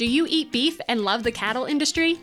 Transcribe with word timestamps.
Do 0.00 0.06
you 0.06 0.26
eat 0.30 0.50
beef 0.50 0.80
and 0.88 1.02
love 1.02 1.24
the 1.24 1.30
cattle 1.30 1.66
industry? 1.66 2.18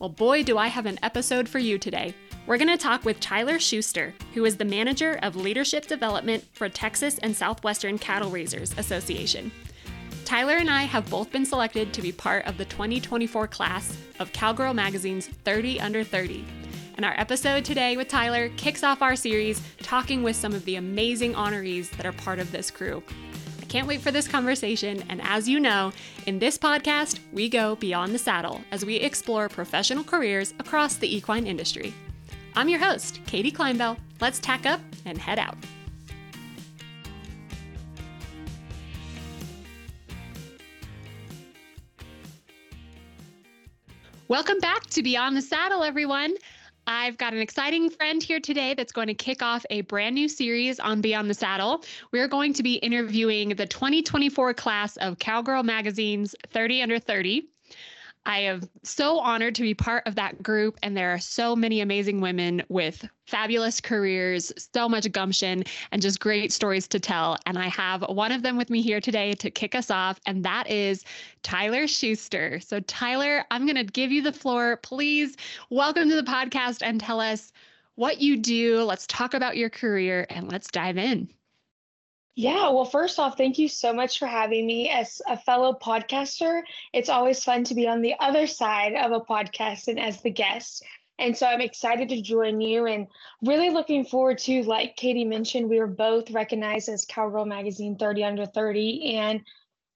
Well, 0.00 0.08
boy, 0.08 0.42
do 0.42 0.58
I 0.58 0.66
have 0.66 0.84
an 0.84 0.98
episode 1.04 1.48
for 1.48 1.60
you 1.60 1.78
today. 1.78 2.12
We're 2.44 2.58
going 2.58 2.66
to 2.66 2.76
talk 2.76 3.04
with 3.04 3.20
Tyler 3.20 3.60
Schuster, 3.60 4.12
who 4.34 4.44
is 4.46 4.56
the 4.56 4.64
manager 4.64 5.16
of 5.22 5.36
leadership 5.36 5.86
development 5.86 6.44
for 6.54 6.68
Texas 6.68 7.18
and 7.18 7.36
Southwestern 7.36 7.98
Cattle 7.98 8.30
Raisers 8.30 8.76
Association. 8.76 9.52
Tyler 10.24 10.56
and 10.56 10.68
I 10.68 10.82
have 10.82 11.08
both 11.08 11.30
been 11.30 11.46
selected 11.46 11.92
to 11.92 12.02
be 12.02 12.10
part 12.10 12.46
of 12.46 12.58
the 12.58 12.64
2024 12.64 13.46
class 13.46 13.96
of 14.18 14.32
Cowgirl 14.32 14.74
Magazine's 14.74 15.28
30 15.28 15.78
Under 15.78 16.02
30. 16.02 16.44
And 16.96 17.04
our 17.04 17.14
episode 17.16 17.64
today 17.64 17.96
with 17.96 18.08
Tyler 18.08 18.48
kicks 18.56 18.82
off 18.82 19.02
our 19.02 19.14
series 19.14 19.62
talking 19.84 20.24
with 20.24 20.34
some 20.34 20.52
of 20.52 20.64
the 20.64 20.74
amazing 20.74 21.34
honorees 21.34 21.90
that 21.90 22.06
are 22.06 22.12
part 22.12 22.40
of 22.40 22.50
this 22.50 22.72
crew. 22.72 23.04
Can't 23.70 23.86
wait 23.86 24.00
for 24.00 24.10
this 24.10 24.26
conversation. 24.26 25.04
And 25.08 25.22
as 25.22 25.48
you 25.48 25.60
know, 25.60 25.92
in 26.26 26.40
this 26.40 26.58
podcast, 26.58 27.20
we 27.32 27.48
go 27.48 27.76
beyond 27.76 28.12
the 28.12 28.18
saddle 28.18 28.62
as 28.72 28.84
we 28.84 28.96
explore 28.96 29.48
professional 29.48 30.02
careers 30.02 30.52
across 30.58 30.96
the 30.96 31.16
equine 31.16 31.46
industry. 31.46 31.94
I'm 32.56 32.68
your 32.68 32.80
host, 32.80 33.20
Katie 33.28 33.52
Kleinbell. 33.52 33.96
Let's 34.20 34.40
tack 34.40 34.66
up 34.66 34.80
and 35.04 35.16
head 35.16 35.38
out. 35.38 35.56
Welcome 44.26 44.58
back 44.58 44.86
to 44.86 45.02
Beyond 45.02 45.36
the 45.36 45.42
Saddle, 45.42 45.84
everyone. 45.84 46.34
I've 46.86 47.18
got 47.18 47.32
an 47.32 47.40
exciting 47.40 47.90
friend 47.90 48.22
here 48.22 48.40
today 48.40 48.74
that's 48.74 48.92
going 48.92 49.06
to 49.06 49.14
kick 49.14 49.42
off 49.42 49.64
a 49.70 49.82
brand 49.82 50.14
new 50.14 50.28
series 50.28 50.80
on 50.80 51.00
Beyond 51.00 51.30
the 51.30 51.34
Saddle. 51.34 51.84
We're 52.12 52.28
going 52.28 52.52
to 52.54 52.62
be 52.62 52.74
interviewing 52.74 53.50
the 53.50 53.66
2024 53.66 54.54
class 54.54 54.96
of 54.98 55.18
Cowgirl 55.18 55.62
Magazine's 55.62 56.34
30 56.48 56.82
Under 56.82 56.98
30. 56.98 57.48
I 58.26 58.40
am 58.40 58.68
so 58.82 59.18
honored 59.18 59.54
to 59.56 59.62
be 59.62 59.72
part 59.72 60.06
of 60.06 60.14
that 60.16 60.42
group, 60.42 60.78
and 60.82 60.96
there 60.96 61.12
are 61.12 61.18
so 61.18 61.56
many 61.56 61.80
amazing 61.80 62.20
women 62.20 62.62
with 62.68 63.08
fabulous 63.26 63.80
careers, 63.80 64.52
so 64.74 64.88
much 64.88 65.10
gumption, 65.10 65.64
and 65.90 66.02
just 66.02 66.20
great 66.20 66.52
stories 66.52 66.86
to 66.88 67.00
tell. 67.00 67.38
And 67.46 67.58
I 67.58 67.68
have 67.68 68.02
one 68.02 68.30
of 68.30 68.42
them 68.42 68.58
with 68.58 68.68
me 68.68 68.82
here 68.82 69.00
today 69.00 69.32
to 69.34 69.50
kick 69.50 69.74
us 69.74 69.90
off, 69.90 70.20
and 70.26 70.44
that 70.44 70.70
is 70.70 71.04
Tyler 71.42 71.86
Schuster. 71.86 72.60
So, 72.60 72.80
Tyler, 72.80 73.44
I'm 73.50 73.64
going 73.64 73.76
to 73.76 73.84
give 73.84 74.12
you 74.12 74.22
the 74.22 74.32
floor. 74.32 74.76
Please 74.76 75.36
welcome 75.70 76.08
to 76.10 76.16
the 76.16 76.22
podcast 76.22 76.82
and 76.82 77.00
tell 77.00 77.20
us 77.20 77.52
what 77.94 78.20
you 78.20 78.36
do. 78.36 78.82
Let's 78.82 79.06
talk 79.06 79.32
about 79.32 79.56
your 79.56 79.70
career 79.70 80.26
and 80.28 80.50
let's 80.50 80.70
dive 80.70 80.98
in. 80.98 81.30
Yeah, 82.36 82.70
well, 82.70 82.84
first 82.84 83.18
off, 83.18 83.36
thank 83.36 83.58
you 83.58 83.68
so 83.68 83.92
much 83.92 84.18
for 84.18 84.26
having 84.26 84.66
me 84.66 84.88
as 84.88 85.20
a 85.28 85.36
fellow 85.36 85.74
podcaster. 85.74 86.62
It's 86.92 87.08
always 87.08 87.44
fun 87.44 87.64
to 87.64 87.74
be 87.74 87.86
on 87.88 88.02
the 88.02 88.14
other 88.20 88.46
side 88.46 88.94
of 88.94 89.12
a 89.12 89.20
podcast 89.20 89.88
and 89.88 89.98
as 89.98 90.22
the 90.22 90.30
guest. 90.30 90.84
And 91.18 91.36
so 91.36 91.46
I'm 91.46 91.60
excited 91.60 92.08
to 92.08 92.22
join 92.22 92.60
you 92.60 92.86
and 92.86 93.06
really 93.42 93.68
looking 93.68 94.04
forward 94.04 94.38
to, 94.38 94.62
like 94.62 94.96
Katie 94.96 95.24
mentioned, 95.24 95.68
we 95.68 95.78
were 95.78 95.86
both 95.86 96.30
recognized 96.30 96.88
as 96.88 97.04
Cowgirl 97.04 97.44
Magazine 97.44 97.96
30 97.96 98.24
Under 98.24 98.46
30 98.46 99.16
and 99.16 99.42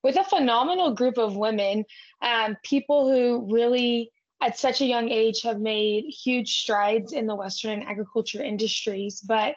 with 0.03 0.17
a 0.17 0.25
phenomenal 0.25 0.93
group 0.93 1.17
of 1.17 1.35
women, 1.35 1.87
um, 2.21 2.59
people 2.63 3.11
who 3.11 3.51
really 3.51 4.13
at 4.43 4.59
such 4.59 4.83
a 4.83 4.87
young 4.87 5.09
age 5.09 5.41
have 5.43 5.59
made 5.59 6.05
huge 6.05 6.61
strides 6.61 7.15
in 7.15 7.27
the 7.27 7.35
Western 7.35 7.83
agriculture 7.83 8.43
industries. 8.43 9.21
But 9.21 9.55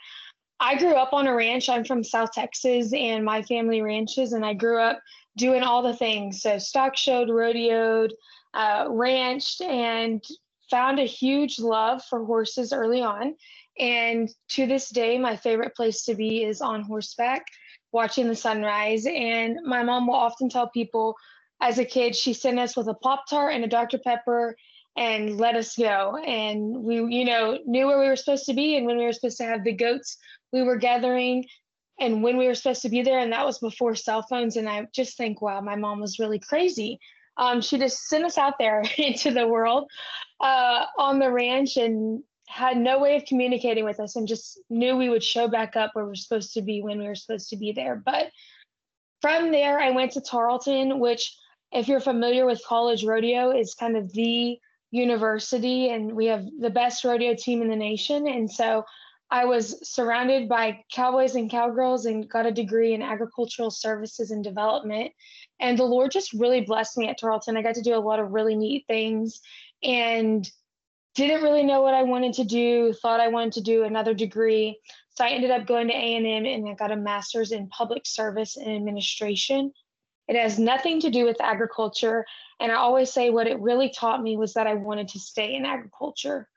I 0.59 0.77
grew 0.77 0.93
up 0.93 1.13
on 1.13 1.27
a 1.27 1.35
ranch. 1.35 1.69
I'm 1.69 1.85
from 1.85 2.03
South 2.03 2.31
Texas, 2.31 2.91
and 2.93 3.23
my 3.23 3.43
family 3.43 3.81
ranches, 3.81 4.33
and 4.33 4.45
I 4.45 4.53
grew 4.53 4.79
up 4.79 4.99
doing 5.37 5.61
all 5.61 5.83
the 5.83 5.95
things. 5.95 6.41
So 6.41 6.57
stock 6.57 6.97
showed, 6.97 7.29
rodeoed, 7.29 8.11
uh, 8.53 8.85
ranched, 8.89 9.61
and 9.61 10.23
found 10.69 10.99
a 10.99 11.05
huge 11.05 11.59
love 11.59 12.03
for 12.05 12.25
horses 12.25 12.73
early 12.73 13.01
on. 13.01 13.35
And 13.79 14.29
to 14.49 14.65
this 14.65 14.89
day, 14.89 15.17
my 15.19 15.35
favorite 15.35 15.75
place 15.75 16.03
to 16.05 16.15
be 16.15 16.43
is 16.43 16.61
on 16.61 16.81
horseback, 16.81 17.45
watching 17.91 18.27
the 18.27 18.35
sunrise. 18.35 19.05
And 19.05 19.59
my 19.63 19.83
mom 19.83 20.07
will 20.07 20.15
often 20.15 20.49
tell 20.49 20.69
people, 20.69 21.15
as 21.61 21.77
a 21.77 21.85
kid, 21.85 22.15
she 22.15 22.33
sent 22.33 22.59
us 22.59 22.75
with 22.75 22.87
a 22.87 22.95
Pop 22.95 23.29
Tart 23.29 23.53
and 23.53 23.63
a 23.63 23.67
Dr. 23.67 23.99
Pepper 23.99 24.55
and 24.97 25.37
let 25.37 25.55
us 25.55 25.75
go. 25.75 26.17
And 26.25 26.83
we, 26.83 26.95
you 26.95 27.25
know, 27.25 27.59
knew 27.65 27.85
where 27.85 27.99
we 27.99 28.07
were 28.07 28.15
supposed 28.15 28.45
to 28.47 28.53
be 28.53 28.77
and 28.77 28.87
when 28.87 28.97
we 28.97 29.05
were 29.05 29.13
supposed 29.13 29.37
to 29.37 29.45
have 29.45 29.63
the 29.63 29.73
goats 29.73 30.17
we 30.51 30.63
were 30.63 30.77
gathering 30.77 31.45
and 31.99 32.21
when 32.23 32.37
we 32.37 32.47
were 32.47 32.55
supposed 32.55 32.83
to 32.83 32.89
be 32.89 33.01
there. 33.01 33.19
And 33.19 33.31
that 33.31 33.45
was 33.45 33.59
before 33.59 33.95
cell 33.95 34.21
phones. 34.21 34.55
And 34.55 34.69
I 34.69 34.87
just 34.93 35.17
think, 35.17 35.41
wow, 35.41 35.61
my 35.61 35.75
mom 35.75 35.99
was 35.99 36.19
really 36.19 36.39
crazy. 36.39 36.99
Um, 37.37 37.61
she 37.61 37.77
just 37.77 38.07
sent 38.07 38.25
us 38.25 38.37
out 38.37 38.55
there 38.59 38.83
into 38.97 39.31
the 39.31 39.47
world 39.47 39.89
uh, 40.39 40.85
on 40.97 41.19
the 41.19 41.31
ranch 41.31 41.77
and 41.77 42.23
had 42.47 42.77
no 42.77 42.99
way 42.99 43.15
of 43.15 43.25
communicating 43.25 43.83
with 43.83 43.99
us 43.99 44.15
and 44.15 44.27
just 44.27 44.59
knew 44.69 44.95
we 44.95 45.09
would 45.09 45.23
show 45.23 45.47
back 45.47 45.75
up 45.75 45.91
where 45.93 46.05
we're 46.05 46.15
supposed 46.15 46.53
to 46.53 46.61
be 46.61 46.81
when 46.81 46.97
we 46.97 47.07
were 47.07 47.15
supposed 47.15 47.49
to 47.49 47.57
be 47.57 47.73
there. 47.73 47.95
But 47.95 48.31
from 49.21 49.51
there, 49.51 49.79
I 49.79 49.91
went 49.91 50.13
to 50.13 50.21
Tarleton, 50.21 50.99
which, 50.99 51.35
if 51.71 51.87
you're 51.87 51.99
familiar 51.99 52.45
with 52.45 52.63
college 52.65 53.03
rodeo, 53.03 53.51
is 53.51 53.73
kind 53.73 53.97
of 53.97 54.13
the 54.13 54.57
university, 54.91 55.89
and 55.89 56.13
we 56.13 56.27
have 56.27 56.45
the 56.59 56.69
best 56.69 57.03
rodeo 57.03 57.35
team 57.35 57.61
in 57.61 57.67
the 57.67 57.75
nation. 57.75 58.27
And 58.27 58.49
so 58.49 58.85
I 59.29 59.45
was 59.45 59.87
surrounded 59.87 60.47
by 60.47 60.83
cowboys 60.91 61.35
and 61.35 61.51
cowgirls 61.51 62.05
and 62.05 62.29
got 62.29 62.45
a 62.45 62.51
degree 62.51 62.93
in 62.93 63.01
agricultural 63.01 63.71
services 63.71 64.31
and 64.31 64.43
development. 64.43 65.11
And 65.59 65.77
the 65.77 65.83
Lord 65.83 66.11
just 66.11 66.33
really 66.33 66.61
blessed 66.61 66.97
me 66.97 67.09
at 67.09 67.19
Tarleton. 67.19 67.57
I 67.57 67.61
got 67.61 67.75
to 67.75 67.81
do 67.81 67.95
a 67.95 67.99
lot 67.99 68.19
of 68.19 68.31
really 68.31 68.55
neat 68.55 68.85
things 68.87 69.41
and 69.83 70.49
didn't 71.15 71.43
really 71.43 71.63
know 71.63 71.81
what 71.81 71.93
I 71.93 72.03
wanted 72.03 72.33
to 72.35 72.45
do, 72.45 72.93
thought 72.93 73.19
I 73.19 73.27
wanted 73.27 73.53
to 73.53 73.61
do 73.61 73.83
another 73.83 74.13
degree. 74.13 74.79
So 75.15 75.25
I 75.25 75.29
ended 75.29 75.51
up 75.51 75.65
going 75.65 75.87
to 75.87 75.93
A&M 75.93 76.45
and 76.45 76.69
I 76.69 76.73
got 76.75 76.91
a 76.91 76.95
master's 76.95 77.51
in 77.51 77.67
public 77.69 78.05
service 78.05 78.55
and 78.55 78.69
administration. 78.69 79.73
It 80.27 80.35
has 80.35 80.59
nothing 80.59 81.01
to 81.01 81.09
do 81.09 81.25
with 81.25 81.41
agriculture. 81.41 82.25
And 82.59 82.71
I 82.71 82.75
always 82.75 83.11
say 83.11 83.29
what 83.29 83.47
it 83.47 83.59
really 83.59 83.89
taught 83.89 84.21
me 84.21 84.37
was 84.37 84.53
that 84.53 84.67
I 84.67 84.75
wanted 84.75 85.09
to 85.09 85.19
stay 85.19 85.55
in 85.55 85.65
agriculture 85.65 86.47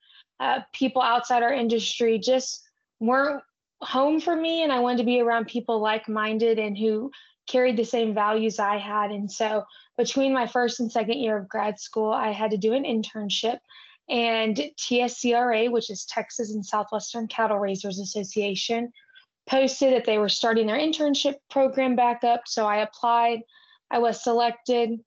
uh, 0.40 0.60
people 0.72 1.02
outside 1.02 1.42
our 1.42 1.52
industry 1.52 2.18
just 2.18 2.62
weren't 2.98 3.42
home 3.82 4.20
for 4.20 4.34
me 4.34 4.62
and 4.62 4.72
i 4.72 4.78
wanted 4.78 4.98
to 4.98 5.04
be 5.04 5.20
around 5.20 5.46
people 5.46 5.80
like-minded 5.80 6.58
and 6.58 6.76
who 6.76 7.10
carried 7.46 7.76
the 7.76 7.84
same 7.84 8.14
values 8.14 8.58
i 8.58 8.76
had. 8.76 9.10
And 9.10 9.30
so 9.30 9.64
between 9.96 10.32
my 10.32 10.46
first 10.46 10.80
and 10.80 10.90
second 10.90 11.18
year 11.18 11.36
of 11.36 11.48
grad 11.48 11.78
school 11.78 12.10
i 12.10 12.30
had 12.30 12.50
to 12.50 12.56
do 12.56 12.72
an 12.72 12.84
internship 12.84 13.58
and 14.08 14.56
tscra 14.78 15.70
which 15.70 15.90
is 15.90 16.04
texas 16.04 16.52
and 16.52 16.64
southwestern 16.64 17.26
cattle 17.28 17.58
raisers 17.58 17.98
association 17.98 18.92
posted 19.48 19.92
that 19.94 20.04
they 20.04 20.18
were 20.18 20.28
starting 20.28 20.66
their 20.66 20.78
internship 20.78 21.36
program 21.50 21.96
back 21.96 22.22
up. 22.24 22.42
So 22.46 22.66
i 22.66 22.78
applied 22.78 23.40
i 23.90 23.98
was 23.98 24.22
selected 24.22 25.00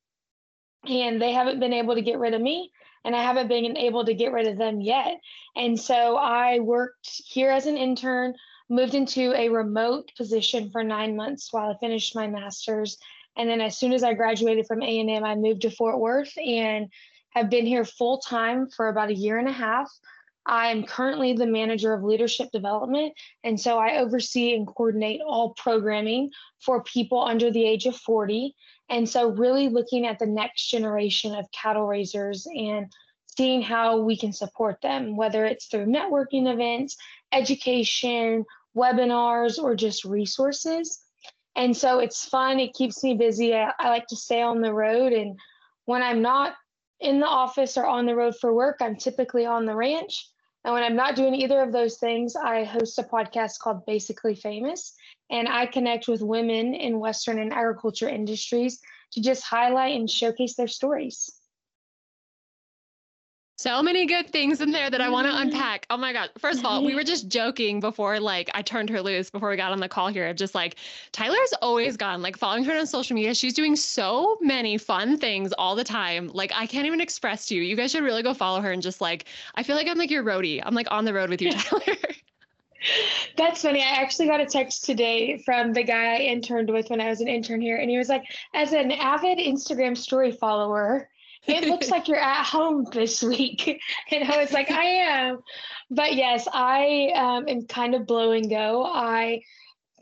and 0.87 1.21
they 1.21 1.31
haven't 1.31 1.59
been 1.59 1.73
able 1.73 1.95
to 1.95 2.01
get 2.01 2.19
rid 2.19 2.33
of 2.33 2.41
me 2.41 2.71
and 3.03 3.15
I 3.15 3.23
haven't 3.23 3.47
been 3.47 3.77
able 3.77 4.05
to 4.05 4.13
get 4.13 4.31
rid 4.31 4.47
of 4.47 4.57
them 4.57 4.81
yet. 4.81 5.19
And 5.55 5.79
so 5.79 6.17
I 6.17 6.59
worked 6.59 7.21
here 7.25 7.51
as 7.51 7.65
an 7.65 7.77
intern, 7.77 8.35
moved 8.69 8.95
into 8.95 9.33
a 9.33 9.49
remote 9.49 10.11
position 10.17 10.69
for 10.71 10.83
nine 10.83 11.15
months 11.15 11.51
while 11.51 11.71
I 11.71 11.77
finished 11.79 12.15
my 12.15 12.27
master's. 12.27 12.97
And 13.35 13.49
then 13.49 13.61
as 13.61 13.77
soon 13.77 13.93
as 13.93 14.03
I 14.03 14.13
graduated 14.13 14.67
from 14.67 14.81
A&M, 14.81 15.23
I 15.23 15.35
moved 15.35 15.61
to 15.63 15.71
Fort 15.71 15.99
Worth 15.99 16.33
and 16.37 16.87
have 17.31 17.49
been 17.49 17.65
here 17.65 17.85
full 17.85 18.19
time 18.19 18.69
for 18.69 18.89
about 18.89 19.09
a 19.09 19.15
year 19.15 19.37
and 19.39 19.47
a 19.47 19.53
half. 19.53 19.89
I'm 20.45 20.83
currently 20.83 21.33
the 21.33 21.45
manager 21.45 21.93
of 21.93 22.03
leadership 22.03 22.51
development, 22.51 23.13
and 23.43 23.59
so 23.59 23.77
I 23.77 23.99
oversee 23.99 24.53
and 24.55 24.67
coordinate 24.67 25.21
all 25.25 25.53
programming 25.53 26.31
for 26.59 26.83
people 26.83 27.23
under 27.23 27.49
the 27.49 27.65
age 27.65 27.85
of 27.85 27.95
40. 27.95 28.53
And 28.89 29.07
so, 29.07 29.29
really 29.29 29.69
looking 29.69 30.05
at 30.05 30.19
the 30.19 30.25
next 30.25 30.69
generation 30.69 31.33
of 31.33 31.51
cattle 31.51 31.87
raisers 31.87 32.45
and 32.47 32.91
seeing 33.37 33.61
how 33.61 33.99
we 33.99 34.17
can 34.17 34.31
support 34.31 34.79
them, 34.81 35.15
whether 35.15 35.45
it's 35.45 35.65
through 35.65 35.85
networking 35.85 36.51
events, 36.51 36.97
education, 37.31 38.45
webinars, 38.75 39.57
or 39.57 39.75
just 39.75 40.05
resources. 40.05 40.99
And 41.55 41.75
so 41.75 41.99
it's 41.99 42.25
fun, 42.25 42.59
it 42.59 42.73
keeps 42.73 43.03
me 43.03 43.15
busy. 43.15 43.55
I, 43.55 43.71
I, 43.79 43.89
like 43.89 44.07
to 44.07 44.15
stay 44.15 44.41
on 44.41 44.61
the 44.61 44.73
road. 44.73 45.13
And 45.13 45.39
when 45.85 46.01
I'm 46.01 46.21
not 46.21 46.55
in 46.99 47.19
the 47.19 47.27
office 47.27 47.77
or 47.77 47.85
on 47.85 48.05
the 48.05 48.15
road 48.15 48.35
for 48.39 48.53
work, 48.53 48.77
I'm 48.81 48.95
typically 48.95 49.45
on 49.45 49.65
the 49.65 49.75
ranch. 49.75 50.29
And 50.65 50.73
when 50.73 50.83
I'm 50.83 50.95
not 50.95 51.15
doing 51.15 51.35
either 51.35 51.61
of 51.61 51.71
those 51.71 51.97
things, 51.97 52.35
I 52.35 52.63
host 52.63 52.97
a 52.97 53.03
podcast 53.03 53.59
called 53.59 53.85
Basically 53.85 54.33
Famous 54.33 54.95
and 55.33 55.49
I 55.49 55.65
connect 55.65 56.07
with 56.07 56.21
women 56.21 56.75
in 56.75 56.99
Western 56.99 57.39
and 57.39 57.51
agriculture 57.51 58.07
industries 58.07 58.79
to 59.13 59.21
just 59.21 59.43
highlight 59.43 59.95
and 59.95 60.09
showcase 60.09 60.55
their 60.55 60.67
stories. 60.67 61.29
So 63.57 63.81
many 63.81 64.05
good 64.05 64.29
things 64.29 64.61
in 64.61 64.71
there 64.71 64.89
that 64.89 65.01
I 65.01 65.09
want 65.09 65.25
to 65.25 65.33
mm-hmm. 65.33 65.47
unpack. 65.47 65.87
Oh 65.89 65.97
my 65.97 66.13
God. 66.13 66.29
First 66.37 66.59
of 66.59 66.65
all, 66.65 66.83
we 66.83 66.95
were 66.95 67.03
just 67.03 67.29
joking 67.29 67.79
before 67.79 68.19
like 68.19 68.51
I 68.53 68.61
turned 68.61 68.89
her 68.89 69.01
loose 69.01 69.29
before 69.29 69.49
we 69.49 69.55
got 69.55 69.71
on 69.71 69.79
the 69.79 69.87
call 69.87 70.09
here. 70.09 70.33
Just 70.33 70.53
like 70.53 70.75
Tyler's 71.13 71.53
always 71.61 71.97
gone, 71.97 72.21
like 72.21 72.37
following 72.37 72.63
her 72.65 72.77
on 72.77 72.85
social 72.85 73.15
media. 73.15 73.33
She's 73.33 73.53
doing 73.53 73.75
so 73.75 74.37
many 74.41 74.77
fun 74.77 75.17
things 75.17 75.51
all 75.53 75.75
the 75.75 75.83
time. 75.83 76.29
Like 76.33 76.51
I 76.53 76.67
can't 76.67 76.85
even 76.85 77.01
express 77.01 77.47
to 77.47 77.55
you. 77.55 77.61
You 77.61 77.75
guys 77.75 77.91
should 77.91 78.03
really 78.03 78.21
go 78.21 78.33
follow 78.33 78.61
her 78.61 78.71
and 78.71 78.81
just 78.83 79.01
like 79.01 79.25
I 79.55 79.63
feel 79.63 79.75
like 79.75 79.87
I'm 79.87 79.97
like 79.97 80.11
your 80.11 80.23
roadie. 80.23 80.61
I'm 80.63 80.75
like 80.75 80.87
on 80.91 81.05
the 81.05 81.13
road 81.13 81.29
with 81.29 81.41
you, 81.41 81.51
Tyler. 81.53 81.97
That's 83.37 83.61
funny. 83.61 83.81
I 83.81 84.01
actually 84.01 84.27
got 84.27 84.41
a 84.41 84.45
text 84.45 84.85
today 84.85 85.37
from 85.39 85.73
the 85.73 85.83
guy 85.83 86.15
I 86.15 86.19
interned 86.19 86.69
with 86.69 86.89
when 86.89 87.01
I 87.01 87.09
was 87.09 87.21
an 87.21 87.27
intern 87.27 87.61
here, 87.61 87.77
and 87.77 87.89
he 87.89 87.97
was 87.97 88.09
like, 88.09 88.23
as 88.53 88.73
an 88.73 88.91
avid 88.91 89.37
Instagram 89.37 89.97
story 89.97 90.31
follower, 90.31 91.09
it 91.47 91.63
looks 91.67 91.89
like 91.89 92.07
you're 92.07 92.17
at 92.17 92.45
home 92.45 92.85
this 92.91 93.21
week. 93.21 93.81
And 94.11 94.29
I 94.29 94.37
was 94.37 94.51
like, 94.51 94.69
I 94.69 94.83
am. 94.83 95.39
But 95.89 96.15
yes, 96.15 96.47
I 96.51 97.11
um, 97.15 97.47
am 97.47 97.65
kind 97.65 97.95
of 97.95 98.05
blow 98.05 98.31
and 98.31 98.49
go. 98.49 98.85
I 98.85 99.41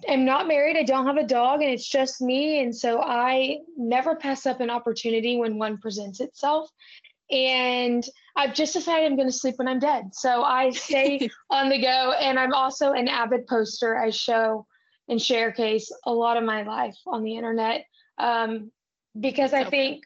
am 0.07 0.25
not 0.25 0.47
married. 0.47 0.77
I 0.77 0.83
don't 0.83 1.05
have 1.05 1.17
a 1.17 1.27
dog, 1.27 1.61
and 1.61 1.71
it's 1.71 1.87
just 1.87 2.21
me. 2.21 2.61
And 2.61 2.75
so 2.75 3.01
I 3.01 3.59
never 3.77 4.15
pass 4.15 4.45
up 4.45 4.59
an 4.59 4.69
opportunity 4.69 5.37
when 5.37 5.57
one 5.57 5.77
presents 5.77 6.19
itself. 6.19 6.69
And 7.29 8.03
I've 8.35 8.53
just 8.53 8.73
decided 8.73 9.05
I'm 9.05 9.15
going 9.15 9.27
to 9.27 9.33
sleep 9.33 9.55
when 9.57 9.67
I'm 9.67 9.79
dead. 9.79 10.13
So 10.13 10.43
I 10.43 10.71
stay 10.71 11.29
on 11.49 11.69
the 11.69 11.81
go. 11.81 12.13
And 12.19 12.39
I'm 12.39 12.53
also 12.53 12.93
an 12.93 13.07
avid 13.07 13.47
poster. 13.47 13.97
I 13.97 14.09
show 14.09 14.65
and 15.07 15.21
showcase 15.21 15.91
a 16.05 16.11
lot 16.11 16.37
of 16.37 16.43
my 16.43 16.63
life 16.63 16.97
on 17.05 17.23
the 17.23 17.35
internet 17.35 17.85
um, 18.17 18.71
because 19.19 19.53
I 19.53 19.63
think 19.63 20.03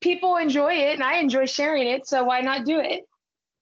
people 0.00 0.36
enjoy 0.36 0.74
it 0.74 0.94
and 0.94 1.02
I 1.02 1.16
enjoy 1.16 1.46
sharing 1.46 1.88
it. 1.88 2.06
So 2.06 2.24
why 2.24 2.40
not 2.40 2.66
do 2.66 2.78
it? 2.80 3.04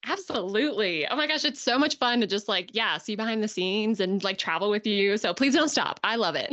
Absolutely. 0.07 1.07
Oh 1.09 1.17
my 1.17 1.27
gosh, 1.27 1.45
it's 1.45 1.61
so 1.61 1.79
much 1.79 1.97
fun 1.97 2.21
to 2.21 2.27
just 2.27 2.47
like, 2.47 2.71
yeah, 2.75 2.99
see 2.99 3.17
behind 3.17 3.43
the 3.43 3.49
scenes 3.49 4.01
and 4.01 4.23
like 4.23 4.37
travel 4.37 4.69
with 4.69 4.87
you. 4.87 5.17
So 5.17 5.33
please 5.33 5.55
don't 5.55 5.71
stop. 5.71 5.99
I 6.05 6.17
love 6.17 6.37
it. 6.39 6.51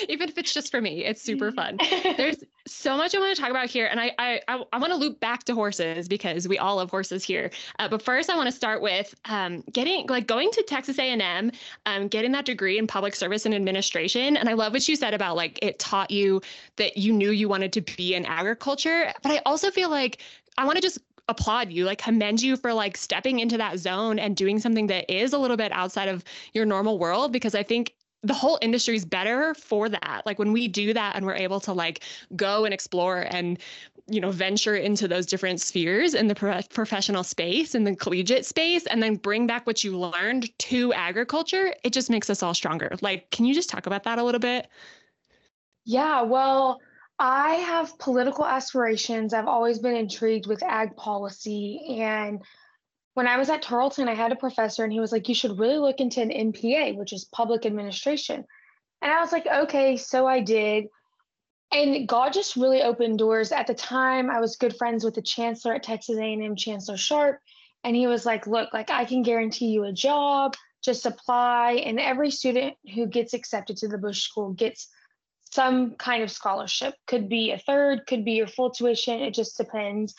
Even 0.08 0.28
if 0.28 0.36
it's 0.36 0.52
just 0.52 0.70
for 0.70 0.80
me, 0.80 1.04
it's 1.04 1.22
super 1.22 1.52
fun. 1.52 1.78
There's 2.16 2.42
so 2.66 2.96
much 2.96 3.14
I 3.14 3.20
want 3.20 3.36
to 3.36 3.40
talk 3.40 3.50
about 3.50 3.68
here. 3.68 3.86
And 3.86 4.00
I 4.00 4.12
I, 4.18 4.40
I, 4.48 4.64
I 4.72 4.78
want 4.78 4.92
to 4.92 4.96
loop 4.96 5.20
back 5.20 5.44
to 5.44 5.54
horses 5.54 6.08
because 6.08 6.48
we 6.48 6.58
all 6.58 6.76
love 6.76 6.90
horses 6.90 7.22
here. 7.22 7.50
Uh, 7.78 7.88
but 7.88 8.02
first 8.02 8.30
I 8.30 8.36
want 8.36 8.48
to 8.48 8.56
start 8.56 8.82
with 8.82 9.14
um, 9.26 9.62
getting 9.72 10.06
like 10.08 10.26
going 10.26 10.50
to 10.52 10.62
Texas 10.62 10.98
A&M, 10.98 11.52
um, 11.86 12.08
getting 12.08 12.32
that 12.32 12.46
degree 12.46 12.78
in 12.78 12.86
public 12.86 13.14
service 13.14 13.46
and 13.46 13.54
administration. 13.54 14.36
And 14.36 14.48
I 14.48 14.54
love 14.54 14.72
what 14.72 14.88
you 14.88 14.96
said 14.96 15.14
about 15.14 15.36
like 15.36 15.58
it 15.62 15.78
taught 15.78 16.10
you 16.10 16.40
that 16.76 16.96
you 16.96 17.12
knew 17.12 17.30
you 17.30 17.48
wanted 17.48 17.72
to 17.74 17.80
be 17.80 18.14
in 18.14 18.24
agriculture. 18.26 19.12
But 19.22 19.30
I 19.30 19.42
also 19.46 19.70
feel 19.70 19.90
like 19.90 20.20
I 20.58 20.64
want 20.64 20.76
to 20.76 20.82
just 20.82 20.98
applaud 21.28 21.70
you, 21.70 21.84
like 21.84 21.98
commend 21.98 22.40
you 22.40 22.56
for 22.56 22.72
like 22.72 22.96
stepping 22.96 23.40
into 23.40 23.56
that 23.58 23.78
zone 23.78 24.18
and 24.18 24.36
doing 24.36 24.58
something 24.58 24.86
that 24.86 25.10
is 25.12 25.32
a 25.32 25.38
little 25.38 25.56
bit 25.56 25.72
outside 25.72 26.08
of 26.08 26.24
your 26.52 26.64
normal 26.64 26.98
world 26.98 27.32
because 27.32 27.54
I 27.54 27.62
think 27.62 27.94
the 28.22 28.34
whole 28.34 28.58
industry 28.62 28.96
is 28.96 29.04
better 29.04 29.54
for 29.54 29.88
that. 29.88 30.22
Like 30.24 30.38
when 30.38 30.52
we 30.52 30.68
do 30.68 30.92
that 30.94 31.16
and 31.16 31.24
we're 31.24 31.34
able 31.34 31.60
to 31.60 31.72
like 31.72 32.02
go 32.34 32.64
and 32.64 32.72
explore 32.72 33.26
and 33.30 33.58
you 34.08 34.20
know 34.20 34.30
venture 34.30 34.76
into 34.76 35.08
those 35.08 35.26
different 35.26 35.60
spheres 35.60 36.14
in 36.14 36.28
the 36.28 36.34
pro- 36.34 36.62
professional 36.70 37.24
space 37.24 37.74
and 37.74 37.86
the 37.86 37.96
collegiate 37.96 38.46
space 38.46 38.86
and 38.86 39.02
then 39.02 39.16
bring 39.16 39.46
back 39.46 39.66
what 39.66 39.82
you 39.82 39.98
learned 39.98 40.56
to 40.58 40.92
agriculture, 40.92 41.74
it 41.82 41.92
just 41.92 42.10
makes 42.10 42.30
us 42.30 42.42
all 42.42 42.54
stronger. 42.54 42.92
Like 43.00 43.30
can 43.30 43.44
you 43.44 43.54
just 43.54 43.68
talk 43.68 43.86
about 43.86 44.04
that 44.04 44.18
a 44.18 44.22
little 44.22 44.40
bit? 44.40 44.68
Yeah, 45.84 46.22
well, 46.22 46.80
I 47.18 47.54
have 47.54 47.98
political 47.98 48.44
aspirations. 48.44 49.32
I've 49.32 49.48
always 49.48 49.78
been 49.78 49.96
intrigued 49.96 50.46
with 50.46 50.62
ag 50.62 50.96
policy. 50.96 51.98
And 52.00 52.42
when 53.14 53.26
I 53.26 53.38
was 53.38 53.48
at 53.48 53.62
Tarleton, 53.62 54.08
I 54.08 54.14
had 54.14 54.32
a 54.32 54.36
professor 54.36 54.84
and 54.84 54.92
he 54.92 55.00
was 55.00 55.12
like, 55.12 55.28
You 55.28 55.34
should 55.34 55.58
really 55.58 55.78
look 55.78 56.00
into 56.00 56.20
an 56.20 56.30
MPA, 56.30 56.96
which 56.96 57.12
is 57.12 57.24
public 57.24 57.64
administration. 57.64 58.44
And 59.00 59.12
I 59.12 59.20
was 59.20 59.32
like, 59.32 59.46
Okay, 59.46 59.96
so 59.96 60.26
I 60.26 60.40
did. 60.40 60.86
And 61.72 62.06
God 62.06 62.32
just 62.32 62.56
really 62.56 62.82
opened 62.82 63.18
doors. 63.18 63.50
At 63.50 63.66
the 63.66 63.74
time, 63.74 64.30
I 64.30 64.40
was 64.40 64.56
good 64.56 64.76
friends 64.76 65.02
with 65.02 65.14
the 65.14 65.22
chancellor 65.22 65.74
at 65.74 65.82
Texas 65.82 66.18
A&M, 66.18 66.54
Chancellor 66.54 66.96
Sharp, 66.96 67.40
and 67.82 67.96
he 67.96 68.06
was 68.06 68.24
like, 68.24 68.46
"Look, 68.46 68.72
like 68.72 68.88
I 68.88 69.04
can 69.04 69.22
guarantee 69.22 69.66
you 69.66 69.82
a 69.84 69.92
job. 69.92 70.54
Just 70.82 71.06
apply." 71.06 71.82
And 71.84 71.98
every 71.98 72.30
student 72.30 72.76
who 72.94 73.06
gets 73.06 73.34
accepted 73.34 73.76
to 73.78 73.88
the 73.88 73.98
Bush 73.98 74.22
School 74.22 74.52
gets 74.52 74.88
some 75.56 75.92
kind 75.92 76.22
of 76.22 76.30
scholarship. 76.30 76.94
Could 77.06 77.28
be 77.30 77.50
a 77.52 77.58
third, 77.58 78.06
could 78.06 78.24
be 78.26 78.32
your 78.32 78.46
full 78.46 78.70
tuition, 78.70 79.22
it 79.22 79.32
just 79.32 79.56
depends. 79.56 80.14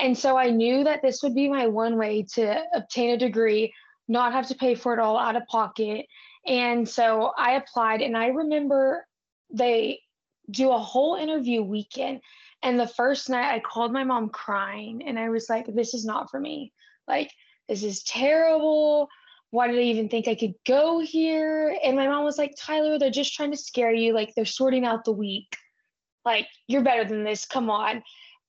And 0.00 0.16
so 0.16 0.38
I 0.38 0.50
knew 0.50 0.82
that 0.84 1.02
this 1.02 1.22
would 1.22 1.34
be 1.34 1.48
my 1.48 1.66
one 1.66 1.98
way 1.98 2.24
to 2.34 2.62
obtain 2.74 3.10
a 3.10 3.18
degree, 3.18 3.74
not 4.08 4.32
have 4.32 4.48
to 4.48 4.54
pay 4.54 4.74
for 4.74 4.94
it 4.94 4.98
all 4.98 5.18
out 5.18 5.36
of 5.36 5.46
pocket. 5.46 6.06
And 6.46 6.88
so 6.88 7.32
I 7.36 7.52
applied, 7.52 8.00
and 8.00 8.16
I 8.16 8.28
remember 8.28 9.06
they 9.52 10.00
do 10.50 10.70
a 10.70 10.78
whole 10.78 11.16
interview 11.16 11.62
weekend. 11.62 12.20
And 12.62 12.80
the 12.80 12.88
first 12.88 13.28
night 13.28 13.54
I 13.54 13.60
called 13.60 13.92
my 13.92 14.04
mom 14.04 14.30
crying, 14.30 15.02
and 15.06 15.18
I 15.18 15.28
was 15.28 15.50
like, 15.50 15.66
this 15.66 15.92
is 15.92 16.06
not 16.06 16.30
for 16.30 16.40
me. 16.40 16.72
Like, 17.06 17.30
this 17.68 17.82
is 17.82 18.02
terrible 18.04 19.10
why 19.50 19.68
did 19.68 19.78
I 19.78 19.82
even 19.82 20.08
think 20.08 20.28
I 20.28 20.34
could 20.34 20.54
go 20.66 21.00
here? 21.00 21.76
And 21.82 21.96
my 21.96 22.06
mom 22.06 22.24
was 22.24 22.38
like, 22.38 22.54
Tyler, 22.58 22.98
they're 22.98 23.10
just 23.10 23.34
trying 23.34 23.50
to 23.50 23.56
scare 23.56 23.92
you. 23.92 24.12
Like 24.12 24.34
they're 24.34 24.44
sorting 24.44 24.84
out 24.84 25.04
the 25.04 25.12
week. 25.12 25.56
Like, 26.24 26.46
you're 26.66 26.82
better 26.82 27.04
than 27.04 27.24
this. 27.24 27.46
Come 27.46 27.70
on. 27.70 28.02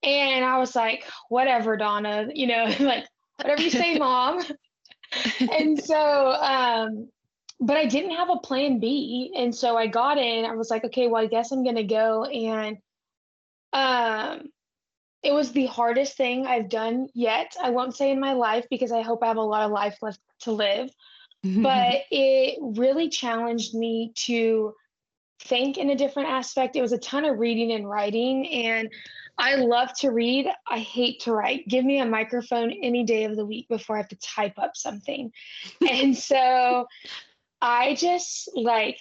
And 0.03 0.43
I 0.43 0.57
was 0.57 0.75
like, 0.75 1.05
whatever, 1.29 1.77
Donna, 1.77 2.27
you 2.33 2.47
know, 2.47 2.65
like 2.79 3.05
whatever 3.37 3.61
you 3.61 3.69
say, 3.69 3.97
mom. 3.97 4.43
and 5.39 5.81
so, 5.81 6.31
um, 6.31 7.09
but 7.61 7.77
I 7.77 7.85
didn't 7.85 8.15
have 8.15 8.29
a 8.29 8.37
plan 8.37 8.79
B. 8.79 9.33
And 9.37 9.53
so 9.53 9.77
I 9.77 9.87
got 9.87 10.17
in, 10.17 10.45
I 10.45 10.55
was 10.55 10.69
like, 10.69 10.83
okay, 10.85 11.07
well, 11.07 11.23
I 11.23 11.27
guess 11.27 11.51
I'm 11.51 11.63
gonna 11.63 11.83
go. 11.83 12.23
And 12.25 12.77
um 13.71 14.49
it 15.23 15.33
was 15.33 15.51
the 15.51 15.65
hardest 15.65 16.15
thing 16.15 16.47
I've 16.47 16.69
done 16.69 17.09
yet. 17.13 17.55
I 17.61 17.71
won't 17.71 17.95
say 17.95 18.11
in 18.11 18.19
my 18.19 18.33
life 18.33 18.65
because 18.69 18.91
I 18.91 19.01
hope 19.01 19.23
I 19.23 19.27
have 19.27 19.37
a 19.37 19.41
lot 19.41 19.65
of 19.65 19.71
life 19.71 19.97
left 20.01 20.19
to 20.41 20.51
live. 20.51 20.89
but 21.43 22.03
it 22.11 22.57
really 22.61 23.09
challenged 23.09 23.73
me 23.73 24.13
to 24.15 24.73
think 25.41 25.77
in 25.77 25.89
a 25.89 25.95
different 25.95 26.29
aspect. 26.29 26.75
It 26.75 26.81
was 26.81 26.93
a 26.93 26.97
ton 26.97 27.25
of 27.25 27.39
reading 27.39 27.71
and 27.71 27.89
writing, 27.89 28.47
and 28.47 28.89
I 29.37 29.55
love 29.55 29.93
to 29.99 30.11
read. 30.11 30.47
I 30.67 30.79
hate 30.79 31.21
to 31.21 31.33
write. 31.33 31.67
Give 31.67 31.83
me 31.83 31.99
a 31.99 32.05
microphone 32.05 32.71
any 32.71 33.03
day 33.03 33.23
of 33.23 33.35
the 33.35 33.45
week 33.45 33.67
before 33.69 33.95
I 33.95 33.99
have 33.99 34.09
to 34.09 34.17
type 34.17 34.57
up 34.57 34.75
something. 34.75 35.31
and 35.89 36.17
so 36.17 36.87
I 37.61 37.95
just 37.95 38.49
like 38.55 38.99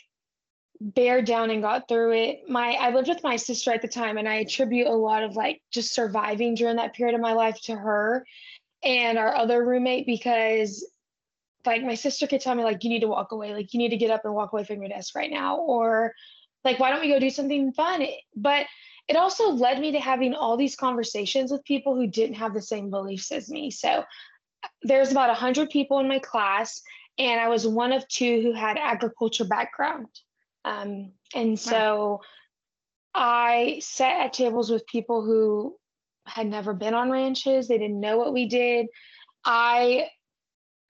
bear 0.80 1.22
down 1.22 1.50
and 1.50 1.62
got 1.62 1.88
through 1.88 2.12
it. 2.12 2.48
My 2.48 2.72
I 2.72 2.90
lived 2.90 3.08
with 3.08 3.22
my 3.22 3.36
sister 3.36 3.72
at 3.72 3.82
the 3.82 3.88
time 3.88 4.16
and 4.16 4.28
I 4.28 4.36
attribute 4.36 4.86
a 4.86 4.92
lot 4.92 5.22
of 5.22 5.36
like 5.36 5.60
just 5.72 5.92
surviving 5.92 6.54
during 6.54 6.76
that 6.76 6.94
period 6.94 7.14
of 7.14 7.20
my 7.20 7.32
life 7.32 7.60
to 7.62 7.74
her 7.74 8.24
and 8.82 9.18
our 9.18 9.34
other 9.34 9.64
roommate 9.64 10.06
because 10.06 10.88
like 11.66 11.82
my 11.82 11.94
sister 11.94 12.26
could 12.26 12.40
tell 12.40 12.54
me 12.54 12.62
like 12.62 12.84
you 12.84 12.90
need 12.90 13.00
to 13.00 13.08
walk 13.08 13.32
away, 13.32 13.52
like 13.52 13.74
you 13.74 13.78
need 13.78 13.90
to 13.90 13.96
get 13.96 14.10
up 14.10 14.24
and 14.24 14.34
walk 14.34 14.52
away 14.52 14.64
from 14.64 14.80
your 14.80 14.88
desk 14.88 15.14
right 15.16 15.30
now 15.30 15.58
or 15.58 16.12
like 16.64 16.78
why 16.78 16.90
don't 16.90 17.00
we 17.00 17.08
go 17.08 17.18
do 17.18 17.30
something 17.30 17.72
fun? 17.72 18.06
But 18.36 18.66
it 19.08 19.16
also 19.16 19.50
led 19.50 19.80
me 19.80 19.92
to 19.92 20.00
having 20.00 20.34
all 20.34 20.56
these 20.56 20.76
conversations 20.76 21.50
with 21.50 21.64
people 21.64 21.96
who 21.96 22.06
didn't 22.06 22.36
have 22.36 22.54
the 22.54 22.62
same 22.62 22.90
beliefs 22.90 23.32
as 23.32 23.50
me. 23.50 23.70
So 23.70 24.04
there's 24.82 25.10
about 25.10 25.28
100 25.28 25.70
people 25.70 25.98
in 25.98 26.08
my 26.08 26.18
class 26.20 26.80
and 27.18 27.40
I 27.40 27.48
was 27.48 27.66
one 27.66 27.92
of 27.92 28.06
two 28.06 28.40
who 28.42 28.52
had 28.52 28.76
agriculture 28.76 29.44
background. 29.44 30.06
Um, 30.64 31.12
and 31.34 31.58
so 31.58 32.20
I 33.14 33.80
sat 33.82 34.20
at 34.20 34.32
tables 34.32 34.70
with 34.70 34.86
people 34.86 35.24
who 35.24 35.76
had 36.26 36.46
never 36.46 36.74
been 36.74 36.94
on 36.94 37.10
ranches, 37.10 37.68
they 37.68 37.78
didn't 37.78 38.00
know 38.00 38.18
what 38.18 38.32
we 38.32 38.46
did. 38.46 38.86
I, 39.44 40.08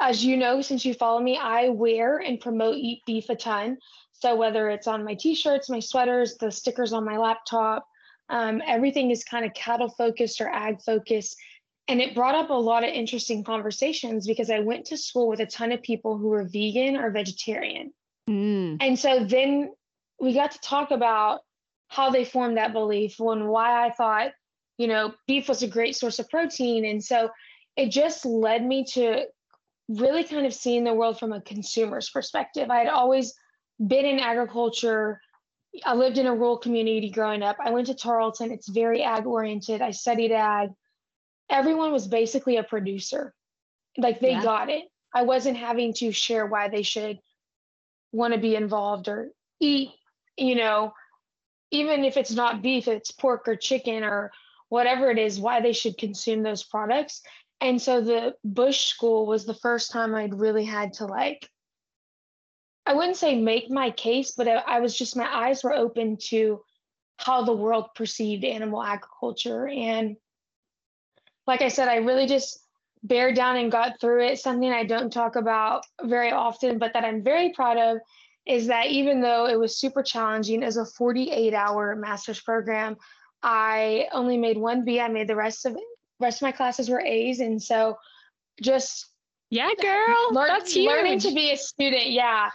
as 0.01 0.25
you 0.25 0.37
know, 0.37 0.61
since 0.63 0.85
you 0.85 0.95
follow 0.95 1.21
me, 1.21 1.39
I 1.39 1.69
wear 1.69 2.19
and 2.19 2.41
promote 2.41 2.77
Eat 2.77 3.03
Beef 3.07 3.29
a 3.29 3.37
ton. 3.37 3.79
So 4.13 4.35
whether 4.35 4.69
it's 4.69 4.89
on 4.89 5.05
my 5.05 5.15
t 5.15 5.35
shirts, 5.35 5.71
my 5.71 5.81
sweaters, 5.81 6.37
the 6.37 6.51
stickers 6.51 6.93
on 6.93 7.05
my 7.05 7.19
laptop, 7.19 7.87
um, 8.29 8.61
everything 8.67 9.11
is 9.11 9.25
kind 9.25 9.45
of 9.45 9.55
cattle 9.55 9.89
focused 9.89 10.41
or 10.41 10.49
ag 10.49 10.83
focused. 10.83 11.37
And 11.87 12.01
it 12.01 12.15
brought 12.15 12.35
up 12.35 12.51
a 12.51 12.55
lot 12.55 12.85
of 12.85 12.91
interesting 12.91 13.45
conversations 13.45 14.27
because 14.27 14.51
I 14.51 14.59
went 14.59 14.87
to 14.87 14.99
school 14.99 15.29
with 15.29 15.41
a 15.41 15.47
ton 15.47 15.73
of 15.73 15.83
people 15.83 16.19
who 16.19 16.29
were 16.29 16.45
vegan 16.45 16.97
or 16.97 17.11
vegetarian. 17.11 17.93
Mm. 18.29 18.77
And 18.81 18.99
so 18.99 19.25
then 19.25 19.73
we 20.21 20.35
got 20.35 20.51
to 20.53 20.61
talk 20.61 20.91
about 20.91 21.41
how 21.89 22.11
they 22.11 22.25
formed 22.25 22.59
that 22.59 22.73
belief 22.73 23.19
and 23.19 23.49
why 23.49 23.87
I 23.87 23.91
thought, 23.91 24.33
you 24.77 24.87
know, 24.87 25.15
beef 25.27 25.49
was 25.49 25.63
a 25.63 25.69
great 25.69 25.97
source 25.97 26.19
of 26.19 26.29
protein. 26.29 26.85
And 26.85 27.03
so 27.03 27.31
it 27.77 27.91
just 27.91 28.27
led 28.27 28.65
me 28.65 28.85
to 28.93 29.25
really 29.89 30.25
kind 30.25 30.47
of 30.47 30.53
seeing 30.53 30.85
the 30.85 30.93
world 30.93 31.19
from 31.19 31.33
a 31.33 31.41
consumer's 31.41 32.11
perspective. 32.11 32.71
I 32.71 32.79
had 32.79 32.89
always 32.89 33.35
been 33.85 34.05
in 34.05 34.19
agriculture. 34.21 35.21
I 35.85 35.95
lived 35.95 36.19
in 36.19 36.27
a 36.27 36.35
rural 36.35 36.59
community 36.59 37.11
growing 37.11 37.43
up. 37.43 37.57
I 37.65 37.71
went 37.71 37.87
to 37.87 37.95
Tarleton. 37.95 38.53
It's 38.53 38.69
very 38.69 39.03
ag 39.03 39.27
oriented. 39.27 39.81
I 39.81 39.93
studied 39.93 40.33
ag. 40.33 40.71
everyone 41.49 41.93
was 41.93 42.07
basically 42.07 42.59
a 42.59 42.63
producer. 42.63 43.35
Like 43.97 44.21
they 44.21 44.33
yeah. 44.33 44.43
got 44.43 44.69
it. 44.69 44.85
I 45.15 45.23
wasn't 45.23 45.57
having 45.57 45.95
to 45.95 46.13
share 46.13 46.47
why 46.47 46.69
they 46.69 46.83
should 46.83 47.19
want 48.13 48.35
to 48.35 48.41
be 48.41 48.57
involved 48.57 49.09
or 49.09 49.31
eat, 49.61 49.91
you 50.37 50.55
know, 50.55 50.93
even 51.71 52.05
if 52.05 52.17
it's 52.17 52.33
not 52.33 52.63
beef, 52.63 52.89
it's 52.89 53.11
pork 53.11 53.47
or 53.49 53.57
chicken 53.57 54.03
or 54.03 54.33
whatever 54.69 55.11
it 55.11 55.19
is, 55.19 55.39
why 55.39 55.61
they 55.61 55.73
should 55.73 55.99
consume 55.99 56.43
those 56.43 56.63
products. 56.63 57.23
And 57.61 57.81
so 57.81 58.01
the 58.01 58.35
Bush 58.45 58.87
School 58.87 59.27
was 59.27 59.45
the 59.45 59.55
first 59.55 59.91
time 59.91 60.15
I'd 60.15 60.39
really 60.39 60.65
had 60.65 60.95
to 60.95 61.07
like, 61.07 61.49
I 62.87 62.95
wouldn't 62.95 63.17
say 63.17 63.39
make 63.39 63.71
my 63.71 63.91
case, 63.91 64.33
but 64.33 64.49
I, 64.49 64.57
I 64.57 64.81
was 64.81 64.97
just, 64.97 65.17
my 65.17 65.29
eyes 65.31 65.63
were 65.63 65.75
open 65.75 66.17
to 66.29 66.63
how 67.19 67.43
the 67.43 67.53
world 67.53 67.89
perceived 67.95 68.45
animal 68.45 68.83
agriculture. 68.83 69.69
And 69.69 70.17
like 71.47 71.61
I 71.61 71.69
said, 71.69 71.89
I 71.89 71.97
really 71.97 72.27
just 72.27 72.63
bear 73.03 73.33
down 73.33 73.57
and 73.57 73.71
got 73.73 74.01
through 74.01 74.27
it. 74.27 74.39
Something 74.39 74.71
I 74.71 74.85
don't 74.85 75.13
talk 75.13 75.37
about 75.37 75.85
very 76.03 76.31
often, 76.31 76.79
but 76.79 76.93
that 76.93 77.05
I'm 77.05 77.23
very 77.23 77.51
proud 77.51 77.77
of 77.77 77.99
is 78.47 78.67
that 78.67 78.87
even 78.87 79.21
though 79.21 79.47
it 79.47 79.59
was 79.59 79.79
super 79.79 80.03
challenging 80.03 80.63
as 80.63 80.79
a 80.79 80.87
48 80.87 81.53
hour 81.53 81.95
master's 81.95 82.41
program, 82.41 82.97
I 83.43 84.09
only 84.13 84.39
made 84.39 84.57
one 84.57 84.85
B. 84.85 85.01
I 85.01 85.09
made 85.09 85.29
the 85.29 85.37
rest 85.37 85.67
of 85.67 85.77
rest 86.19 86.39
of 86.39 86.43
my 86.43 86.53
classes 86.53 86.89
were 86.89 87.01
A's, 87.01 87.41
and 87.41 87.63
so 87.63 87.99
just 88.61 89.07
yeah, 89.51 89.69
girl, 89.81 90.33
learn, 90.33 90.49
that's 90.49 90.73
huge. 90.73 90.89
Learning 90.89 91.19
to 91.21 91.33
be 91.33 91.53
a 91.53 91.57
student, 91.57 92.11
yeah. 92.11 92.51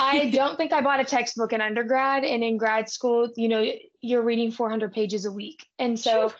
I 0.00 0.30
don't 0.34 0.56
think 0.56 0.72
I 0.72 0.80
bought 0.80 1.00
a 1.00 1.04
textbook 1.04 1.52
in 1.52 1.60
undergrad, 1.60 2.24
and 2.24 2.44
in 2.44 2.56
grad 2.56 2.90
school, 2.90 3.30
you 3.36 3.48
know, 3.48 3.64
you're 4.00 4.22
reading 4.22 4.50
400 4.50 4.92
pages 4.92 5.24
a 5.24 5.32
week, 5.32 5.64
and 5.78 5.98
so 5.98 6.32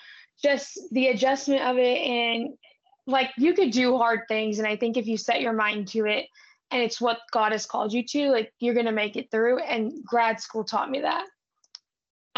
just 0.42 0.78
the 0.92 1.08
adjustment 1.08 1.62
of 1.62 1.78
it, 1.78 1.98
and 1.98 2.54
like 3.06 3.30
you 3.36 3.54
could 3.54 3.70
do 3.70 3.96
hard 3.96 4.20
things, 4.28 4.58
and 4.58 4.66
I 4.66 4.76
think 4.76 4.96
if 4.96 5.06
you 5.06 5.16
set 5.16 5.40
your 5.40 5.52
mind 5.52 5.88
to 5.88 6.06
it, 6.06 6.26
and 6.70 6.82
it's 6.82 7.00
what 7.00 7.18
God 7.32 7.52
has 7.52 7.66
called 7.66 7.92
you 7.92 8.04
to, 8.04 8.30
like 8.30 8.52
you're 8.58 8.75
gonna 8.75 8.92
make 8.92 9.16
it 9.16 9.30
through. 9.30 9.60
And 9.60 9.92
grad 10.04 10.40
school 10.40 10.64
taught 10.64 10.90
me 10.90 11.00
that. 11.00 11.26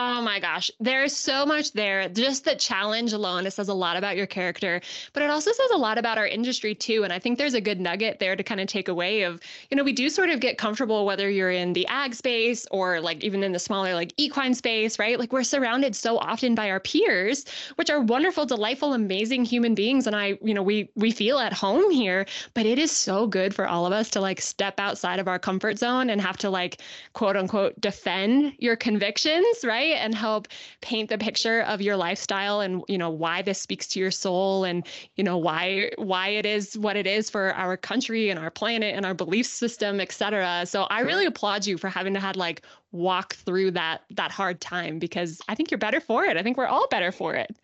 Oh 0.00 0.22
my 0.22 0.38
gosh, 0.38 0.70
there's 0.78 1.12
so 1.12 1.44
much 1.44 1.72
there. 1.72 2.08
Just 2.08 2.44
the 2.44 2.54
challenge 2.54 3.12
alone, 3.12 3.46
it 3.46 3.50
says 3.52 3.66
a 3.68 3.74
lot 3.74 3.96
about 3.96 4.16
your 4.16 4.28
character, 4.28 4.80
but 5.12 5.24
it 5.24 5.28
also 5.28 5.50
says 5.50 5.70
a 5.72 5.76
lot 5.76 5.98
about 5.98 6.18
our 6.18 6.26
industry 6.28 6.72
too. 6.72 7.02
And 7.02 7.12
I 7.12 7.18
think 7.18 7.36
there's 7.36 7.54
a 7.54 7.60
good 7.60 7.80
nugget 7.80 8.20
there 8.20 8.36
to 8.36 8.44
kind 8.44 8.60
of 8.60 8.68
take 8.68 8.86
away 8.86 9.22
of, 9.22 9.40
you 9.72 9.76
know, 9.76 9.82
we 9.82 9.92
do 9.92 10.08
sort 10.08 10.30
of 10.30 10.38
get 10.38 10.56
comfortable 10.56 11.04
whether 11.04 11.28
you're 11.28 11.50
in 11.50 11.72
the 11.72 11.84
ag 11.88 12.14
space 12.14 12.64
or 12.70 13.00
like 13.00 13.24
even 13.24 13.42
in 13.42 13.50
the 13.50 13.58
smaller 13.58 13.92
like 13.92 14.12
equine 14.18 14.54
space, 14.54 15.00
right? 15.00 15.18
Like 15.18 15.32
we're 15.32 15.42
surrounded 15.42 15.96
so 15.96 16.16
often 16.18 16.54
by 16.54 16.70
our 16.70 16.78
peers, 16.78 17.44
which 17.74 17.90
are 17.90 18.00
wonderful, 18.00 18.46
delightful, 18.46 18.92
amazing 18.92 19.44
human 19.44 19.74
beings. 19.74 20.06
And 20.06 20.14
I, 20.14 20.38
you 20.40 20.54
know, 20.54 20.62
we 20.62 20.88
we 20.94 21.10
feel 21.10 21.40
at 21.40 21.52
home 21.52 21.90
here, 21.90 22.24
but 22.54 22.66
it 22.66 22.78
is 22.78 22.92
so 22.92 23.26
good 23.26 23.52
for 23.52 23.66
all 23.66 23.84
of 23.84 23.92
us 23.92 24.10
to 24.10 24.20
like 24.20 24.40
step 24.40 24.78
outside 24.78 25.18
of 25.18 25.26
our 25.26 25.40
comfort 25.40 25.76
zone 25.76 26.08
and 26.08 26.20
have 26.20 26.36
to 26.36 26.50
like 26.50 26.82
quote 27.14 27.36
unquote 27.36 27.80
defend 27.80 28.52
your 28.60 28.76
convictions, 28.76 29.64
right? 29.64 29.87
And 29.94 30.14
help 30.14 30.48
paint 30.80 31.08
the 31.08 31.18
picture 31.18 31.62
of 31.62 31.80
your 31.80 31.96
lifestyle 31.96 32.60
and 32.60 32.82
you 32.88 32.98
know 32.98 33.10
why 33.10 33.42
this 33.42 33.60
speaks 33.60 33.86
to 33.86 34.00
your 34.00 34.10
soul 34.10 34.64
and 34.64 34.86
you 35.16 35.24
know 35.24 35.36
why 35.36 35.90
why 35.96 36.28
it 36.28 36.46
is 36.46 36.76
what 36.78 36.96
it 36.96 37.06
is 37.06 37.28
for 37.28 37.54
our 37.54 37.76
country 37.76 38.30
and 38.30 38.38
our 38.38 38.50
planet 38.50 38.94
and 38.94 39.04
our 39.04 39.14
belief 39.14 39.46
system 39.46 40.00
etc 40.00 40.64
so 40.66 40.84
i 40.84 41.00
really 41.00 41.26
applaud 41.26 41.66
you 41.66 41.76
for 41.78 41.88
having 41.88 42.14
to 42.14 42.20
had 42.20 42.36
like 42.36 42.62
walk 42.92 43.34
through 43.34 43.70
that 43.70 44.02
that 44.10 44.30
hard 44.30 44.60
time 44.60 44.98
because 44.98 45.40
i 45.48 45.54
think 45.54 45.70
you're 45.70 45.78
better 45.78 46.00
for 46.00 46.24
it. 46.24 46.36
I 46.36 46.42
think 46.42 46.56
we're 46.56 46.66
all 46.66 46.88
better 46.88 47.12
for 47.12 47.34
it. 47.34 47.54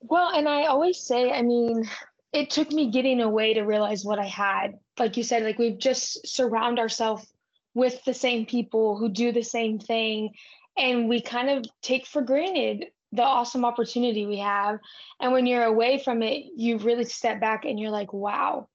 Well 0.00 0.30
and 0.34 0.48
i 0.48 0.66
always 0.66 0.98
say 0.98 1.32
i 1.32 1.42
mean 1.42 1.88
it 2.32 2.50
took 2.50 2.70
me 2.70 2.90
getting 2.90 3.20
away 3.20 3.54
to 3.54 3.62
realize 3.62 4.04
what 4.04 4.18
i 4.18 4.26
had. 4.26 4.78
Like 4.98 5.16
you 5.16 5.22
said 5.22 5.42
like 5.42 5.58
we 5.58 5.72
just 5.72 6.26
surround 6.26 6.78
ourselves 6.78 7.26
with 7.74 8.02
the 8.04 8.14
same 8.14 8.46
people 8.46 8.96
who 8.96 9.08
do 9.08 9.32
the 9.32 9.42
same 9.42 9.78
thing 9.78 10.34
and 10.76 11.08
we 11.08 11.20
kind 11.20 11.50
of 11.50 11.64
take 11.82 12.06
for 12.06 12.22
granted 12.22 12.86
the 13.12 13.22
awesome 13.22 13.64
opportunity 13.64 14.26
we 14.26 14.38
have. 14.38 14.78
And 15.20 15.32
when 15.32 15.46
you're 15.46 15.64
away 15.64 15.98
from 16.02 16.22
it 16.22 16.44
you 16.56 16.78
really 16.78 17.04
step 17.04 17.40
back 17.40 17.64
and 17.64 17.78
you're 17.78 17.90
like 17.90 18.12
wow 18.12 18.68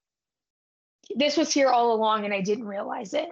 this 1.16 1.36
was 1.36 1.52
here 1.52 1.68
all 1.68 1.92
along 1.92 2.24
and 2.24 2.32
i 2.32 2.40
didn't 2.40 2.66
realize 2.66 3.12
it 3.12 3.28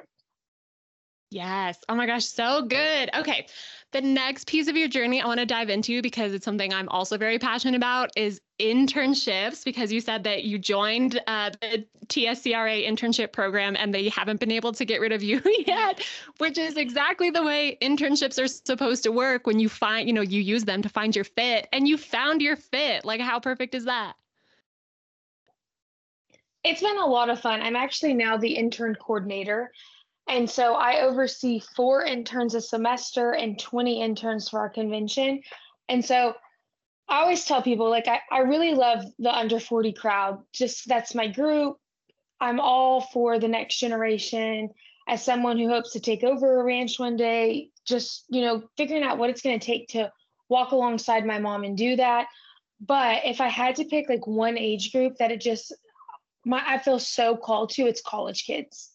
Yes. 1.32 1.78
Oh 1.88 1.94
my 1.94 2.06
gosh, 2.06 2.24
so 2.24 2.62
good. 2.62 3.08
Okay. 3.16 3.46
The 3.92 4.00
next 4.00 4.48
piece 4.48 4.66
of 4.66 4.76
your 4.76 4.88
journey 4.88 5.22
I 5.22 5.26
want 5.26 5.38
to 5.38 5.46
dive 5.46 5.70
into 5.70 6.02
because 6.02 6.34
it's 6.34 6.44
something 6.44 6.72
I'm 6.72 6.88
also 6.88 7.16
very 7.16 7.38
passionate 7.38 7.76
about 7.76 8.10
is 8.16 8.40
internships 8.58 9.64
because 9.64 9.92
you 9.92 10.00
said 10.00 10.24
that 10.24 10.42
you 10.42 10.58
joined 10.58 11.20
uh, 11.28 11.50
the 11.60 11.86
TSCRA 12.06 12.84
internship 12.84 13.32
program 13.32 13.76
and 13.78 13.94
they 13.94 14.08
haven't 14.08 14.40
been 14.40 14.50
able 14.50 14.72
to 14.72 14.84
get 14.84 15.00
rid 15.00 15.12
of 15.12 15.22
you 15.22 15.40
yet, 15.66 16.04
which 16.38 16.58
is 16.58 16.76
exactly 16.76 17.30
the 17.30 17.44
way 17.44 17.78
internships 17.80 18.42
are 18.42 18.48
supposed 18.48 19.04
to 19.04 19.12
work 19.12 19.46
when 19.46 19.60
you 19.60 19.68
find, 19.68 20.08
you 20.08 20.12
know, 20.12 20.22
you 20.22 20.40
use 20.40 20.64
them 20.64 20.82
to 20.82 20.88
find 20.88 21.14
your 21.14 21.24
fit 21.24 21.68
and 21.72 21.86
you 21.86 21.96
found 21.96 22.42
your 22.42 22.56
fit. 22.56 23.04
Like 23.04 23.20
how 23.20 23.38
perfect 23.38 23.76
is 23.76 23.84
that? 23.84 24.14
It's 26.64 26.82
been 26.82 26.98
a 26.98 27.06
lot 27.06 27.30
of 27.30 27.40
fun. 27.40 27.62
I'm 27.62 27.76
actually 27.76 28.14
now 28.14 28.36
the 28.36 28.54
intern 28.54 28.96
coordinator. 28.96 29.70
And 30.30 30.48
so 30.48 30.74
I 30.74 31.00
oversee 31.00 31.60
four 31.74 32.04
interns 32.04 32.54
a 32.54 32.60
semester 32.60 33.32
and 33.32 33.58
20 33.58 34.00
interns 34.00 34.48
for 34.48 34.60
our 34.60 34.70
convention. 34.70 35.40
And 35.88 36.04
so 36.04 36.34
I 37.08 37.22
always 37.22 37.44
tell 37.44 37.62
people, 37.62 37.90
like, 37.90 38.06
I, 38.06 38.20
I 38.30 38.38
really 38.38 38.72
love 38.72 39.04
the 39.18 39.36
under 39.36 39.58
40 39.58 39.92
crowd. 39.92 40.38
Just 40.52 40.86
that's 40.86 41.16
my 41.16 41.26
group. 41.26 41.78
I'm 42.40 42.60
all 42.60 43.00
for 43.00 43.40
the 43.40 43.48
next 43.48 43.80
generation. 43.80 44.70
As 45.08 45.24
someone 45.24 45.58
who 45.58 45.68
hopes 45.68 45.94
to 45.94 46.00
take 46.00 46.22
over 46.22 46.60
a 46.60 46.64
ranch 46.64 47.00
one 47.00 47.16
day, 47.16 47.70
just, 47.84 48.24
you 48.28 48.42
know, 48.42 48.62
figuring 48.76 49.02
out 49.02 49.18
what 49.18 49.30
it's 49.30 49.42
going 49.42 49.58
to 49.58 49.66
take 49.66 49.88
to 49.88 50.12
walk 50.48 50.70
alongside 50.70 51.26
my 51.26 51.40
mom 51.40 51.64
and 51.64 51.76
do 51.76 51.96
that. 51.96 52.28
But 52.80 53.22
if 53.24 53.40
I 53.40 53.48
had 53.48 53.74
to 53.76 53.84
pick 53.84 54.08
like 54.08 54.28
one 54.28 54.56
age 54.56 54.92
group 54.92 55.16
that 55.18 55.32
it 55.32 55.40
just, 55.40 55.74
my, 56.46 56.62
I 56.64 56.78
feel 56.78 57.00
so 57.00 57.36
called 57.36 57.70
to, 57.70 57.88
it's 57.88 58.00
college 58.00 58.44
kids 58.44 58.92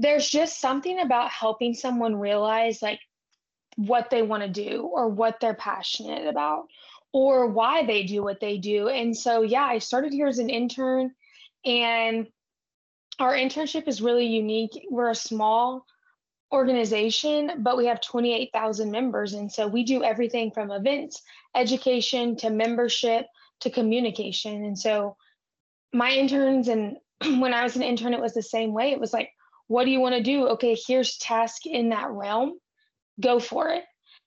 there's 0.00 0.28
just 0.28 0.60
something 0.60 1.00
about 1.00 1.30
helping 1.30 1.74
someone 1.74 2.16
realize 2.16 2.80
like 2.80 3.00
what 3.76 4.08
they 4.08 4.22
want 4.22 4.42
to 4.42 4.48
do 4.48 4.82
or 4.82 5.08
what 5.08 5.40
they're 5.40 5.54
passionate 5.54 6.26
about 6.26 6.68
or 7.12 7.48
why 7.48 7.84
they 7.84 8.04
do 8.04 8.22
what 8.22 8.40
they 8.40 8.56
do. 8.56 8.88
And 8.88 9.16
so, 9.16 9.42
yeah, 9.42 9.64
I 9.64 9.78
started 9.78 10.12
here 10.12 10.26
as 10.26 10.38
an 10.38 10.48
intern, 10.48 11.12
and 11.64 12.26
our 13.18 13.34
internship 13.34 13.88
is 13.88 14.00
really 14.00 14.26
unique. 14.26 14.86
We're 14.90 15.10
a 15.10 15.14
small 15.14 15.84
organization, 16.52 17.50
but 17.58 17.76
we 17.76 17.86
have 17.86 18.00
28,000 18.00 18.90
members. 18.90 19.34
And 19.34 19.52
so 19.52 19.68
we 19.68 19.84
do 19.84 20.02
everything 20.02 20.50
from 20.50 20.70
events, 20.70 21.20
education 21.54 22.36
to 22.36 22.50
membership 22.50 23.26
to 23.60 23.70
communication. 23.70 24.64
And 24.64 24.78
so 24.78 25.16
my 25.92 26.12
interns, 26.12 26.68
and 26.68 26.96
when 27.40 27.52
I 27.52 27.64
was 27.64 27.76
an 27.76 27.82
intern, 27.82 28.14
it 28.14 28.20
was 28.20 28.34
the 28.34 28.42
same 28.42 28.72
way. 28.72 28.92
It 28.92 29.00
was 29.00 29.12
like, 29.12 29.30
what 29.70 29.84
do 29.84 29.92
you 29.92 30.00
want 30.00 30.16
to 30.16 30.22
do? 30.22 30.48
Okay, 30.48 30.76
here's 30.88 31.16
task 31.18 31.64
in 31.64 31.90
that 31.90 32.10
realm. 32.10 32.58
Go 33.20 33.38
for 33.38 33.68
it. 33.68 33.84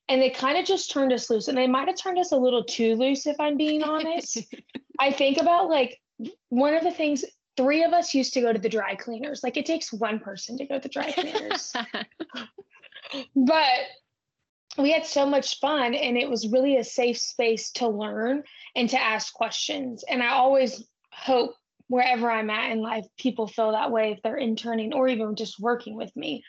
And 0.08 0.22
they 0.22 0.30
kind 0.30 0.58
of 0.58 0.64
just 0.64 0.90
turned 0.90 1.12
us 1.12 1.30
loose. 1.30 1.50
And 1.50 1.58
they 1.58 1.68
might 1.68 1.90
have 1.90 1.98
turned 1.98 2.18
us 2.18 2.32
a 2.32 2.38
little 2.38 2.64
too 2.64 2.96
loose, 2.96 3.28
if 3.28 3.38
I'm 3.42 3.58
being 3.58 3.84
honest. 3.84 4.38
I 5.00 5.12
think 5.12 5.42
about 5.42 5.68
like 5.68 6.00
one 6.48 6.74
of 6.74 6.86
the 6.86 6.92
things 6.92 7.26
three 7.58 7.84
of 7.84 7.92
us 7.92 8.14
used 8.14 8.34
to 8.36 8.42
go 8.42 8.54
to 8.54 8.60
the 8.60 8.70
dry 8.70 8.96
cleaners. 8.96 9.44
Like 9.44 9.58
it 9.58 9.66
takes 9.66 9.92
one 9.92 10.18
person 10.18 10.58
to 10.60 10.66
go 10.66 10.76
to 10.76 10.82
the 10.82 10.88
dry 10.88 11.12
cleaners. 11.12 11.74
but 13.36 13.80
we 14.78 14.94
had 14.94 15.06
so 15.06 15.26
much 15.26 15.60
fun 15.60 15.94
and 15.94 16.18
it 16.18 16.30
was 16.30 16.48
really 16.48 16.78
a 16.78 16.86
safe 16.86 17.18
space 17.18 17.70
to 17.72 17.90
learn 17.90 18.44
and 18.78 18.90
to 18.92 19.02
ask 19.02 19.34
questions. 19.34 20.06
And 20.10 20.24
I 20.24 20.30
always 20.30 20.88
hope 21.12 21.56
wherever 21.94 22.32
I'm 22.32 22.50
at 22.50 22.72
in 22.72 22.82
life, 22.82 23.06
people 23.20 23.46
feel 23.46 23.72
that 23.72 23.92
way 23.92 24.14
if 24.14 24.22
they're 24.24 24.36
interning 24.36 24.96
or 24.96 25.08
even 25.08 25.36
just 25.36 25.60
working 25.60 25.96
with 25.96 26.12
me. 26.16 26.44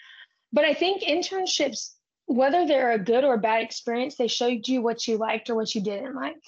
But 0.55 0.65
I 0.65 0.73
think 0.73 1.03
internships, 1.03 1.91
whether 2.25 2.67
they're 2.67 2.93
a 2.93 2.99
good 2.99 3.25
or 3.25 3.37
bad 3.37 3.63
experience, 3.63 4.17
they 4.17 4.27
showed 4.27 4.67
you 4.67 4.81
what 4.81 5.07
you 5.07 5.19
liked 5.19 5.51
or 5.51 5.55
what 5.55 5.75
you 5.75 5.83
didn't 5.83 6.15
like. 6.15 6.41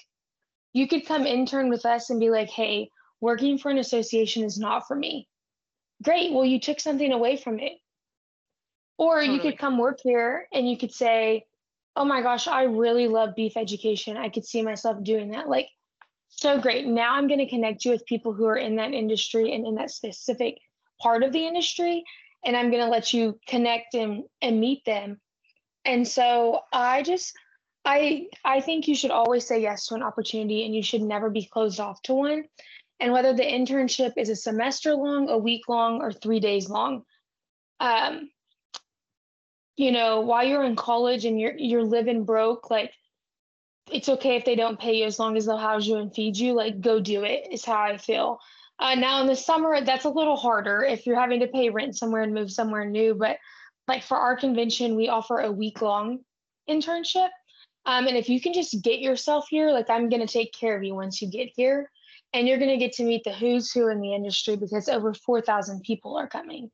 You 0.73 0.87
could 0.87 1.05
come 1.05 1.27
intern 1.27 1.69
with 1.69 1.85
us 1.85 2.09
and 2.09 2.19
be 2.19 2.31
like, 2.31 2.49
hey, 2.49 2.89
working 3.21 3.59
for 3.59 3.69
an 3.69 3.77
association 3.77 4.43
is 4.43 4.57
not 4.57 4.87
for 4.87 4.95
me. 4.95 5.27
Great. 6.01 6.33
Well, 6.33 6.45
you 6.45 6.59
took 6.59 6.79
something 6.79 7.11
away 7.11 7.37
from 7.37 7.59
it. 7.59 7.73
Or 8.97 9.19
totally. 9.19 9.35
you 9.35 9.41
could 9.43 9.59
come 9.59 9.77
work 9.77 9.99
here 10.01 10.47
and 10.51 10.67
you 10.67 10.75
could 10.75 10.91
say, 10.91 11.45
oh 11.95 12.05
my 12.05 12.23
gosh, 12.23 12.47
I 12.47 12.63
really 12.63 13.07
love 13.07 13.35
beef 13.35 13.57
education. 13.57 14.17
I 14.17 14.29
could 14.29 14.45
see 14.45 14.63
myself 14.63 15.03
doing 15.03 15.29
that. 15.33 15.47
Like 15.47 15.67
so 16.29 16.59
great. 16.59 16.85
Now 16.85 17.15
I'm 17.15 17.27
going 17.27 17.39
to 17.39 17.49
connect 17.49 17.85
you 17.85 17.91
with 17.91 18.05
people 18.05 18.33
who 18.33 18.45
are 18.45 18.57
in 18.57 18.75
that 18.75 18.93
industry 18.93 19.53
and 19.53 19.65
in 19.65 19.75
that 19.75 19.91
specific 19.91 20.59
part 21.01 21.23
of 21.23 21.31
the 21.31 21.45
industry. 21.45 22.03
And 22.45 22.55
I'm 22.55 22.69
going 22.69 22.83
to 22.83 22.89
let 22.89 23.13
you 23.13 23.39
connect 23.47 23.95
and, 23.95 24.23
and 24.41 24.59
meet 24.59 24.85
them. 24.85 25.19
And 25.85 26.07
so 26.07 26.61
I 26.71 27.01
just, 27.01 27.33
I 27.85 28.27
I 28.43 28.59
think 28.59 28.87
you 28.87 28.95
should 28.95 29.11
always 29.11 29.47
say 29.47 29.61
yes 29.61 29.87
to 29.87 29.95
an 29.95 30.03
opportunity 30.03 30.65
and 30.65 30.75
you 30.75 30.83
should 30.83 31.01
never 31.01 31.29
be 31.29 31.45
closed 31.45 31.79
off 31.79 32.01
to 32.03 32.13
one. 32.13 32.43
And 32.99 33.13
whether 33.13 33.33
the 33.33 33.43
internship 33.43 34.13
is 34.17 34.29
a 34.29 34.35
semester 34.35 34.93
long, 34.95 35.29
a 35.29 35.37
week 35.37 35.69
long, 35.69 36.01
or 36.01 36.11
three 36.11 36.39
days 36.39 36.69
long, 36.69 37.03
um, 37.79 38.29
you 39.77 39.91
know, 39.91 40.21
while 40.21 40.43
you're 40.43 40.63
in 40.63 40.75
college 40.75 41.23
and 41.25 41.39
you're 41.39 41.55
you're 41.57 41.83
living 41.83 42.25
broke, 42.25 42.69
like 42.69 42.91
it's 43.91 44.09
okay 44.09 44.35
if 44.35 44.45
they 44.45 44.55
don't 44.55 44.79
pay 44.79 44.97
you 44.97 45.05
as 45.05 45.19
long 45.19 45.37
as 45.37 45.45
they'll 45.45 45.57
house 45.57 45.85
you 45.85 45.97
and 45.97 46.13
feed 46.13 46.37
you. 46.37 46.53
Like 46.53 46.81
go 46.81 46.99
do 46.99 47.23
it 47.23 47.47
is 47.51 47.65
how 47.65 47.81
I 47.81 47.97
feel. 47.97 48.39
Uh, 48.79 48.95
now 48.95 49.21
in 49.21 49.27
the 49.27 49.35
summer, 49.35 49.81
that's 49.81 50.05
a 50.05 50.09
little 50.09 50.35
harder 50.35 50.83
if 50.83 51.05
you're 51.05 51.19
having 51.19 51.39
to 51.39 51.47
pay 51.47 51.69
rent 51.69 51.97
somewhere 51.97 52.21
and 52.21 52.33
move 52.33 52.51
somewhere 52.51 52.85
new. 52.85 53.15
But 53.15 53.37
like 53.87 54.03
for 54.03 54.17
our 54.17 54.35
convention, 54.35 54.95
we 54.95 55.09
offer 55.09 55.39
a 55.39 55.51
week 55.51 55.81
long 55.81 56.19
internship. 56.69 57.29
Um, 57.85 58.07
and 58.07 58.17
if 58.17 58.29
you 58.29 58.41
can 58.41 58.53
just 58.53 58.81
get 58.83 58.99
yourself 58.99 59.47
here, 59.49 59.71
like 59.71 59.89
I'm 59.89 60.09
going 60.09 60.25
to 60.25 60.31
take 60.31 60.53
care 60.53 60.75
of 60.75 60.83
you 60.83 60.93
once 60.93 61.21
you 61.21 61.29
get 61.29 61.49
here. 61.55 61.89
And 62.33 62.45
you're 62.45 62.57
going 62.57 62.69
to 62.69 62.77
get 62.77 62.91
to 62.93 63.03
meet 63.03 63.23
the 63.23 63.31
who's 63.31 63.71
who 63.71 63.87
in 63.87 64.01
the 64.01 64.13
industry 64.13 64.57
because 64.57 64.89
over 64.89 65.13
4,000 65.13 65.81
people 65.81 66.17
are 66.17 66.27
coming. 66.27 66.69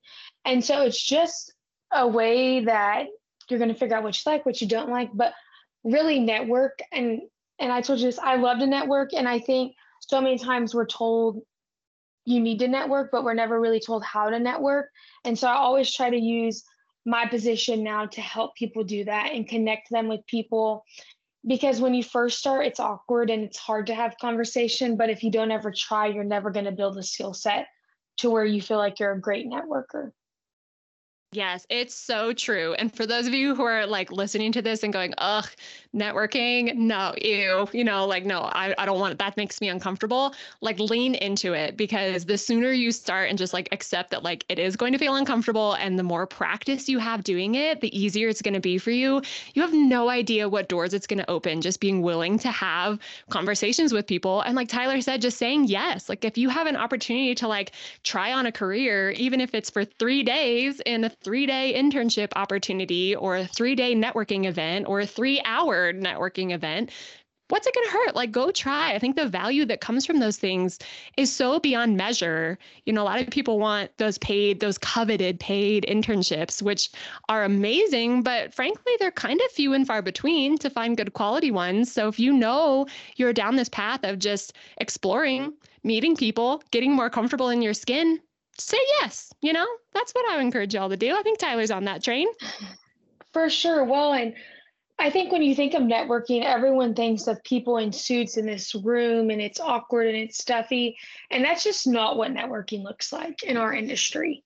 And 0.45 0.65
so 0.65 0.81
it's 0.81 1.01
just 1.01 1.53
a 1.91 2.07
way 2.07 2.65
that 2.65 3.05
you're 3.47 3.59
going 3.59 3.71
to 3.71 3.77
figure 3.77 3.95
out 3.95 4.03
what 4.03 4.17
you 4.17 4.31
like, 4.31 4.47
what 4.47 4.59
you 4.59 4.67
don't 4.67 4.89
like, 4.89 5.11
but 5.13 5.33
really 5.83 6.19
network. 6.19 6.79
And 6.91 7.21
and 7.59 7.71
I 7.71 7.81
told 7.81 7.99
you 7.99 8.07
this, 8.07 8.19
I 8.19 8.35
love 8.35 8.59
to 8.59 8.67
network. 8.67 9.13
And 9.13 9.27
I 9.27 9.39
think 9.39 9.75
so 9.99 10.19
many 10.19 10.37
times 10.37 10.73
we're 10.73 10.85
told 10.85 11.41
you 12.25 12.39
need 12.39 12.59
to 12.59 12.67
network, 12.67 13.09
but 13.11 13.23
we're 13.23 13.33
never 13.33 13.59
really 13.59 13.79
told 13.79 14.03
how 14.03 14.29
to 14.29 14.39
network. 14.39 14.89
And 15.23 15.37
so 15.37 15.47
I 15.47 15.53
always 15.53 15.93
try 15.93 16.09
to 16.09 16.17
use 16.17 16.63
my 17.05 17.25
position 17.25 17.83
now 17.83 18.05
to 18.05 18.21
help 18.21 18.55
people 18.55 18.83
do 18.83 19.03
that 19.05 19.31
and 19.33 19.47
connect 19.47 19.89
them 19.89 20.07
with 20.07 20.25
people 20.27 20.83
because 21.45 21.81
when 21.81 21.93
you 21.93 22.03
first 22.03 22.39
start 22.39 22.65
it's 22.65 22.79
awkward 22.79 23.29
and 23.29 23.43
it's 23.43 23.57
hard 23.57 23.87
to 23.87 23.95
have 23.95 24.15
conversation 24.21 24.95
but 24.95 25.09
if 25.09 25.23
you 25.23 25.29
don't 25.29 25.51
ever 25.51 25.71
try 25.71 26.07
you're 26.07 26.23
never 26.23 26.49
going 26.49 26.65
to 26.65 26.71
build 26.71 26.97
a 26.97 27.03
skill 27.03 27.33
set 27.33 27.67
to 28.17 28.29
where 28.29 28.45
you 28.45 28.61
feel 28.61 28.77
like 28.77 28.99
you're 28.99 29.11
a 29.11 29.19
great 29.19 29.47
networker 29.47 30.11
Yes, 31.33 31.65
it's 31.69 31.95
so 31.95 32.31
true. 32.31 32.75
And 32.75 32.95
for 32.95 33.07
those 33.07 33.25
of 33.25 33.33
you 33.33 33.55
who 33.55 33.63
are 33.63 33.87
like 33.87 34.11
listening 34.11 34.51
to 34.51 34.61
this 34.61 34.83
and 34.83 34.93
going, 34.93 35.15
ugh, 35.17 35.49
networking, 35.95 36.75
no, 36.75 37.13
ew, 37.19 37.67
you 37.73 37.83
know, 37.83 38.05
like, 38.05 38.23
no, 38.23 38.41
I, 38.41 38.75
I 38.77 38.85
don't 38.85 38.99
want 38.99 39.13
it. 39.13 39.17
That 39.17 39.35
makes 39.35 39.59
me 39.59 39.69
uncomfortable. 39.69 40.35
Like, 40.61 40.79
lean 40.79 41.15
into 41.15 41.53
it 41.53 41.75
because 41.75 42.25
the 42.25 42.37
sooner 42.37 42.71
you 42.71 42.91
start 42.91 43.29
and 43.29 43.37
just 43.37 43.51
like 43.53 43.67
accept 43.71 44.11
that, 44.11 44.23
like, 44.23 44.45
it 44.47 44.59
is 44.59 44.75
going 44.75 44.93
to 44.93 44.99
feel 44.99 45.15
uncomfortable 45.15 45.73
and 45.73 45.97
the 45.97 46.03
more 46.03 46.27
practice 46.27 46.87
you 46.87 46.99
have 46.99 47.23
doing 47.23 47.55
it, 47.55 47.81
the 47.81 47.97
easier 47.97 48.27
it's 48.27 48.41
going 48.41 48.53
to 48.53 48.59
be 48.59 48.77
for 48.77 48.91
you. 48.91 49.21
You 49.55 49.63
have 49.63 49.73
no 49.73 50.09
idea 50.09 50.47
what 50.47 50.69
doors 50.69 50.93
it's 50.93 51.07
going 51.07 51.19
to 51.19 51.29
open 51.31 51.61
just 51.61 51.79
being 51.79 52.03
willing 52.03 52.37
to 52.39 52.51
have 52.51 52.99
conversations 53.29 53.91
with 53.91 54.05
people. 54.05 54.41
And 54.41 54.55
like 54.55 54.67
Tyler 54.67 55.01
said, 55.01 55.21
just 55.21 55.39
saying 55.39 55.65
yes. 55.65 56.09
Like, 56.09 56.25
if 56.25 56.37
you 56.37 56.49
have 56.49 56.67
an 56.67 56.75
opportunity 56.75 57.33
to 57.35 57.47
like 57.47 57.71
try 58.03 58.33
on 58.33 58.45
a 58.45 58.51
career, 58.51 59.11
even 59.11 59.41
if 59.41 59.55
it's 59.55 59.71
for 59.71 59.83
three 59.83 60.21
days 60.21 60.79
in 60.85 61.05
a 61.05 61.09
three 61.23 61.45
day 61.45 61.73
internship 61.75 62.29
opportunity 62.35 63.15
or 63.15 63.37
a 63.37 63.47
three 63.47 63.75
day 63.75 63.95
networking 63.95 64.45
event 64.45 64.87
or 64.87 65.01
a 65.01 65.07
three 65.07 65.41
hour 65.45 65.93
networking 65.93 66.51
event, 66.51 66.91
what's 67.49 67.67
it 67.67 67.75
going 67.75 67.85
to 67.85 67.91
hurt? 67.91 68.15
Like, 68.15 68.31
go 68.31 68.51
try. 68.51 68.93
I 68.93 68.99
think 68.99 69.15
the 69.15 69.27
value 69.27 69.65
that 69.65 69.81
comes 69.81 70.05
from 70.05 70.19
those 70.19 70.37
things 70.37 70.79
is 71.17 71.31
so 71.31 71.59
beyond 71.59 71.97
measure. 71.97 72.57
You 72.85 72.93
know, 72.93 73.03
a 73.03 73.05
lot 73.05 73.21
of 73.21 73.29
people 73.29 73.59
want 73.59 73.91
those 73.97 74.17
paid, 74.17 74.59
those 74.59 74.77
coveted 74.77 75.39
paid 75.39 75.85
internships, 75.87 76.61
which 76.61 76.89
are 77.29 77.43
amazing, 77.43 78.23
but 78.23 78.53
frankly, 78.53 78.93
they're 78.99 79.11
kind 79.11 79.39
of 79.39 79.51
few 79.51 79.73
and 79.73 79.85
far 79.85 80.01
between 80.01 80.57
to 80.59 80.69
find 80.69 80.97
good 80.97 81.13
quality 81.13 81.51
ones. 81.51 81.91
So 81.91 82.07
if 82.07 82.19
you 82.19 82.33
know 82.33 82.87
you're 83.17 83.33
down 83.33 83.55
this 83.55 83.69
path 83.69 84.03
of 84.03 84.19
just 84.19 84.53
exploring, 84.77 85.53
meeting 85.83 86.15
people, 86.15 86.63
getting 86.71 86.93
more 86.93 87.09
comfortable 87.09 87.49
in 87.49 87.61
your 87.61 87.73
skin, 87.73 88.19
say 88.57 88.79
yes. 89.01 89.33
You 89.41 89.53
know, 89.53 89.67
that's 89.93 90.13
what 90.13 90.29
I 90.29 90.35
would 90.35 90.45
encourage 90.45 90.73
y'all 90.73 90.89
to 90.89 90.97
do. 90.97 91.15
I 91.15 91.21
think 91.21 91.39
Tyler's 91.39 91.71
on 91.71 91.85
that 91.85 92.03
train. 92.03 92.27
For 93.33 93.49
sure. 93.49 93.83
Well, 93.83 94.13
and 94.13 94.35
I 94.99 95.09
think 95.09 95.31
when 95.31 95.41
you 95.41 95.55
think 95.55 95.73
of 95.73 95.81
networking, 95.81 96.43
everyone 96.43 96.93
thinks 96.93 97.27
of 97.27 97.43
people 97.43 97.77
in 97.77 97.91
suits 97.91 98.37
in 98.37 98.45
this 98.45 98.75
room 98.75 99.31
and 99.31 99.41
it's 99.41 99.59
awkward 99.59 100.07
and 100.07 100.15
it's 100.15 100.37
stuffy. 100.37 100.95
And 101.31 101.43
that's 101.43 101.63
just 101.63 101.87
not 101.87 102.15
what 102.15 102.31
networking 102.31 102.83
looks 102.83 103.11
like 103.11 103.43
in 103.43 103.57
our 103.57 103.73
industry. 103.73 104.43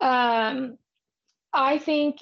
Um, 0.00 0.78
I 1.52 1.78
think 1.78 2.18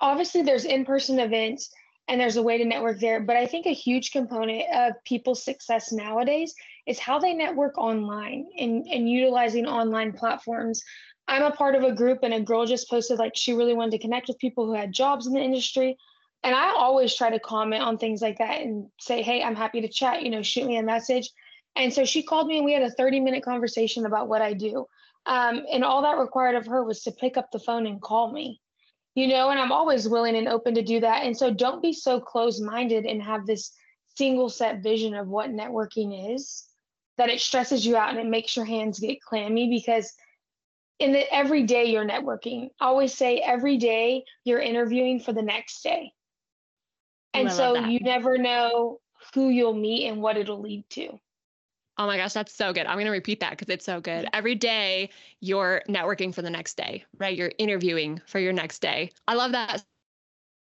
obviously 0.00 0.42
there's 0.42 0.64
in 0.64 0.84
person 0.84 1.20
events 1.20 1.70
and 2.08 2.20
there's 2.20 2.36
a 2.36 2.42
way 2.42 2.58
to 2.58 2.64
network 2.64 2.98
there, 2.98 3.20
but 3.20 3.36
I 3.36 3.46
think 3.46 3.66
a 3.66 3.72
huge 3.72 4.10
component 4.10 4.64
of 4.74 4.94
people's 5.04 5.44
success 5.44 5.92
nowadays 5.92 6.54
is 6.86 6.98
how 6.98 7.18
they 7.18 7.34
network 7.34 7.78
online 7.78 8.46
and, 8.58 8.86
and 8.86 9.08
utilizing 9.08 9.66
online 9.66 10.12
platforms. 10.12 10.82
I'm 11.28 11.42
a 11.42 11.52
part 11.52 11.76
of 11.76 11.84
a 11.84 11.92
group, 11.92 12.20
and 12.22 12.34
a 12.34 12.40
girl 12.40 12.66
just 12.66 12.90
posted 12.90 13.18
like 13.18 13.36
she 13.36 13.52
really 13.52 13.74
wanted 13.74 13.92
to 13.92 13.98
connect 13.98 14.28
with 14.28 14.38
people 14.38 14.66
who 14.66 14.74
had 14.74 14.92
jobs 14.92 15.26
in 15.26 15.34
the 15.34 15.40
industry. 15.40 15.96
And 16.42 16.54
I 16.54 16.70
always 16.70 17.14
try 17.14 17.30
to 17.30 17.38
comment 17.38 17.82
on 17.82 17.98
things 17.98 18.20
like 18.20 18.38
that 18.38 18.60
and 18.62 18.88
say, 19.00 19.22
hey, 19.22 19.42
I'm 19.42 19.54
happy 19.54 19.80
to 19.80 19.88
chat, 19.88 20.22
you 20.22 20.30
know, 20.30 20.42
shoot 20.42 20.66
me 20.66 20.76
a 20.76 20.82
message. 20.82 21.30
And 21.76 21.92
so 21.92 22.04
she 22.04 22.22
called 22.22 22.48
me 22.48 22.56
and 22.56 22.64
we 22.64 22.72
had 22.72 22.82
a 22.82 22.90
30 22.90 23.20
minute 23.20 23.44
conversation 23.44 24.06
about 24.06 24.28
what 24.28 24.42
I 24.42 24.52
do. 24.52 24.86
Um, 25.24 25.64
and 25.72 25.84
all 25.84 26.02
that 26.02 26.18
required 26.18 26.56
of 26.56 26.66
her 26.66 26.82
was 26.82 27.02
to 27.04 27.12
pick 27.12 27.36
up 27.36 27.52
the 27.52 27.60
phone 27.60 27.86
and 27.86 28.02
call 28.02 28.32
me, 28.32 28.60
you 29.14 29.28
know, 29.28 29.50
and 29.50 29.60
I'm 29.60 29.70
always 29.70 30.08
willing 30.08 30.36
and 30.36 30.48
open 30.48 30.74
to 30.74 30.82
do 30.82 30.98
that. 30.98 31.22
And 31.24 31.36
so 31.36 31.52
don't 31.52 31.80
be 31.80 31.92
so 31.92 32.20
close 32.20 32.60
minded 32.60 33.06
and 33.06 33.22
have 33.22 33.46
this 33.46 33.72
single 34.16 34.48
set 34.48 34.82
vision 34.82 35.14
of 35.14 35.28
what 35.28 35.50
networking 35.50 36.34
is 36.34 36.66
that 37.18 37.28
it 37.28 37.40
stresses 37.40 37.84
you 37.84 37.96
out 37.96 38.10
and 38.10 38.18
it 38.18 38.26
makes 38.26 38.56
your 38.56 38.64
hands 38.64 38.98
get 38.98 39.20
clammy 39.20 39.68
because 39.68 40.12
in 40.98 41.12
the 41.12 41.32
every 41.32 41.64
day 41.64 41.86
you're 41.86 42.06
networking. 42.06 42.68
I 42.80 42.86
always 42.86 43.14
say 43.14 43.38
every 43.38 43.76
day 43.76 44.24
you're 44.44 44.60
interviewing 44.60 45.20
for 45.20 45.32
the 45.32 45.42
next 45.42 45.82
day. 45.82 46.12
And 47.34 47.50
so 47.50 47.74
you 47.74 47.98
never 48.00 48.36
know 48.36 49.00
who 49.34 49.48
you'll 49.48 49.74
meet 49.74 50.06
and 50.06 50.20
what 50.20 50.36
it'll 50.36 50.60
lead 50.60 50.84
to. 50.90 51.18
Oh 51.98 52.06
my 52.06 52.16
gosh, 52.16 52.32
that's 52.32 52.54
so 52.54 52.72
good. 52.72 52.86
I'm 52.86 52.96
going 52.96 53.06
to 53.06 53.12
repeat 53.12 53.40
that 53.40 53.50
because 53.50 53.68
it's 53.68 53.84
so 53.84 54.00
good. 54.00 54.28
Every 54.32 54.54
day 54.54 55.10
you're 55.40 55.82
networking 55.88 56.34
for 56.34 56.42
the 56.42 56.50
next 56.50 56.76
day, 56.76 57.04
right? 57.18 57.36
You're 57.36 57.52
interviewing 57.58 58.20
for 58.26 58.38
your 58.38 58.52
next 58.52 58.80
day. 58.80 59.10
I 59.28 59.34
love 59.34 59.52
that 59.52 59.84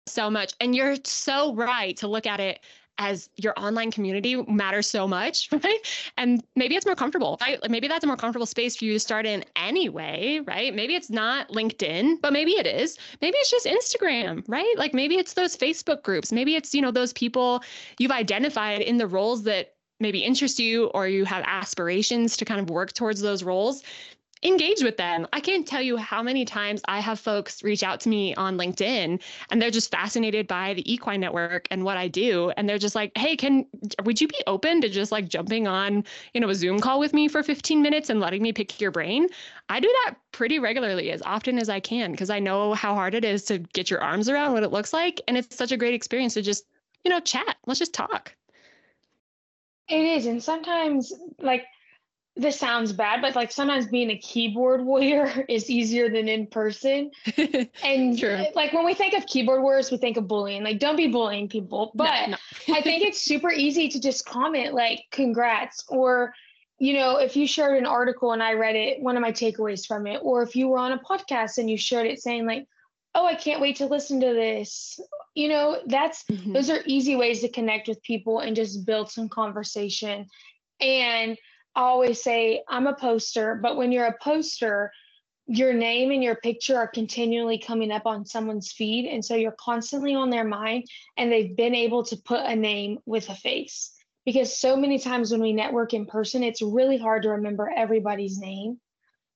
so 0.07 0.29
much. 0.29 0.53
And 0.59 0.75
you're 0.75 0.95
so 1.03 1.53
right 1.55 1.97
to 1.97 2.07
look 2.07 2.27
at 2.27 2.39
it 2.39 2.59
as 2.99 3.29
your 3.35 3.53
online 3.57 3.91
community 3.91 4.35
matters 4.43 4.89
so 4.89 5.07
much, 5.07 5.49
right? 5.63 5.79
And 6.17 6.43
maybe 6.55 6.75
it's 6.75 6.85
more 6.85 6.95
comfortable, 6.95 7.37
right? 7.41 7.59
Maybe 7.69 7.87
that's 7.87 8.03
a 8.03 8.07
more 8.07 8.17
comfortable 8.17 8.45
space 8.45 8.75
for 8.75 8.85
you 8.85 8.93
to 8.93 8.99
start 8.99 9.25
in 9.25 9.43
anyway, 9.55 10.41
right? 10.45 10.73
Maybe 10.73 10.95
it's 10.95 11.09
not 11.09 11.49
LinkedIn, 11.49 12.21
but 12.21 12.33
maybe 12.33 12.51
it 12.51 12.65
is. 12.65 12.97
Maybe 13.21 13.37
it's 13.37 13.51
just 13.51 13.65
Instagram, 13.65 14.43
right? 14.47 14.73
Like 14.77 14.93
maybe 14.93 15.15
it's 15.15 15.33
those 15.33 15.55
Facebook 15.55 16.03
groups. 16.03 16.31
Maybe 16.31 16.55
it's, 16.55 16.73
you 16.73 16.81
know, 16.81 16.91
those 16.91 17.13
people 17.13 17.61
you've 17.99 18.11
identified 18.11 18.81
in 18.81 18.97
the 18.97 19.07
roles 19.07 19.43
that 19.43 19.73
maybe 19.99 20.19
interest 20.19 20.59
you 20.59 20.85
or 20.87 21.07
you 21.07 21.25
have 21.25 21.43
aspirations 21.47 22.37
to 22.37 22.45
kind 22.45 22.59
of 22.59 22.69
work 22.69 22.93
towards 22.93 23.21
those 23.21 23.43
roles 23.43 23.83
engage 24.43 24.83
with 24.83 24.97
them. 24.97 25.27
I 25.33 25.39
can't 25.39 25.67
tell 25.67 25.81
you 25.81 25.97
how 25.97 26.21
many 26.21 26.45
times 26.45 26.81
I 26.87 26.99
have 26.99 27.19
folks 27.19 27.63
reach 27.63 27.83
out 27.83 27.99
to 28.01 28.09
me 28.09 28.35
on 28.35 28.57
LinkedIn 28.57 29.21
and 29.49 29.61
they're 29.61 29.71
just 29.71 29.91
fascinated 29.91 30.47
by 30.47 30.73
the 30.73 30.91
equine 30.91 31.19
network 31.19 31.67
and 31.71 31.83
what 31.83 31.97
I 31.97 32.07
do 32.07 32.51
and 32.57 32.67
they're 32.67 32.77
just 32.77 32.95
like, 32.95 33.11
"Hey, 33.17 33.35
can 33.35 33.65
would 34.03 34.21
you 34.21 34.27
be 34.27 34.41
open 34.45 34.81
to 34.81 34.89
just 34.89 35.11
like 35.11 35.27
jumping 35.27 35.67
on, 35.67 36.03
you 36.33 36.41
know, 36.41 36.49
a 36.49 36.55
Zoom 36.55 36.79
call 36.79 36.99
with 36.99 37.13
me 37.13 37.27
for 37.27 37.41
15 37.43 37.81
minutes 37.81 38.09
and 38.09 38.19
letting 38.19 38.41
me 38.41 38.53
pick 38.53 38.79
your 38.79 38.91
brain?" 38.91 39.27
I 39.69 39.79
do 39.79 39.87
that 40.05 40.15
pretty 40.31 40.59
regularly 40.59 41.11
as 41.11 41.21
often 41.23 41.57
as 41.57 41.69
I 41.69 41.79
can 41.79 42.11
because 42.11 42.29
I 42.29 42.39
know 42.39 42.73
how 42.73 42.93
hard 42.93 43.15
it 43.15 43.25
is 43.25 43.43
to 43.45 43.59
get 43.59 43.89
your 43.89 44.01
arms 44.01 44.29
around 44.29 44.53
what 44.53 44.63
it 44.63 44.71
looks 44.71 44.93
like 44.93 45.19
and 45.27 45.37
it's 45.37 45.55
such 45.55 45.71
a 45.71 45.77
great 45.77 45.93
experience 45.93 46.35
to 46.35 46.41
just, 46.41 46.65
you 47.03 47.09
know, 47.09 47.19
chat. 47.19 47.57
Let's 47.65 47.79
just 47.79 47.93
talk. 47.93 48.35
It 49.89 50.01
is 50.01 50.25
and 50.25 50.43
sometimes 50.43 51.13
like 51.39 51.65
this 52.37 52.59
sounds 52.59 52.93
bad, 52.93 53.21
but 53.21 53.35
like 53.35 53.51
sometimes 53.51 53.87
being 53.87 54.11
a 54.11 54.17
keyboard 54.17 54.83
warrior 54.83 55.45
is 55.49 55.69
easier 55.69 56.09
than 56.09 56.27
in 56.27 56.47
person. 56.47 57.11
and 57.83 58.17
True. 58.17 58.45
like 58.55 58.73
when 58.73 58.85
we 58.85 58.93
think 58.93 59.13
of 59.13 59.25
keyboard 59.25 59.61
warriors, 59.61 59.91
we 59.91 59.97
think 59.97 60.17
of 60.17 60.27
bullying. 60.27 60.63
Like, 60.63 60.79
don't 60.79 60.95
be 60.95 61.07
bullying 61.07 61.49
people. 61.49 61.91
But 61.95 62.29
no, 62.29 62.37
no. 62.67 62.75
I 62.75 62.81
think 62.81 63.03
it's 63.03 63.21
super 63.21 63.51
easy 63.51 63.89
to 63.89 63.99
just 63.99 64.25
comment 64.25 64.73
like 64.73 65.05
congrats 65.11 65.83
or 65.89 66.33
you 66.79 66.93
know, 66.93 67.17
if 67.17 67.35
you 67.35 67.47
shared 67.47 67.77
an 67.79 67.87
article 67.87 68.33
and 68.33 68.43
I 68.43 68.53
read 68.53 68.75
it, 68.75 69.01
one 69.01 69.17
of 69.17 69.21
my 69.21 69.31
takeaways 69.31 69.87
from 69.87 70.05
it, 70.05 70.19
or 70.21 70.43
if 70.43 70.55
you 70.55 70.67
were 70.67 70.77
on 70.77 70.91
a 70.91 70.99
podcast 70.99 71.57
and 71.57 71.67
you 71.67 71.75
shared 71.75 72.05
it 72.05 72.21
saying 72.21 72.45
like, 72.45 72.67
oh, 73.15 73.25
I 73.25 73.33
can't 73.33 73.59
wait 73.59 73.77
to 73.77 73.87
listen 73.87 74.21
to 74.21 74.27
this. 74.27 74.99
You 75.33 75.49
know, 75.49 75.79
that's 75.87 76.23
mm-hmm. 76.25 76.53
those 76.53 76.69
are 76.69 76.83
easy 76.85 77.15
ways 77.15 77.41
to 77.41 77.49
connect 77.49 77.87
with 77.87 78.01
people 78.03 78.39
and 78.39 78.55
just 78.55 78.85
build 78.85 79.09
some 79.09 79.27
conversation. 79.27 80.27
And 80.79 81.35
always 81.77 82.21
say 82.21 82.63
I'm 82.67 82.87
a 82.87 82.93
poster, 82.93 83.55
but 83.55 83.77
when 83.77 83.91
you're 83.91 84.07
a 84.07 84.17
poster, 84.21 84.91
your 85.45 85.71
name 85.71 86.11
and 86.11 86.21
your 86.21 86.35
picture 86.35 86.75
are 86.77 86.87
continually 86.87 87.57
coming 87.57 87.91
up 87.91 88.05
on 88.05 88.25
someone's 88.25 88.71
feed. 88.71 89.05
And 89.05 89.23
so 89.23 89.35
you're 89.35 89.55
constantly 89.57 90.13
on 90.13 90.29
their 90.29 90.43
mind 90.43 90.85
and 91.15 91.31
they've 91.31 91.55
been 91.55 91.73
able 91.73 92.03
to 92.05 92.17
put 92.17 92.41
a 92.41 92.55
name 92.55 92.99
with 93.05 93.29
a 93.29 93.35
face. 93.35 93.93
Because 94.25 94.57
so 94.59 94.75
many 94.75 94.99
times 94.99 95.31
when 95.31 95.41
we 95.41 95.53
network 95.53 95.93
in 95.93 96.05
person, 96.05 96.43
it's 96.43 96.61
really 96.61 96.97
hard 96.97 97.23
to 97.23 97.29
remember 97.29 97.71
everybody's 97.73 98.37
name. 98.37 98.81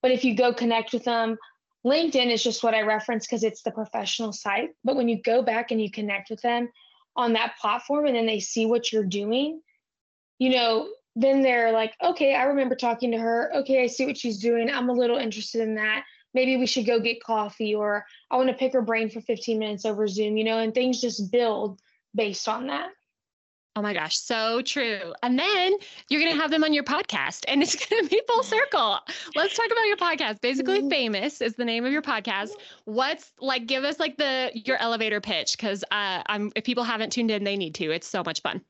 But 0.01 0.11
if 0.11 0.25
you 0.25 0.35
go 0.35 0.53
connect 0.53 0.91
with 0.91 1.05
them, 1.05 1.37
LinkedIn 1.85 2.29
is 2.29 2.43
just 2.43 2.61
what 2.61 2.73
I 2.73 2.81
reference 2.81 3.25
because 3.25 3.45
it's 3.45 3.61
the 3.61 3.71
professional 3.71 4.33
site. 4.33 4.71
But 4.83 4.97
when 4.97 5.07
you 5.07 5.21
go 5.21 5.41
back 5.41 5.71
and 5.71 5.81
you 5.81 5.89
connect 5.89 6.29
with 6.29 6.41
them 6.41 6.69
on 7.15 7.33
that 7.33 7.55
platform 7.61 8.05
and 8.05 8.15
then 8.15 8.25
they 8.25 8.41
see 8.41 8.65
what 8.65 8.91
you're 8.91 9.05
doing, 9.05 9.61
you 10.39 10.49
know, 10.49 10.89
then 11.15 11.41
they're 11.41 11.71
like, 11.71 11.95
okay, 12.01 12.35
I 12.35 12.43
remember 12.43 12.75
talking 12.75 13.11
to 13.11 13.17
her. 13.17 13.51
Okay, 13.55 13.83
I 13.83 13.87
see 13.87 14.05
what 14.05 14.17
she's 14.17 14.37
doing. 14.37 14.69
I'm 14.69 14.89
a 14.89 14.93
little 14.93 15.17
interested 15.17 15.61
in 15.61 15.75
that. 15.75 16.03
Maybe 16.33 16.55
we 16.55 16.65
should 16.65 16.85
go 16.85 16.99
get 16.99 17.21
coffee, 17.21 17.75
or 17.75 18.05
I 18.29 18.37
want 18.37 18.47
to 18.49 18.55
pick 18.55 18.71
her 18.73 18.81
brain 18.81 19.09
for 19.09 19.19
15 19.19 19.59
minutes 19.59 19.85
over 19.85 20.07
Zoom, 20.07 20.37
you 20.37 20.45
know, 20.45 20.59
and 20.59 20.73
things 20.73 21.01
just 21.01 21.31
build 21.31 21.81
based 22.15 22.47
on 22.47 22.67
that. 22.67 22.91
Oh 23.77 23.81
my 23.81 23.93
gosh, 23.93 24.17
so 24.17 24.61
true. 24.61 25.13
And 25.23 25.39
then 25.39 25.73
you're 26.09 26.21
going 26.21 26.33
to 26.33 26.41
have 26.41 26.51
them 26.51 26.65
on 26.65 26.73
your 26.73 26.83
podcast 26.83 27.45
and 27.47 27.61
it's 27.63 27.73
going 27.89 28.03
to 28.03 28.09
be 28.09 28.21
full 28.27 28.43
circle. 28.43 28.99
Let's 29.33 29.55
talk 29.55 29.67
about 29.67 29.87
your 29.87 29.95
podcast. 29.95 30.41
Basically 30.41 30.79
mm-hmm. 30.79 30.89
Famous 30.89 31.39
is 31.39 31.55
the 31.55 31.63
name 31.63 31.85
of 31.85 31.91
your 31.93 32.01
podcast. 32.01 32.51
What's 32.83 33.31
like 33.39 33.67
give 33.67 33.85
us 33.85 33.97
like 33.97 34.17
the 34.17 34.51
your 34.53 34.75
elevator 34.77 35.21
pitch 35.21 35.57
cuz 35.57 35.85
uh 35.91 36.21
I'm 36.25 36.51
if 36.55 36.65
people 36.65 36.83
haven't 36.83 37.11
tuned 37.11 37.31
in 37.31 37.45
they 37.45 37.55
need 37.55 37.73
to. 37.75 37.91
It's 37.91 38.07
so 38.07 38.23
much 38.25 38.41
fun. 38.41 38.61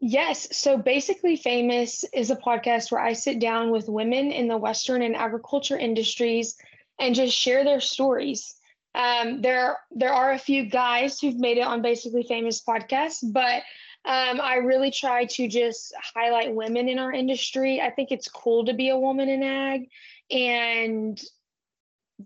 Yes. 0.00 0.56
So 0.56 0.78
basically, 0.78 1.36
Famous 1.36 2.04
is 2.12 2.30
a 2.30 2.36
podcast 2.36 2.92
where 2.92 3.00
I 3.00 3.14
sit 3.14 3.40
down 3.40 3.70
with 3.70 3.88
women 3.88 4.30
in 4.30 4.46
the 4.46 4.56
Western 4.56 5.02
and 5.02 5.16
agriculture 5.16 5.76
industries 5.76 6.56
and 7.00 7.14
just 7.14 7.36
share 7.36 7.64
their 7.64 7.80
stories. 7.80 8.54
Um, 8.94 9.42
there, 9.42 9.78
there 9.90 10.12
are 10.12 10.32
a 10.32 10.38
few 10.38 10.64
guys 10.66 11.20
who've 11.20 11.38
made 11.38 11.58
it 11.58 11.66
on 11.66 11.82
Basically 11.82 12.22
Famous 12.22 12.62
podcast, 12.62 13.32
but 13.32 13.62
um, 14.04 14.40
I 14.40 14.56
really 14.56 14.90
try 14.90 15.24
to 15.26 15.48
just 15.48 15.92
highlight 16.14 16.54
women 16.54 16.88
in 16.88 16.98
our 16.98 17.12
industry. 17.12 17.80
I 17.80 17.90
think 17.90 18.10
it's 18.10 18.28
cool 18.28 18.64
to 18.66 18.74
be 18.74 18.88
a 18.90 18.98
woman 18.98 19.28
in 19.28 19.42
ag 19.42 19.88
and 20.30 21.20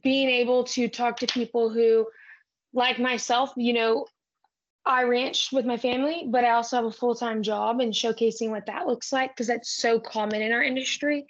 being 0.02 0.28
able 0.28 0.64
to 0.64 0.88
talk 0.88 1.18
to 1.18 1.26
people 1.26 1.70
who, 1.70 2.06
like 2.72 2.98
myself, 2.98 3.52
you 3.56 3.72
know, 3.72 4.06
I 4.84 5.04
ranch 5.04 5.52
with 5.52 5.64
my 5.64 5.76
family, 5.76 6.26
but 6.28 6.44
I 6.44 6.50
also 6.52 6.76
have 6.76 6.84
a 6.84 6.90
full 6.90 7.14
time 7.14 7.42
job 7.42 7.80
and 7.80 7.92
showcasing 7.92 8.50
what 8.50 8.66
that 8.66 8.86
looks 8.86 9.12
like 9.12 9.30
because 9.30 9.46
that's 9.46 9.70
so 9.70 10.00
common 10.00 10.42
in 10.42 10.52
our 10.52 10.62
industry. 10.62 11.26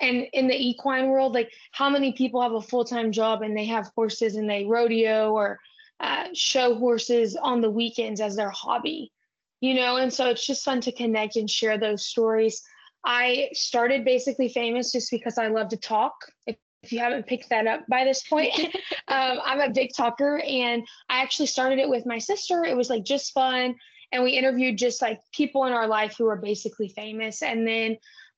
And 0.00 0.26
in 0.32 0.48
the 0.48 0.60
equine 0.60 1.08
world, 1.08 1.34
like 1.34 1.52
how 1.72 1.88
many 1.88 2.12
people 2.12 2.42
have 2.42 2.52
a 2.52 2.60
full 2.60 2.84
time 2.84 3.12
job 3.12 3.42
and 3.42 3.56
they 3.56 3.66
have 3.66 3.90
horses 3.96 4.36
and 4.36 4.48
they 4.48 4.64
rodeo 4.64 5.32
or 5.32 5.58
uh, 6.00 6.28
show 6.34 6.74
horses 6.74 7.36
on 7.36 7.60
the 7.60 7.70
weekends 7.70 8.20
as 8.20 8.36
their 8.36 8.50
hobby, 8.50 9.12
you 9.60 9.74
know? 9.74 9.96
And 9.96 10.12
so 10.12 10.28
it's 10.28 10.46
just 10.46 10.64
fun 10.64 10.80
to 10.82 10.92
connect 10.92 11.36
and 11.36 11.48
share 11.48 11.78
those 11.78 12.04
stories. 12.04 12.62
I 13.04 13.48
started 13.52 14.04
basically 14.04 14.48
famous 14.48 14.92
just 14.92 15.10
because 15.10 15.38
I 15.38 15.48
love 15.48 15.68
to 15.68 15.76
talk. 15.76 16.14
If 16.46 16.56
if 16.82 16.92
you 16.92 16.98
haven't 16.98 17.26
picked 17.26 17.50
that 17.50 17.66
up 17.66 17.86
by 17.88 18.04
this 18.04 18.22
point, 18.22 18.52
um, 19.08 19.38
I'm 19.44 19.60
a 19.60 19.70
big 19.70 19.90
talker 19.96 20.42
and 20.46 20.86
I 21.08 21.22
actually 21.22 21.46
started 21.46 21.78
it 21.78 21.88
with 21.88 22.06
my 22.06 22.18
sister. 22.18 22.64
It 22.64 22.76
was 22.76 22.90
like 22.90 23.04
just 23.04 23.32
fun. 23.32 23.76
And 24.10 24.22
we 24.22 24.32
interviewed 24.32 24.76
just 24.76 25.00
like 25.00 25.20
people 25.32 25.64
in 25.64 25.72
our 25.72 25.86
life 25.86 26.16
who 26.18 26.26
are 26.26 26.36
basically 26.36 26.88
famous. 26.88 27.42
And 27.42 27.66
then 27.66 27.92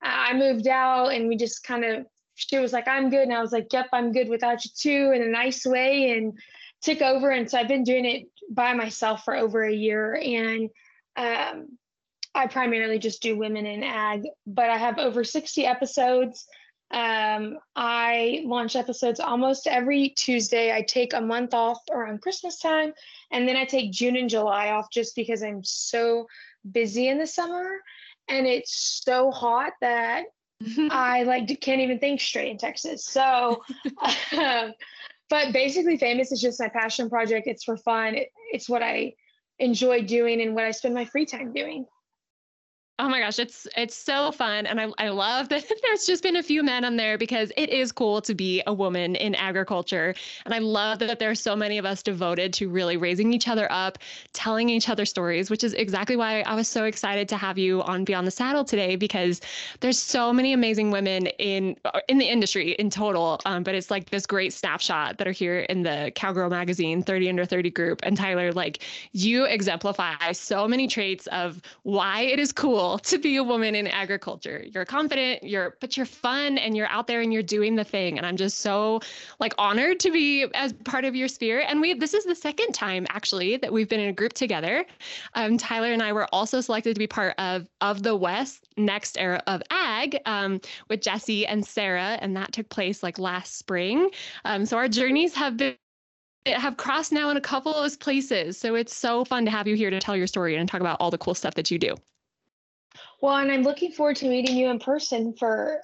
uh, 0.04 0.10
I 0.10 0.34
moved 0.34 0.68
out 0.68 1.08
and 1.08 1.26
we 1.26 1.36
just 1.36 1.64
kind 1.64 1.84
of, 1.84 2.06
she 2.36 2.58
was 2.58 2.72
like, 2.72 2.86
I'm 2.86 3.10
good. 3.10 3.22
And 3.22 3.32
I 3.32 3.40
was 3.40 3.52
like, 3.52 3.68
yep, 3.72 3.86
I'm 3.92 4.12
good 4.12 4.28
without 4.28 4.64
you 4.64 4.70
too, 4.76 5.12
in 5.14 5.22
a 5.22 5.26
nice 5.26 5.64
way. 5.64 6.12
And 6.12 6.38
took 6.82 7.00
over. 7.00 7.30
And 7.30 7.50
so 7.50 7.58
I've 7.58 7.68
been 7.68 7.82
doing 7.82 8.04
it 8.04 8.26
by 8.50 8.74
myself 8.74 9.24
for 9.24 9.34
over 9.34 9.64
a 9.64 9.72
year. 9.72 10.14
And 10.22 10.68
um, 11.16 11.78
I 12.34 12.46
primarily 12.46 12.98
just 12.98 13.22
do 13.22 13.38
women 13.38 13.66
in 13.66 13.82
ag, 13.82 14.22
but 14.46 14.68
I 14.68 14.76
have 14.76 14.98
over 14.98 15.24
60 15.24 15.64
episodes. 15.64 16.46
Um, 16.94 17.58
I 17.74 18.42
launch 18.44 18.76
episodes 18.76 19.18
almost 19.18 19.66
every 19.66 20.10
Tuesday. 20.10 20.72
I 20.72 20.82
take 20.82 21.12
a 21.12 21.20
month 21.20 21.52
off 21.52 21.80
around 21.90 22.22
Christmas 22.22 22.58
time, 22.60 22.92
and 23.32 23.48
then 23.48 23.56
I 23.56 23.64
take 23.64 23.90
June 23.92 24.16
and 24.16 24.30
July 24.30 24.70
off 24.70 24.86
just 24.90 25.16
because 25.16 25.42
I'm 25.42 25.64
so 25.64 26.26
busy 26.70 27.08
in 27.08 27.18
the 27.18 27.26
summer 27.26 27.80
and 28.28 28.46
it's 28.46 29.02
so 29.04 29.30
hot 29.30 29.72
that 29.80 30.24
I 30.90 31.24
like 31.24 31.60
can't 31.60 31.80
even 31.80 31.98
think 31.98 32.20
straight 32.20 32.50
in 32.50 32.58
Texas. 32.58 33.04
So, 33.04 33.62
um, 34.38 34.72
but 35.28 35.52
basically, 35.52 35.96
famous 35.96 36.32
is 36.32 36.40
just 36.40 36.60
my 36.60 36.68
passion 36.68 37.10
project. 37.10 37.46
It's 37.46 37.64
for 37.64 37.76
fun. 37.76 38.14
It, 38.14 38.28
it's 38.52 38.68
what 38.68 38.82
I 38.82 39.14
enjoy 39.58 40.02
doing 40.02 40.40
and 40.40 40.54
what 40.54 40.64
I 40.64 40.70
spend 40.70 40.94
my 40.94 41.04
free 41.04 41.26
time 41.26 41.52
doing. 41.52 41.86
Oh 43.00 43.08
my 43.08 43.18
gosh, 43.18 43.40
it's 43.40 43.66
it's 43.76 43.96
so 43.96 44.30
fun. 44.30 44.66
And 44.66 44.80
I, 44.80 44.88
I 44.98 45.08
love 45.08 45.48
that 45.50 45.64
there's 45.82 46.06
just 46.06 46.22
been 46.22 46.36
a 46.36 46.42
few 46.44 46.62
men 46.62 46.84
on 46.84 46.96
there 46.96 47.18
because 47.18 47.50
it 47.56 47.68
is 47.70 47.90
cool 47.90 48.20
to 48.22 48.34
be 48.34 48.62
a 48.68 48.72
woman 48.72 49.16
in 49.16 49.34
agriculture. 49.34 50.14
And 50.44 50.54
I 50.54 50.60
love 50.60 51.00
that 51.00 51.18
there's 51.18 51.40
so 51.40 51.56
many 51.56 51.76
of 51.78 51.84
us 51.84 52.04
devoted 52.04 52.52
to 52.54 52.68
really 52.68 52.96
raising 52.96 53.32
each 53.32 53.48
other 53.48 53.66
up, 53.72 53.98
telling 54.32 54.68
each 54.68 54.88
other 54.88 55.04
stories, 55.04 55.50
which 55.50 55.64
is 55.64 55.74
exactly 55.74 56.14
why 56.14 56.42
I 56.42 56.54
was 56.54 56.68
so 56.68 56.84
excited 56.84 57.28
to 57.30 57.36
have 57.36 57.58
you 57.58 57.82
on 57.82 58.04
Beyond 58.04 58.28
the 58.28 58.30
Saddle 58.30 58.64
today 58.64 58.94
because 58.94 59.40
there's 59.80 59.98
so 59.98 60.32
many 60.32 60.52
amazing 60.52 60.92
women 60.92 61.26
in 61.38 61.76
in 62.08 62.18
the 62.18 62.26
industry 62.26 62.72
in 62.72 62.90
total. 62.90 63.40
Um, 63.44 63.64
but 63.64 63.74
it's 63.74 63.90
like 63.90 64.10
this 64.10 64.24
great 64.24 64.52
snapshot 64.52 65.18
that 65.18 65.26
are 65.26 65.32
here 65.32 65.60
in 65.60 65.82
the 65.82 66.12
Cowgirl 66.14 66.48
magazine 66.48 67.02
30 67.02 67.28
under 67.28 67.44
30 67.44 67.70
group. 67.70 68.00
And 68.04 68.16
Tyler, 68.16 68.52
like 68.52 68.84
you 69.10 69.46
exemplify 69.46 70.30
so 70.30 70.68
many 70.68 70.86
traits 70.86 71.26
of 71.28 71.60
why 71.82 72.20
it 72.20 72.38
is 72.38 72.52
cool 72.52 72.83
cool 72.84 72.98
to 72.98 73.18
be 73.18 73.36
a 73.36 73.44
woman 73.44 73.74
in 73.74 73.86
agriculture. 73.86 74.64
You're 74.72 74.84
confident, 74.84 75.42
you're 75.42 75.76
but 75.80 75.96
you're 75.96 76.06
fun 76.06 76.58
and 76.58 76.76
you're 76.76 76.88
out 76.88 77.06
there 77.06 77.20
and 77.20 77.32
you're 77.32 77.42
doing 77.42 77.76
the 77.76 77.84
thing. 77.84 78.18
And 78.18 78.26
I'm 78.26 78.36
just 78.36 78.58
so 78.58 79.00
like 79.40 79.54
honored 79.58 80.00
to 80.00 80.10
be 80.10 80.46
as 80.54 80.72
part 80.84 81.04
of 81.04 81.14
your 81.14 81.28
sphere. 81.28 81.60
And 81.60 81.80
we 81.80 81.94
this 81.94 82.14
is 82.14 82.24
the 82.24 82.34
second 82.34 82.72
time 82.72 83.06
actually 83.10 83.56
that 83.58 83.72
we've 83.72 83.88
been 83.88 84.00
in 84.00 84.08
a 84.08 84.12
group 84.12 84.32
together. 84.32 84.84
Um, 85.34 85.58
Tyler 85.58 85.92
and 85.92 86.02
I 86.02 86.12
were 86.12 86.28
also 86.32 86.60
selected 86.60 86.94
to 86.94 86.98
be 86.98 87.06
part 87.06 87.34
of 87.38 87.66
of 87.80 88.02
the 88.02 88.16
West 88.16 88.68
next 88.76 89.18
era 89.18 89.42
of 89.46 89.62
ag 89.70 90.18
um, 90.26 90.60
with 90.88 91.00
Jesse 91.00 91.46
and 91.46 91.64
Sarah, 91.64 92.18
and 92.20 92.36
that 92.36 92.52
took 92.52 92.68
place 92.68 93.02
like 93.02 93.18
last 93.18 93.56
spring. 93.56 94.10
Um, 94.44 94.66
so 94.66 94.76
our 94.76 94.88
journeys 94.88 95.34
have 95.34 95.56
been 95.56 95.76
have 96.46 96.76
crossed 96.76 97.10
now 97.10 97.30
in 97.30 97.38
a 97.38 97.40
couple 97.40 97.74
of 97.74 97.98
places. 98.00 98.58
So 98.58 98.74
it's 98.74 98.94
so 98.94 99.24
fun 99.24 99.46
to 99.46 99.50
have 99.50 99.66
you 99.66 99.76
here 99.76 99.88
to 99.88 99.98
tell 99.98 100.14
your 100.14 100.26
story 100.26 100.56
and 100.56 100.68
talk 100.68 100.82
about 100.82 100.98
all 101.00 101.10
the 101.10 101.16
cool 101.16 101.34
stuff 101.34 101.54
that 101.54 101.70
you 101.70 101.78
do. 101.78 101.94
Well, 103.20 103.36
and 103.36 103.50
I'm 103.50 103.62
looking 103.62 103.92
forward 103.92 104.16
to 104.16 104.28
meeting 104.28 104.56
you 104.56 104.68
in 104.68 104.78
person 104.78 105.34
for 105.38 105.80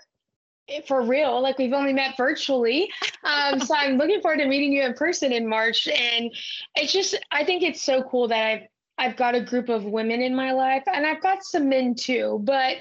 for 0.87 1.03
real. 1.03 1.43
Like 1.43 1.59
we've 1.59 1.73
only 1.73 1.93
met 1.93 2.17
virtually. 2.17 2.91
Um, 3.25 3.61
so 3.61 3.75
I'm 3.75 3.97
looking 3.97 4.21
forward 4.21 4.39
to 4.39 4.47
meeting 4.47 4.73
you 4.73 4.83
in 4.83 4.95
person 4.95 5.33
in 5.33 5.49
March. 5.49 5.89
And 5.89 6.31
it's 6.77 6.93
just 6.93 7.17
I 7.33 7.45
think 7.45 7.63
it's 7.63 7.83
so 7.83 8.03
cool 8.05 8.29
that 8.29 8.47
I've 8.47 8.63
I've 9.01 9.17
got 9.17 9.35
a 9.35 9.41
group 9.41 9.71
of 9.71 9.85
women 9.85 10.21
in 10.21 10.35
my 10.35 10.53
life 10.53 10.85
and 10.87 11.07
I've 11.07 11.23
got 11.23 11.43
some 11.43 11.71
men 11.71 11.95
too, 11.95 12.39
but 12.45 12.77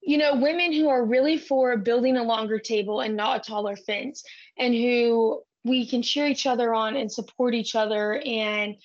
you 0.00 0.16
know, 0.16 0.36
women 0.36 0.72
who 0.72 0.88
are 0.88 1.04
really 1.04 1.36
for 1.36 1.76
building 1.76 2.16
a 2.16 2.22
longer 2.22 2.60
table 2.60 3.00
and 3.00 3.16
not 3.16 3.38
a 3.38 3.50
taller 3.50 3.74
fence 3.74 4.22
and 4.56 4.72
who 4.72 5.42
we 5.64 5.84
can 5.84 6.02
cheer 6.02 6.28
each 6.28 6.46
other 6.46 6.72
on 6.72 6.94
and 6.94 7.10
support 7.10 7.52
each 7.52 7.74
other 7.74 8.22
and 8.24 8.76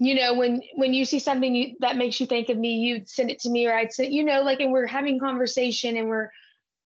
you 0.00 0.14
know 0.14 0.34
when 0.34 0.60
when 0.74 0.92
you 0.92 1.04
see 1.04 1.18
something 1.18 1.54
you, 1.54 1.76
that 1.78 1.96
makes 1.96 2.18
you 2.18 2.26
think 2.26 2.48
of 2.48 2.56
me 2.56 2.74
you'd 2.76 3.08
send 3.08 3.30
it 3.30 3.38
to 3.38 3.50
me 3.50 3.66
or 3.66 3.74
i'd 3.74 3.92
say 3.92 4.08
you 4.08 4.24
know 4.24 4.42
like 4.42 4.60
and 4.60 4.72
we're 4.72 4.86
having 4.86 5.20
conversation 5.20 5.96
and 5.96 6.08
we're 6.08 6.30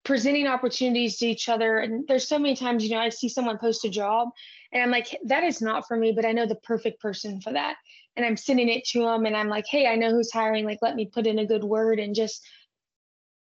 presenting 0.04 0.46
opportunities 0.46 1.16
to 1.16 1.26
each 1.26 1.48
other. 1.48 1.78
And 1.78 2.06
there's 2.06 2.28
so 2.28 2.38
many 2.38 2.54
times 2.54 2.84
you 2.84 2.90
know 2.90 3.00
i 3.00 3.08
see 3.08 3.28
someone 3.28 3.58
post 3.58 3.84
a 3.84 3.88
job 3.88 4.28
and 4.72 4.82
i'm 4.82 4.90
like 4.90 5.18
that 5.24 5.42
is 5.42 5.60
not 5.60 5.88
for 5.88 5.96
me 5.96 6.12
but 6.12 6.24
i 6.24 6.32
know 6.32 6.46
the 6.46 6.54
perfect 6.56 7.00
person 7.00 7.40
for 7.40 7.52
that. 7.52 7.76
And 8.16 8.24
i'm 8.24 8.36
sending 8.36 8.68
it 8.68 8.84
to 8.88 9.00
them 9.00 9.26
and 9.26 9.36
i'm 9.36 9.48
like 9.48 9.66
hey 9.66 9.86
i 9.86 9.96
know 9.96 10.10
who's 10.10 10.32
hiring. 10.32 10.64
Like 10.64 10.78
let 10.82 10.94
me 10.94 11.06
put 11.06 11.26
in 11.26 11.38
a 11.38 11.46
good 11.46 11.64
word 11.64 11.98
and 11.98 12.14
just 12.14 12.46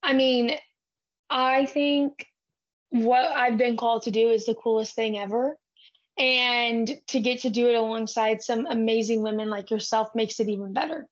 i 0.03 0.13
mean 0.13 0.55
i 1.29 1.65
think 1.65 2.25
what 2.89 3.25
i've 3.31 3.58
been 3.58 3.75
called 3.75 4.03
to 4.03 4.12
do 4.12 4.29
is 4.29 4.45
the 4.45 4.55
coolest 4.55 4.93
thing 4.95 5.17
ever 5.17 5.58
and 6.17 6.99
to 7.08 7.19
get 7.19 7.41
to 7.41 7.49
do 7.49 7.69
it 7.69 7.75
alongside 7.75 8.41
some 8.41 8.65
amazing 8.67 9.21
women 9.21 9.49
like 9.49 9.69
yourself 9.69 10.10
makes 10.15 10.39
it 10.39 10.49
even 10.49 10.73
better 10.73 11.08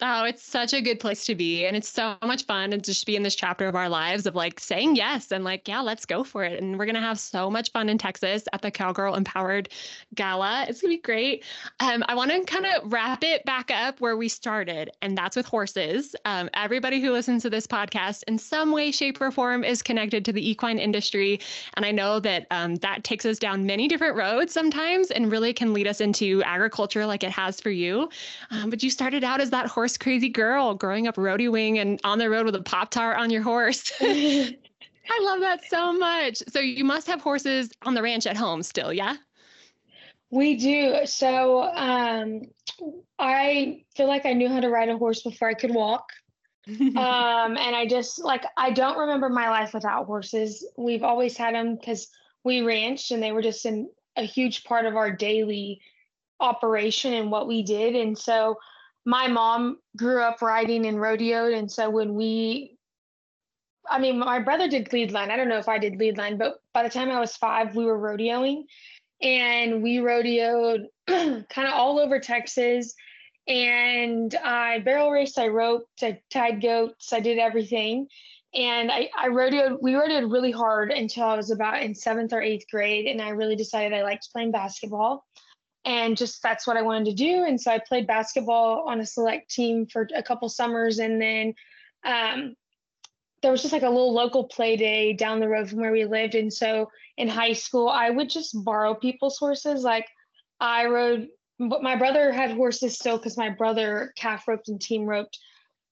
Oh, 0.00 0.24
it's 0.24 0.44
such 0.44 0.74
a 0.74 0.80
good 0.80 1.00
place 1.00 1.26
to 1.26 1.34
be. 1.34 1.66
And 1.66 1.76
it's 1.76 1.88
so 1.88 2.14
much 2.22 2.44
fun 2.44 2.70
to 2.70 2.78
just 2.78 3.04
be 3.04 3.16
in 3.16 3.24
this 3.24 3.34
chapter 3.34 3.66
of 3.66 3.74
our 3.74 3.88
lives 3.88 4.26
of 4.26 4.36
like 4.36 4.60
saying 4.60 4.94
yes 4.94 5.32
and 5.32 5.42
like, 5.42 5.66
yeah, 5.66 5.80
let's 5.80 6.06
go 6.06 6.22
for 6.22 6.44
it. 6.44 6.62
And 6.62 6.78
we're 6.78 6.84
going 6.84 6.94
to 6.94 7.00
have 7.00 7.18
so 7.18 7.50
much 7.50 7.72
fun 7.72 7.88
in 7.88 7.98
Texas 7.98 8.44
at 8.52 8.62
the 8.62 8.70
Cowgirl 8.70 9.16
Empowered 9.16 9.70
Gala. 10.14 10.66
It's 10.68 10.80
going 10.80 10.92
to 10.92 10.98
be 10.98 11.02
great. 11.02 11.44
Um, 11.80 12.04
I 12.06 12.14
want 12.14 12.30
to 12.30 12.44
kind 12.44 12.64
of 12.64 12.92
wrap 12.92 13.24
it 13.24 13.44
back 13.44 13.72
up 13.72 14.00
where 14.00 14.16
we 14.16 14.28
started, 14.28 14.88
and 15.02 15.18
that's 15.18 15.34
with 15.34 15.46
horses. 15.46 16.14
Um, 16.24 16.48
everybody 16.54 17.00
who 17.00 17.10
listens 17.10 17.42
to 17.42 17.50
this 17.50 17.66
podcast 17.66 18.22
in 18.28 18.38
some 18.38 18.70
way, 18.70 18.92
shape, 18.92 19.20
or 19.20 19.32
form 19.32 19.64
is 19.64 19.82
connected 19.82 20.24
to 20.26 20.32
the 20.32 20.48
equine 20.48 20.78
industry. 20.78 21.40
And 21.74 21.84
I 21.84 21.90
know 21.90 22.20
that 22.20 22.46
um, 22.52 22.76
that 22.76 23.02
takes 23.02 23.26
us 23.26 23.40
down 23.40 23.66
many 23.66 23.88
different 23.88 24.14
roads 24.14 24.52
sometimes 24.52 25.10
and 25.10 25.32
really 25.32 25.52
can 25.52 25.72
lead 25.72 25.88
us 25.88 26.00
into 26.00 26.40
agriculture 26.44 27.04
like 27.04 27.24
it 27.24 27.32
has 27.32 27.60
for 27.60 27.70
you. 27.70 28.08
Um, 28.52 28.70
but 28.70 28.80
you 28.84 28.90
started 28.90 29.24
out 29.24 29.40
as 29.40 29.50
that 29.50 29.66
horse 29.66 29.87
horse 29.88 29.96
crazy 29.96 30.28
girl 30.28 30.74
growing 30.74 31.08
up 31.08 31.16
rodeoing 31.16 31.80
and 31.80 31.98
on 32.04 32.18
the 32.18 32.28
road 32.28 32.44
with 32.44 32.54
a 32.54 32.60
Pop 32.60 32.90
Tart 32.90 33.16
on 33.16 33.30
your 33.30 33.40
horse. 33.40 33.90
I 34.02 34.54
love 35.22 35.40
that 35.40 35.64
so 35.64 35.94
much. 35.94 36.42
So 36.50 36.60
you 36.60 36.84
must 36.84 37.06
have 37.06 37.22
horses 37.22 37.70
on 37.80 37.94
the 37.94 38.02
ranch 38.02 38.26
at 38.26 38.36
home 38.36 38.62
still, 38.62 38.92
yeah? 38.92 39.16
We 40.30 40.56
do. 40.56 41.06
So 41.06 41.62
um, 41.62 42.42
I 43.18 43.82
feel 43.96 44.08
like 44.08 44.26
I 44.26 44.34
knew 44.34 44.50
how 44.50 44.60
to 44.60 44.68
ride 44.68 44.90
a 44.90 44.98
horse 44.98 45.22
before 45.22 45.48
I 45.48 45.54
could 45.54 45.74
walk. 45.74 46.12
um, 46.68 47.56
and 47.56 47.74
I 47.74 47.86
just 47.88 48.22
like, 48.22 48.44
I 48.58 48.70
don't 48.70 48.98
remember 48.98 49.30
my 49.30 49.48
life 49.48 49.72
without 49.72 50.04
horses. 50.04 50.66
We've 50.76 51.02
always 51.02 51.34
had 51.34 51.54
them 51.54 51.76
because 51.76 52.08
we 52.44 52.60
ranched 52.60 53.10
and 53.10 53.22
they 53.22 53.32
were 53.32 53.40
just 53.40 53.64
in 53.64 53.88
a 54.16 54.22
huge 54.24 54.64
part 54.64 54.84
of 54.84 54.96
our 54.96 55.10
daily 55.10 55.80
operation 56.40 57.14
and 57.14 57.30
what 57.30 57.48
we 57.48 57.62
did. 57.62 57.96
And 57.96 58.18
so 58.18 58.58
my 59.08 59.26
mom 59.26 59.78
grew 59.96 60.20
up 60.20 60.42
riding 60.42 60.84
and 60.84 60.98
rodeoed, 60.98 61.56
and 61.56 61.72
so 61.72 61.88
when 61.88 62.14
we 62.14 62.76
I 63.90 63.98
mean, 63.98 64.18
my 64.18 64.38
brother 64.38 64.68
did 64.68 64.92
lead 64.92 65.12
line. 65.12 65.30
I 65.30 65.36
don't 65.38 65.48
know 65.48 65.56
if 65.56 65.66
I 65.66 65.78
did 65.78 65.96
lead 65.96 66.18
line, 66.18 66.36
but 66.36 66.60
by 66.74 66.82
the 66.82 66.90
time 66.90 67.10
I 67.10 67.18
was 67.18 67.34
five, 67.36 67.74
we 67.74 67.86
were 67.86 67.98
rodeoing 67.98 68.64
and 69.22 69.82
we 69.82 69.96
rodeoed 69.96 70.88
kind 71.08 71.68
of 71.68 71.72
all 71.72 71.98
over 71.98 72.20
Texas. 72.20 72.94
And 73.46 74.34
I 74.44 74.80
barrel 74.80 75.10
raced, 75.10 75.38
I 75.38 75.48
roped, 75.48 76.02
I 76.02 76.20
tied 76.30 76.60
goats, 76.60 77.14
I 77.14 77.20
did 77.20 77.38
everything. 77.38 78.08
And 78.52 78.92
I, 78.92 79.08
I 79.16 79.28
rodeoed, 79.28 79.78
we 79.80 79.92
rodeoed 79.92 80.30
really 80.30 80.52
hard 80.52 80.90
until 80.90 81.24
I 81.24 81.36
was 81.36 81.50
about 81.50 81.82
in 81.82 81.94
seventh 81.94 82.34
or 82.34 82.42
eighth 82.42 82.66
grade. 82.70 83.06
And 83.06 83.22
I 83.22 83.30
really 83.30 83.56
decided 83.56 83.94
I 83.96 84.02
liked 84.02 84.28
playing 84.34 84.50
basketball 84.50 85.24
and 85.84 86.16
just 86.16 86.42
that's 86.42 86.66
what 86.66 86.76
I 86.76 86.82
wanted 86.82 87.06
to 87.06 87.14
do. 87.14 87.44
And 87.44 87.60
so 87.60 87.70
I 87.70 87.78
played 87.78 88.06
basketball 88.06 88.84
on 88.88 89.00
a 89.00 89.06
select 89.06 89.50
team 89.50 89.86
for 89.86 90.08
a 90.14 90.22
couple 90.22 90.48
summers, 90.48 90.98
and 90.98 91.20
then 91.20 91.54
um, 92.04 92.54
there 93.42 93.52
was 93.52 93.62
just 93.62 93.72
like 93.72 93.82
a 93.82 93.88
little 93.88 94.12
local 94.12 94.44
play 94.44 94.76
day 94.76 95.12
down 95.12 95.40
the 95.40 95.48
road 95.48 95.70
from 95.70 95.80
where 95.80 95.92
we 95.92 96.04
lived. 96.04 96.34
And 96.34 96.52
so 96.52 96.90
in 97.16 97.28
high 97.28 97.52
school, 97.52 97.88
I 97.88 98.10
would 98.10 98.28
just 98.28 98.52
borrow 98.64 98.94
people's 98.94 99.38
horses. 99.38 99.82
Like 99.82 100.06
I 100.60 100.86
rode, 100.86 101.28
but 101.58 101.82
my 101.82 101.96
brother 101.96 102.32
had 102.32 102.50
horses 102.52 102.94
still 102.94 103.16
because 103.16 103.36
my 103.36 103.50
brother 103.50 104.12
calf 104.16 104.48
roped 104.48 104.68
and 104.68 104.80
team 104.80 105.06
roped 105.06 105.38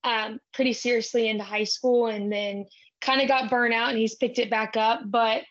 um, 0.04 0.40
pretty 0.52 0.72
seriously 0.72 1.28
into 1.28 1.44
high 1.44 1.64
school, 1.64 2.06
and 2.06 2.32
then 2.32 2.66
kind 3.00 3.20
of 3.20 3.28
got 3.28 3.50
burnt 3.50 3.74
out, 3.74 3.90
and 3.90 3.98
he's 3.98 4.14
picked 4.14 4.38
it 4.38 4.50
back 4.50 4.76
up, 4.76 5.00
but 5.06 5.42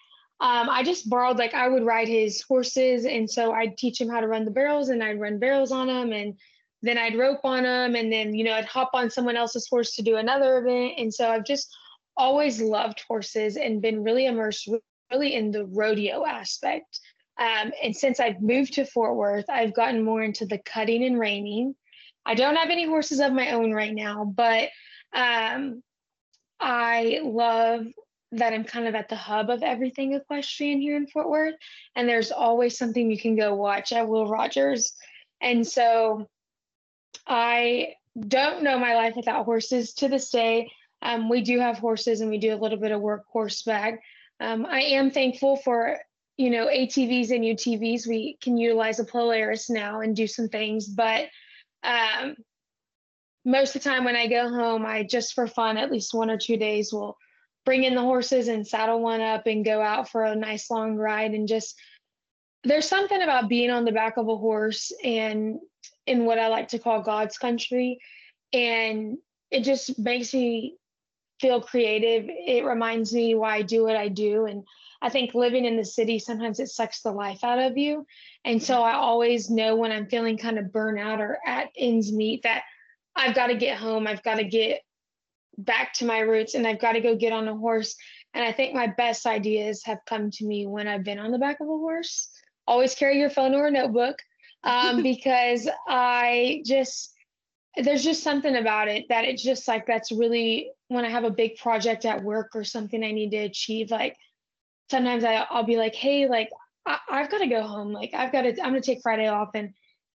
um, 0.41 0.69
I 0.69 0.83
just 0.83 1.09
borrowed 1.09 1.37
like 1.37 1.53
I 1.53 1.67
would 1.67 1.85
ride 1.85 2.07
his 2.07 2.41
horses, 2.41 3.05
and 3.05 3.29
so 3.29 3.53
I'd 3.53 3.77
teach 3.77 3.99
him 3.99 4.09
how 4.09 4.19
to 4.19 4.27
run 4.27 4.45
the 4.45 4.51
barrels, 4.51 4.89
and 4.89 5.03
I'd 5.03 5.19
run 5.19 5.39
barrels 5.39 5.71
on 5.71 5.89
him. 5.89 6.11
and 6.11 6.35
then 6.81 6.97
I'd 6.97 7.17
rope 7.17 7.39
on 7.43 7.65
him. 7.65 7.95
and 7.95 8.11
then 8.11 8.35
you 8.35 8.43
know 8.43 8.53
I'd 8.53 8.65
hop 8.65 8.91
on 8.93 9.09
someone 9.09 9.37
else's 9.37 9.67
horse 9.67 9.95
to 9.95 10.01
do 10.03 10.17
another 10.17 10.57
event, 10.57 10.93
and 10.97 11.13
so 11.13 11.29
I've 11.29 11.45
just 11.45 11.75
always 12.17 12.61
loved 12.61 13.03
horses 13.07 13.57
and 13.57 13.81
been 13.81 14.03
really 14.03 14.25
immersed 14.25 14.69
really 15.11 15.35
in 15.35 15.51
the 15.51 15.65
rodeo 15.65 16.25
aspect. 16.25 16.99
Um, 17.37 17.71
and 17.83 17.95
since 17.95 18.19
I've 18.19 18.41
moved 18.41 18.73
to 18.73 18.85
Fort 18.85 19.15
Worth, 19.15 19.45
I've 19.49 19.73
gotten 19.73 20.03
more 20.03 20.23
into 20.23 20.45
the 20.45 20.57
cutting 20.59 21.03
and 21.03 21.19
reining. 21.19 21.75
I 22.25 22.33
don't 22.33 22.55
have 22.55 22.69
any 22.69 22.85
horses 22.85 23.19
of 23.19 23.33
my 23.33 23.51
own 23.51 23.71
right 23.71 23.93
now, 23.93 24.25
but 24.25 24.69
um, 25.13 25.83
I 26.59 27.19
love 27.23 27.85
that 28.37 28.53
I'm 28.53 28.63
kind 28.63 28.87
of 28.87 28.95
at 28.95 29.09
the 29.09 29.15
hub 29.15 29.49
of 29.49 29.63
everything 29.63 30.13
equestrian 30.13 30.81
here 30.81 30.97
in 30.97 31.07
Fort 31.07 31.29
Worth. 31.29 31.55
And 31.95 32.07
there's 32.07 32.31
always 32.31 32.77
something 32.77 33.09
you 33.09 33.19
can 33.19 33.35
go 33.35 33.55
watch 33.55 33.91
at 33.91 34.07
Will 34.07 34.27
Rogers. 34.27 34.93
And 35.41 35.65
so 35.65 36.27
I 37.27 37.93
don't 38.19 38.63
know 38.63 38.79
my 38.79 38.95
life 38.95 39.15
without 39.15 39.45
horses 39.45 39.93
to 39.95 40.07
this 40.07 40.29
day. 40.29 40.71
Um, 41.01 41.29
we 41.29 41.41
do 41.41 41.59
have 41.59 41.77
horses 41.77 42.21
and 42.21 42.29
we 42.29 42.37
do 42.37 42.53
a 42.53 42.57
little 42.57 42.79
bit 42.79 42.91
of 42.91 43.01
work 43.01 43.25
horseback. 43.31 44.01
Um, 44.39 44.65
I 44.65 44.81
am 44.81 45.11
thankful 45.11 45.57
for, 45.57 45.97
you 46.37 46.49
know, 46.49 46.67
ATVs 46.67 47.31
and 47.31 47.43
UTVs. 47.43 48.07
We 48.07 48.37
can 48.41 48.57
utilize 48.57 48.99
a 48.99 49.05
Polaris 49.05 49.69
now 49.69 50.01
and 50.01 50.15
do 50.15 50.27
some 50.27 50.49
things, 50.49 50.87
but 50.87 51.27
um, 51.83 52.35
most 53.45 53.75
of 53.75 53.83
the 53.83 53.89
time 53.89 54.03
when 54.03 54.15
I 54.15 54.27
go 54.27 54.49
home, 54.49 54.85
I 54.85 55.03
just 55.03 55.33
for 55.33 55.47
fun, 55.47 55.77
at 55.77 55.91
least 55.91 56.13
one 56.13 56.31
or 56.31 56.37
two 56.37 56.57
days, 56.57 56.91
will 56.91 57.17
bring 57.65 57.83
in 57.83 57.95
the 57.95 58.01
horses 58.01 58.47
and 58.47 58.65
saddle 58.65 59.01
one 59.01 59.21
up 59.21 59.47
and 59.47 59.65
go 59.65 59.81
out 59.81 60.09
for 60.09 60.23
a 60.23 60.35
nice 60.35 60.69
long 60.69 60.95
ride 60.95 61.31
and 61.31 61.47
just 61.47 61.75
there's 62.63 62.87
something 62.87 63.21
about 63.21 63.49
being 63.49 63.69
on 63.69 63.85
the 63.85 63.91
back 63.91 64.17
of 64.17 64.27
a 64.27 64.37
horse 64.37 64.91
and 65.03 65.59
in 66.07 66.25
what 66.25 66.39
I 66.39 66.47
like 66.47 66.69
to 66.69 66.79
call 66.79 67.01
God's 67.01 67.37
country 67.37 67.99
and 68.53 69.17
it 69.51 69.63
just 69.63 69.97
makes 69.99 70.33
me 70.33 70.75
feel 71.41 71.61
creative. 71.61 72.25
It 72.27 72.65
reminds 72.65 73.13
me 73.13 73.35
why 73.35 73.55
I 73.55 73.61
do 73.61 73.83
what 73.83 73.95
I 73.95 74.07
do 74.07 74.45
and 74.45 74.63
I 75.01 75.09
think 75.09 75.35
living 75.35 75.65
in 75.65 75.77
the 75.77 75.85
city 75.85 76.17
sometimes 76.17 76.59
it 76.59 76.69
sucks 76.69 77.01
the 77.01 77.11
life 77.11 77.43
out 77.43 77.59
of 77.59 77.77
you. 77.77 78.05
And 78.43 78.61
so 78.61 78.81
I 78.81 78.93
always 78.93 79.49
know 79.49 79.75
when 79.75 79.91
I'm 79.91 80.07
feeling 80.07 80.37
kind 80.37 80.57
of 80.57 80.65
burnout 80.65 81.19
or 81.19 81.39
at 81.45 81.69
ends 81.77 82.11
meet 82.11 82.43
that 82.43 82.63
I've 83.15 83.35
got 83.35 83.47
to 83.47 83.55
get 83.55 83.77
home. 83.77 84.07
I've 84.07 84.23
got 84.23 84.35
to 84.35 84.43
get 84.43 84.81
back 85.57 85.93
to 85.93 86.05
my 86.05 86.19
roots 86.19 86.55
and 86.55 86.67
I've 86.67 86.79
got 86.79 86.93
to 86.93 87.01
go 87.01 87.15
get 87.15 87.33
on 87.33 87.47
a 87.47 87.55
horse. 87.55 87.95
And 88.33 88.43
I 88.43 88.51
think 88.51 88.73
my 88.73 88.87
best 88.87 89.25
ideas 89.25 89.83
have 89.85 89.99
come 90.07 90.29
to 90.31 90.45
me 90.45 90.67
when 90.67 90.87
I've 90.87 91.03
been 91.03 91.19
on 91.19 91.31
the 91.31 91.37
back 91.37 91.59
of 91.61 91.67
a 91.67 91.71
horse. 91.71 92.29
Always 92.67 92.95
carry 92.95 93.19
your 93.19 93.29
phone 93.29 93.53
or 93.53 93.67
a 93.67 93.71
notebook 93.71 94.19
um, 94.63 95.03
because 95.03 95.69
I 95.87 96.61
just, 96.65 97.13
there's 97.77 98.03
just 98.03 98.23
something 98.23 98.55
about 98.55 98.87
it 98.87 99.05
that 99.09 99.25
it's 99.25 99.43
just 99.43 99.67
like 99.67 99.85
that's 99.85 100.11
really 100.11 100.71
when 100.87 101.05
I 101.05 101.09
have 101.09 101.23
a 101.23 101.31
big 101.31 101.57
project 101.57 102.05
at 102.05 102.23
work 102.23 102.51
or 102.55 102.63
something 102.63 103.03
I 103.03 103.11
need 103.11 103.31
to 103.31 103.37
achieve. 103.37 103.91
Like 103.91 104.15
sometimes 104.89 105.23
I, 105.23 105.45
I'll 105.49 105.63
be 105.63 105.77
like, 105.77 105.95
hey, 105.95 106.27
like 106.27 106.49
I, 106.85 106.99
I've 107.09 107.31
got 107.31 107.39
to 107.39 107.47
go 107.47 107.63
home. 107.63 107.91
Like 107.91 108.13
I've 108.13 108.31
got 108.31 108.43
to, 108.43 108.49
I'm 108.49 108.71
going 108.71 108.81
to 108.81 108.81
take 108.81 109.01
Friday 109.01 109.27
off 109.27 109.49
and 109.55 109.73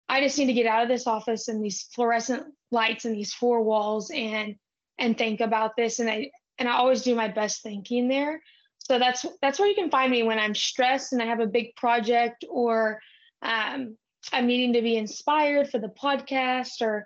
I 0.10 0.22
just 0.22 0.38
need 0.38 0.46
to 0.46 0.54
get 0.54 0.66
out 0.66 0.84
of 0.84 0.90
this 0.90 1.08
office 1.08 1.48
and 1.48 1.64
these 1.64 1.88
fluorescent 1.94 2.44
lights 2.72 3.06
and 3.06 3.16
these 3.16 3.34
four 3.34 3.62
walls 3.62 4.10
and 4.10 4.56
and 5.00 5.18
think 5.18 5.42
about 5.42 5.76
this 5.76 6.00
and 6.00 6.10
i 6.10 6.30
and 6.58 6.68
i 6.68 6.74
always 6.74 7.02
do 7.02 7.16
my 7.16 7.28
best 7.28 7.62
thinking 7.62 8.08
there. 8.08 8.42
So 8.80 9.00
that's 9.00 9.26
that's 9.42 9.60
where 9.60 9.68
you 9.68 9.76
can 9.76 9.90
find 9.90 10.12
me 10.12 10.24
when 10.24 10.40
i'm 10.40 10.56
stressed 10.56 11.14
and 11.14 11.22
i 11.22 11.26
have 11.26 11.40
a 11.40 11.48
big 11.48 11.76
project 11.76 12.46
or 12.50 13.02
um, 13.42 13.98
i'm 14.32 14.48
needing 14.48 14.74
to 14.74 14.82
be 14.82 14.98
inspired 14.98 15.70
for 15.70 15.80
the 15.80 15.90
podcast 15.90 16.82
or 16.82 17.06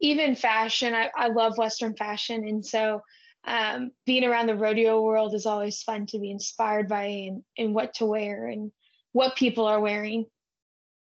even 0.00 0.36
fashion. 0.36 0.94
I, 0.94 1.10
I 1.16 1.28
love 1.28 1.56
western 1.56 1.96
fashion 1.96 2.46
and 2.46 2.64
so 2.64 3.00
um, 3.46 3.92
being 4.04 4.24
around 4.24 4.46
the 4.46 4.56
rodeo 4.56 5.02
world 5.02 5.34
is 5.34 5.46
always 5.46 5.82
fun 5.82 6.06
to 6.06 6.18
be 6.18 6.30
inspired 6.30 6.88
by 6.88 7.04
and, 7.04 7.42
and 7.56 7.74
what 7.74 7.94
to 7.94 8.06
wear 8.06 8.48
and 8.48 8.72
what 9.12 9.36
people 9.36 9.66
are 9.66 9.80
wearing 9.80 10.26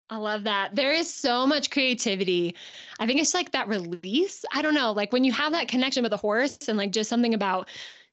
I 0.10 0.18
love 0.18 0.44
that. 0.46 0.74
There 0.74 0.94
is 0.94 1.14
so 1.14 1.46
much 1.46 1.70
creativity. 1.70 2.56
I 3.00 3.06
think 3.06 3.20
it's 3.20 3.34
like 3.34 3.52
that 3.52 3.68
release. 3.68 4.46
I 4.54 4.62
don't 4.62 4.74
know, 4.74 4.94
like 4.94 5.12
when 5.12 5.24
you 5.24 5.34
have 5.34 5.52
that 5.52 5.68
connection 5.68 6.04
with 6.04 6.14
a 6.14 6.18
horse 6.18 6.58
and 6.70 6.78
like 6.78 6.92
just 6.92 7.10
something 7.10 7.34
about 7.34 7.68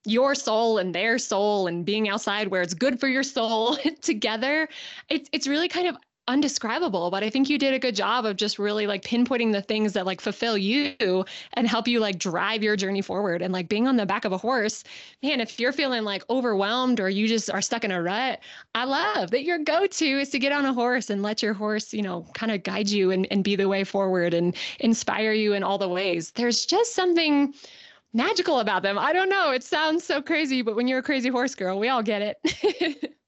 your 0.04 0.34
soul 0.34 0.78
and 0.78 0.94
their 0.94 1.18
soul 1.18 1.66
and 1.66 1.84
being 1.84 2.08
outside 2.08 2.48
where 2.48 2.62
it's 2.62 2.74
good 2.74 2.98
for 2.98 3.06
your 3.08 3.22
soul 3.22 3.76
together, 4.02 4.68
it's 5.08 5.28
it's 5.32 5.46
really 5.46 5.68
kind 5.68 5.86
of 5.86 5.96
undescribable 6.26 7.10
but 7.10 7.22
i 7.22 7.28
think 7.28 7.50
you 7.50 7.58
did 7.58 7.74
a 7.74 7.78
good 7.78 7.94
job 7.94 8.24
of 8.24 8.36
just 8.36 8.58
really 8.58 8.86
like 8.86 9.02
pinpointing 9.02 9.52
the 9.52 9.60
things 9.60 9.92
that 9.92 10.06
like 10.06 10.22
fulfill 10.22 10.56
you 10.56 11.24
and 11.52 11.68
help 11.68 11.86
you 11.86 12.00
like 12.00 12.18
drive 12.18 12.62
your 12.62 12.76
journey 12.76 13.02
forward. 13.02 13.42
And 13.42 13.52
like 13.52 13.68
being 13.68 13.86
on 13.86 13.96
the 13.96 14.06
back 14.06 14.24
of 14.24 14.32
a 14.32 14.38
horse 14.38 14.84
man 15.22 15.40
if 15.40 15.60
you're 15.60 15.72
feeling 15.72 16.02
like 16.02 16.24
overwhelmed 16.30 16.98
or 16.98 17.10
you 17.10 17.28
just 17.28 17.50
are 17.50 17.60
stuck 17.60 17.84
in 17.84 17.90
a 17.90 18.02
rut 18.02 18.40
i 18.74 18.84
love 18.84 19.30
that 19.32 19.44
your 19.44 19.58
go-to 19.58 20.20
is 20.20 20.30
to 20.30 20.38
get 20.38 20.52
on 20.52 20.64
a 20.64 20.72
horse 20.72 21.10
and 21.10 21.22
let 21.22 21.42
your 21.42 21.52
horse 21.52 21.92
you 21.92 22.02
know 22.02 22.26
kind 22.34 22.50
of 22.50 22.62
guide 22.62 22.88
you 22.88 23.10
and, 23.10 23.26
and 23.30 23.44
be 23.44 23.54
the 23.54 23.68
way 23.68 23.84
forward 23.84 24.32
and 24.32 24.56
inspire 24.80 25.32
you 25.32 25.52
in 25.52 25.62
all 25.62 25.78
the 25.78 25.88
ways. 25.88 26.30
There's 26.30 26.64
just 26.64 26.94
something 26.94 27.54
magical 28.12 28.60
about 28.60 28.82
them. 28.82 28.98
I 28.98 29.12
don't 29.12 29.28
know. 29.28 29.50
It 29.50 29.62
sounds 29.62 30.04
so 30.04 30.22
crazy 30.22 30.62
but 30.62 30.74
when 30.74 30.88
you're 30.88 31.00
a 31.00 31.02
crazy 31.02 31.28
horse 31.28 31.54
girl 31.54 31.78
we 31.78 31.88
all 31.88 32.02
get 32.02 32.22
it. 32.22 33.14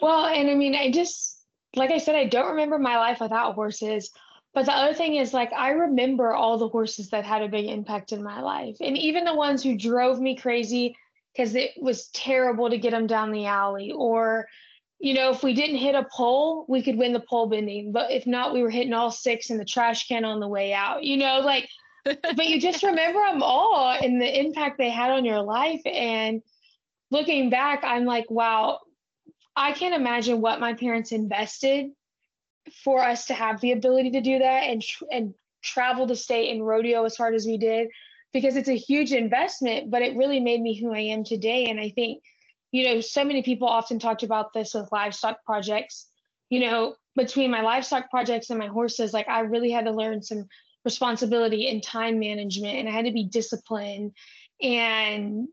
Well 0.00 0.26
and 0.26 0.50
i 0.50 0.54
mean 0.54 0.74
i 0.74 0.90
just 0.90 1.33
like 1.76 1.90
I 1.90 1.98
said, 1.98 2.14
I 2.14 2.26
don't 2.26 2.50
remember 2.50 2.78
my 2.78 2.96
life 2.96 3.20
without 3.20 3.54
horses. 3.54 4.10
But 4.54 4.66
the 4.66 4.72
other 4.72 4.94
thing 4.94 5.16
is, 5.16 5.34
like, 5.34 5.52
I 5.52 5.70
remember 5.70 6.32
all 6.32 6.58
the 6.58 6.68
horses 6.68 7.10
that 7.10 7.24
had 7.24 7.42
a 7.42 7.48
big 7.48 7.66
impact 7.66 8.12
in 8.12 8.22
my 8.22 8.40
life. 8.40 8.76
And 8.80 8.96
even 8.96 9.24
the 9.24 9.34
ones 9.34 9.62
who 9.62 9.76
drove 9.76 10.20
me 10.20 10.36
crazy 10.36 10.96
because 11.34 11.56
it 11.56 11.72
was 11.76 12.06
terrible 12.08 12.70
to 12.70 12.78
get 12.78 12.92
them 12.92 13.08
down 13.08 13.32
the 13.32 13.46
alley. 13.46 13.90
Or, 13.90 14.46
you 15.00 15.14
know, 15.14 15.30
if 15.30 15.42
we 15.42 15.54
didn't 15.54 15.78
hit 15.78 15.96
a 15.96 16.06
pole, 16.14 16.64
we 16.68 16.82
could 16.82 16.96
win 16.96 17.12
the 17.12 17.20
pole 17.20 17.48
bending. 17.48 17.90
But 17.90 18.12
if 18.12 18.26
not, 18.26 18.54
we 18.54 18.62
were 18.62 18.70
hitting 18.70 18.92
all 18.92 19.10
six 19.10 19.50
in 19.50 19.58
the 19.58 19.64
trash 19.64 20.06
can 20.06 20.24
on 20.24 20.38
the 20.38 20.48
way 20.48 20.72
out. 20.72 21.02
You 21.02 21.16
know, 21.16 21.40
like, 21.40 21.68
but 22.04 22.46
you 22.46 22.60
just 22.60 22.84
remember 22.84 23.20
them 23.20 23.42
all 23.42 23.90
and 23.90 24.20
the 24.20 24.40
impact 24.40 24.78
they 24.78 24.90
had 24.90 25.10
on 25.10 25.24
your 25.24 25.42
life. 25.42 25.82
And 25.84 26.42
looking 27.10 27.50
back, 27.50 27.82
I'm 27.82 28.04
like, 28.04 28.30
wow, 28.30 28.78
I 29.56 29.72
can't 29.72 29.94
imagine 29.94 30.40
what 30.40 30.60
my 30.60 30.74
parents 30.74 31.12
invested 31.12 31.90
for 32.82 33.00
us 33.00 33.26
to 33.26 33.34
have 33.34 33.60
the 33.60 33.72
ability 33.72 34.10
to 34.12 34.20
do 34.20 34.38
that 34.38 34.64
and 34.64 34.82
and 35.10 35.34
travel 35.62 36.06
the 36.06 36.16
state 36.16 36.50
and 36.50 36.66
rodeo 36.66 37.04
as 37.04 37.16
hard 37.16 37.34
as 37.34 37.46
we 37.46 37.56
did 37.56 37.88
because 38.32 38.56
it's 38.56 38.68
a 38.68 38.76
huge 38.76 39.12
investment 39.12 39.90
but 39.90 40.02
it 40.02 40.16
really 40.16 40.40
made 40.40 40.60
me 40.60 40.78
who 40.78 40.92
i 40.92 40.98
am 40.98 41.24
today. 41.24 41.66
And 41.66 41.80
i 41.80 41.90
think 41.90 42.22
you 42.72 42.84
know 42.84 43.00
so 43.00 43.24
many 43.24 43.42
people 43.42 43.68
often 43.68 43.98
talked 43.98 44.22
about 44.22 44.52
this 44.52 44.74
with 44.74 44.92
livestock 44.92 45.44
projects 45.44 46.08
you 46.50 46.60
know 46.60 46.96
between 47.16 47.50
my 47.50 47.60
livestock 47.60 48.10
projects 48.10 48.50
and 48.50 48.58
my 48.58 48.66
horses 48.66 49.12
like 49.12 49.28
i 49.28 49.40
really 49.40 49.70
had 49.70 49.84
to 49.84 49.92
learn 49.92 50.22
some 50.22 50.46
responsibility 50.84 51.68
and 51.68 51.82
time 51.82 52.18
management 52.18 52.78
and 52.78 52.88
i 52.88 52.92
had 52.92 53.06
to 53.06 53.12
be 53.12 53.24
disciplined 53.24 54.12
and 54.62 55.48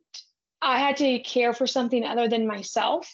i 0.61 0.79
had 0.79 0.97
to 0.97 1.19
care 1.19 1.53
for 1.53 1.67
something 1.67 2.05
other 2.05 2.27
than 2.27 2.47
myself 2.47 3.07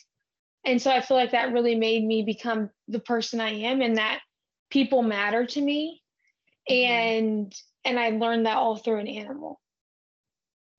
and 0.68 0.82
so 0.82 0.92
i 0.92 1.02
feel 1.02 1.18
like 1.18 1.32
that 1.32 1.54
really 1.54 1.76
made 1.76 2.04
me 2.04 2.22
become 2.22 2.70
the 2.88 3.00
person 3.00 3.40
i 3.40 3.50
am 3.50 3.82
and 3.82 3.98
that 3.98 4.20
people 4.70 5.02
matter 5.02 5.46
to 5.46 5.62
me 5.62 6.02
mm-hmm. 6.70 6.92
and 6.92 7.56
and 7.86 8.00
i 8.00 8.10
learned 8.10 8.46
that 8.46 8.58
all 8.58 8.76
through 8.76 9.00
an 9.00 9.08
animal 9.08 9.60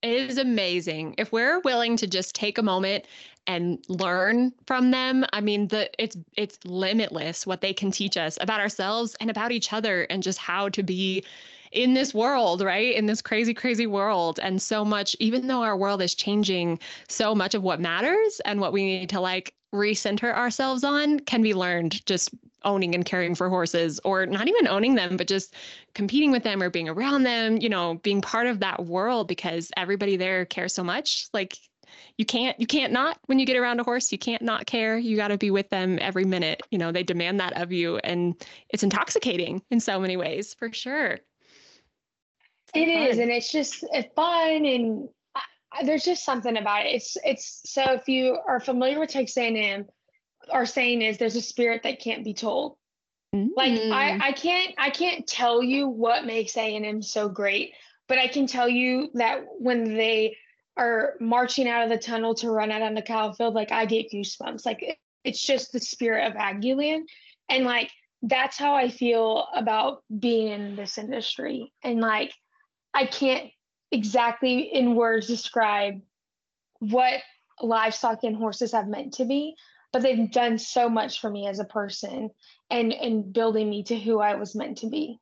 it 0.02 0.12
is 0.12 0.38
amazing 0.38 1.14
if 1.18 1.32
we're 1.32 1.58
willing 1.60 1.96
to 1.96 2.06
just 2.06 2.34
take 2.34 2.58
a 2.58 2.62
moment 2.62 3.04
and 3.48 3.82
learn 3.88 4.52
from 4.66 4.90
them 4.90 5.24
i 5.32 5.40
mean 5.40 5.66
the 5.68 5.90
it's 6.00 6.16
it's 6.36 6.58
limitless 6.64 7.46
what 7.46 7.60
they 7.60 7.72
can 7.72 7.90
teach 7.90 8.16
us 8.16 8.38
about 8.40 8.60
ourselves 8.60 9.16
and 9.20 9.30
about 9.30 9.50
each 9.50 9.72
other 9.72 10.02
and 10.04 10.22
just 10.22 10.38
how 10.38 10.68
to 10.68 10.82
be 10.82 11.24
in 11.70 11.92
this 11.92 12.14
world, 12.14 12.62
right? 12.62 12.94
In 12.94 13.04
this 13.04 13.20
crazy, 13.20 13.52
crazy 13.52 13.86
world. 13.86 14.40
And 14.42 14.62
so 14.62 14.86
much, 14.86 15.14
even 15.20 15.46
though 15.46 15.62
our 15.62 15.76
world 15.76 16.00
is 16.00 16.14
changing, 16.14 16.78
so 17.08 17.34
much 17.34 17.54
of 17.54 17.62
what 17.62 17.78
matters 17.78 18.40
and 18.46 18.58
what 18.58 18.72
we 18.72 18.84
need 18.84 19.10
to 19.10 19.20
like 19.20 19.52
recenter 19.74 20.34
ourselves 20.34 20.84
on 20.84 21.20
can 21.20 21.42
be 21.42 21.54
learned 21.54 22.04
just 22.06 22.30
owning 22.64 22.94
and 22.94 23.04
caring 23.04 23.34
for 23.34 23.48
horses 23.48 24.00
or 24.04 24.26
not 24.26 24.48
even 24.48 24.66
owning 24.66 24.94
them 24.94 25.16
but 25.16 25.28
just 25.28 25.54
competing 25.94 26.30
with 26.30 26.42
them 26.42 26.62
or 26.62 26.70
being 26.70 26.88
around 26.88 27.22
them 27.22 27.56
you 27.58 27.68
know 27.68 27.94
being 28.02 28.20
part 28.20 28.46
of 28.46 28.60
that 28.60 28.84
world 28.84 29.28
because 29.28 29.70
everybody 29.76 30.16
there 30.16 30.44
cares 30.44 30.74
so 30.74 30.82
much. 30.82 31.28
Like 31.32 31.56
you 32.16 32.24
can't 32.24 32.58
you 32.58 32.66
can't 32.66 32.92
not 32.92 33.18
when 33.26 33.38
you 33.38 33.46
get 33.46 33.56
around 33.56 33.80
a 33.80 33.84
horse 33.84 34.10
you 34.10 34.18
can't 34.18 34.42
not 34.42 34.66
care. 34.66 34.98
You 34.98 35.16
got 35.16 35.28
to 35.28 35.38
be 35.38 35.50
with 35.50 35.68
them 35.70 35.98
every 36.00 36.24
minute. 36.24 36.62
You 36.70 36.78
know 36.78 36.92
they 36.92 37.02
demand 37.02 37.40
that 37.40 37.60
of 37.60 37.72
you 37.72 37.98
and 37.98 38.34
it's 38.70 38.82
intoxicating 38.82 39.62
in 39.70 39.80
so 39.80 40.00
many 40.00 40.16
ways 40.16 40.54
for 40.54 40.72
sure. 40.72 41.18
It 42.74 42.88
is, 42.88 43.18
and 43.18 43.30
it's 43.30 43.50
just 43.50 43.82
it's 43.92 44.12
fun, 44.14 44.66
and 44.66 45.08
there's 45.84 46.04
just 46.04 46.24
something 46.24 46.56
about 46.56 46.86
it. 46.86 46.94
It's 46.94 47.16
it's 47.24 47.62
so 47.66 47.82
if 47.92 48.08
you 48.08 48.38
are 48.46 48.60
familiar 48.60 48.98
with 48.98 49.10
Texas 49.10 49.36
A&M, 49.36 49.86
our 50.50 50.66
saying 50.66 51.02
is 51.02 51.18
there's 51.18 51.36
a 51.36 51.42
spirit 51.42 51.82
that 51.82 52.00
can't 52.00 52.24
be 52.24 52.34
told. 52.34 52.76
Mm-hmm. 53.34 53.48
Like 53.56 53.72
I 53.72 53.76
mm. 53.76 54.20
I 54.22 54.32
can't 54.32 54.74
I 54.78 54.90
can't 54.90 55.26
tell 55.26 55.62
you 55.62 55.88
what 55.88 56.24
makes 56.24 56.56
A&M 56.56 57.02
so 57.02 57.28
great, 57.28 57.74
but 58.08 58.18
I 58.18 58.28
can 58.28 58.46
tell 58.46 58.68
you 58.68 59.10
that 59.14 59.42
when 59.58 59.94
they 59.94 60.36
are 60.76 61.14
marching 61.20 61.68
out 61.68 61.82
of 61.82 61.90
the 61.90 61.98
tunnel 61.98 62.34
to 62.36 62.50
run 62.50 62.70
out 62.70 62.82
on 62.82 62.94
the 62.94 63.02
Kyle 63.02 63.32
Field, 63.32 63.54
like 63.54 63.72
I 63.72 63.84
get 63.84 64.10
goosebumps. 64.12 64.64
Like 64.64 64.82
it, 64.82 64.96
it's 65.24 65.44
just 65.44 65.72
the 65.72 65.80
spirit 65.80 66.26
of 66.26 66.34
Aggieland, 66.34 67.02
and 67.50 67.64
like 67.64 67.90
that's 68.22 68.56
how 68.56 68.74
I 68.74 68.88
feel 68.88 69.46
about 69.54 70.02
being 70.18 70.48
in 70.48 70.76
this 70.76 70.96
industry, 70.96 71.72
and 71.84 72.00
like 72.00 72.32
I 72.94 73.04
can't 73.04 73.50
exactly 73.90 74.60
in 74.72 74.94
words 74.94 75.26
describe 75.26 76.00
what 76.80 77.20
livestock 77.60 78.22
and 78.24 78.36
horses 78.36 78.72
have 78.72 78.86
meant 78.86 79.14
to 79.14 79.24
me, 79.24 79.56
but 79.92 80.02
they've 80.02 80.30
done 80.30 80.58
so 80.58 80.88
much 80.88 81.20
for 81.20 81.30
me 81.30 81.46
as 81.46 81.58
a 81.58 81.64
person 81.64 82.30
and 82.70 82.92
and 82.92 83.32
building 83.32 83.68
me 83.68 83.82
to 83.84 83.98
who 83.98 84.20
I 84.20 84.34
was 84.34 84.54
meant 84.54 84.78
to 84.78 84.88
be 84.88 85.18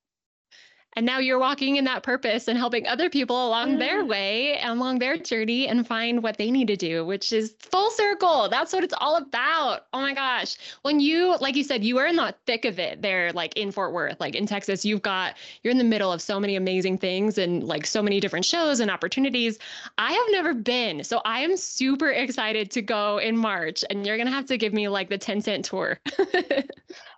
and 0.96 1.04
now 1.04 1.18
you're 1.18 1.38
walking 1.38 1.76
in 1.76 1.84
that 1.84 2.02
purpose 2.02 2.48
and 2.48 2.58
helping 2.58 2.86
other 2.86 3.10
people 3.10 3.46
along 3.46 3.78
their 3.78 4.04
way 4.04 4.56
and 4.56 4.78
along 4.78 4.98
their 4.98 5.16
journey 5.16 5.68
and 5.68 5.86
find 5.86 6.22
what 6.22 6.38
they 6.38 6.50
need 6.50 6.66
to 6.66 6.76
do 6.76 7.04
which 7.04 7.32
is 7.32 7.54
full 7.60 7.90
circle. 7.90 8.48
That's 8.48 8.72
what 8.72 8.82
it's 8.82 8.94
all 8.98 9.16
about. 9.16 9.86
Oh 9.92 10.00
my 10.00 10.14
gosh. 10.14 10.56
When 10.82 11.00
you 11.00 11.36
like 11.38 11.56
you 11.56 11.64
said 11.64 11.84
you 11.84 11.98
are 11.98 12.06
in 12.06 12.16
the 12.16 12.34
thick 12.46 12.64
of 12.64 12.78
it 12.78 13.02
there 13.02 13.32
like 13.32 13.56
in 13.56 13.70
fort 13.70 13.92
worth 13.92 14.18
like 14.20 14.34
in 14.34 14.46
texas 14.46 14.84
you've 14.84 15.02
got 15.02 15.36
you're 15.62 15.70
in 15.70 15.78
the 15.78 15.84
middle 15.84 16.12
of 16.12 16.22
so 16.22 16.40
many 16.40 16.56
amazing 16.56 16.98
things 16.98 17.38
and 17.38 17.64
like 17.64 17.86
so 17.86 18.02
many 18.02 18.20
different 18.20 18.44
shows 18.44 18.80
and 18.80 18.90
opportunities. 18.90 19.58
I 19.98 20.12
have 20.12 20.26
never 20.30 20.54
been 20.54 21.04
so 21.04 21.20
i 21.24 21.40
am 21.40 21.56
super 21.56 22.10
excited 22.10 22.70
to 22.72 22.82
go 22.82 23.18
in 23.18 23.36
march 23.36 23.84
and 23.90 24.06
you're 24.06 24.16
gonna 24.16 24.30
have 24.30 24.46
to 24.46 24.56
give 24.56 24.72
me 24.72 24.88
like 24.88 25.08
the 25.08 25.18
10 25.18 25.42
cent 25.42 25.64
tour. 25.64 26.00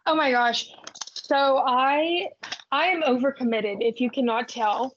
Oh 0.09 0.15
my 0.15 0.31
gosh. 0.31 0.73
So 1.13 1.63
I 1.67 2.29
I 2.71 2.87
am 2.87 3.03
overcommitted, 3.03 3.79
if 3.81 4.01
you 4.01 4.11
cannot 4.11 4.49
tell. 4.49 4.97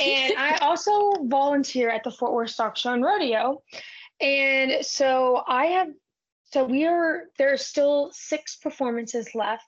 And 0.00 0.34
I 0.36 0.56
also 0.60 1.12
volunteer 1.24 1.90
at 1.90 2.04
the 2.04 2.10
Fort 2.10 2.32
Worth 2.32 2.50
Stock 2.50 2.76
Show 2.76 2.92
and 2.92 3.04
Rodeo. 3.04 3.62
And 4.20 4.84
so 4.84 5.42
I 5.46 5.66
have 5.66 5.88
so 6.46 6.64
we 6.64 6.86
are 6.86 7.24
there 7.36 7.52
are 7.52 7.58
still 7.58 8.10
six 8.12 8.56
performances 8.56 9.34
left. 9.34 9.64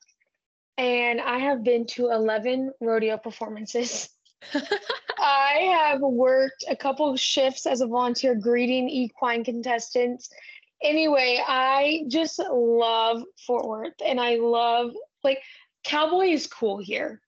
And 0.78 1.20
I 1.20 1.38
have 1.38 1.64
been 1.64 1.86
to 1.88 2.10
11 2.10 2.72
rodeo 2.80 3.16
performances. 3.16 4.10
I 5.18 5.72
have 5.72 6.00
worked 6.00 6.64
a 6.68 6.76
couple 6.76 7.16
shifts 7.16 7.66
as 7.66 7.80
a 7.80 7.86
volunteer 7.86 8.34
greeting 8.34 8.88
equine 8.88 9.42
contestants. 9.42 10.28
Anyway, 10.82 11.42
I 11.46 12.04
just 12.08 12.38
love 12.38 13.22
Fort 13.46 13.66
Worth 13.66 13.94
and 14.04 14.20
I 14.20 14.36
love 14.36 14.92
like 15.24 15.40
cowboy 15.82 16.26
is 16.26 16.46
cool 16.46 16.78
here 16.78 17.22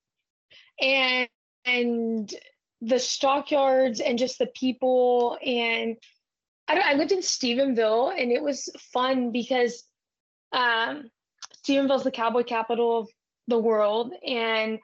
and 0.81 1.29
and 1.64 2.35
the 2.81 2.99
stockyards 2.99 4.01
and 4.01 4.19
just 4.19 4.38
the 4.38 4.47
people. 4.47 5.38
And 5.45 5.97
I, 6.69 6.93
I 6.93 6.95
lived 6.95 7.12
in 7.12 7.21
Stephenville 7.21 8.12
and 8.17 8.31
it 8.31 8.43
was 8.43 8.69
fun 8.93 9.33
because 9.33 9.85
um, 10.53 11.11
Stephenville's 11.62 12.05
the 12.05 12.11
cowboy 12.11 12.45
capital 12.45 13.01
of 13.01 13.09
the 13.49 13.59
world. 13.59 14.12
And 14.27 14.79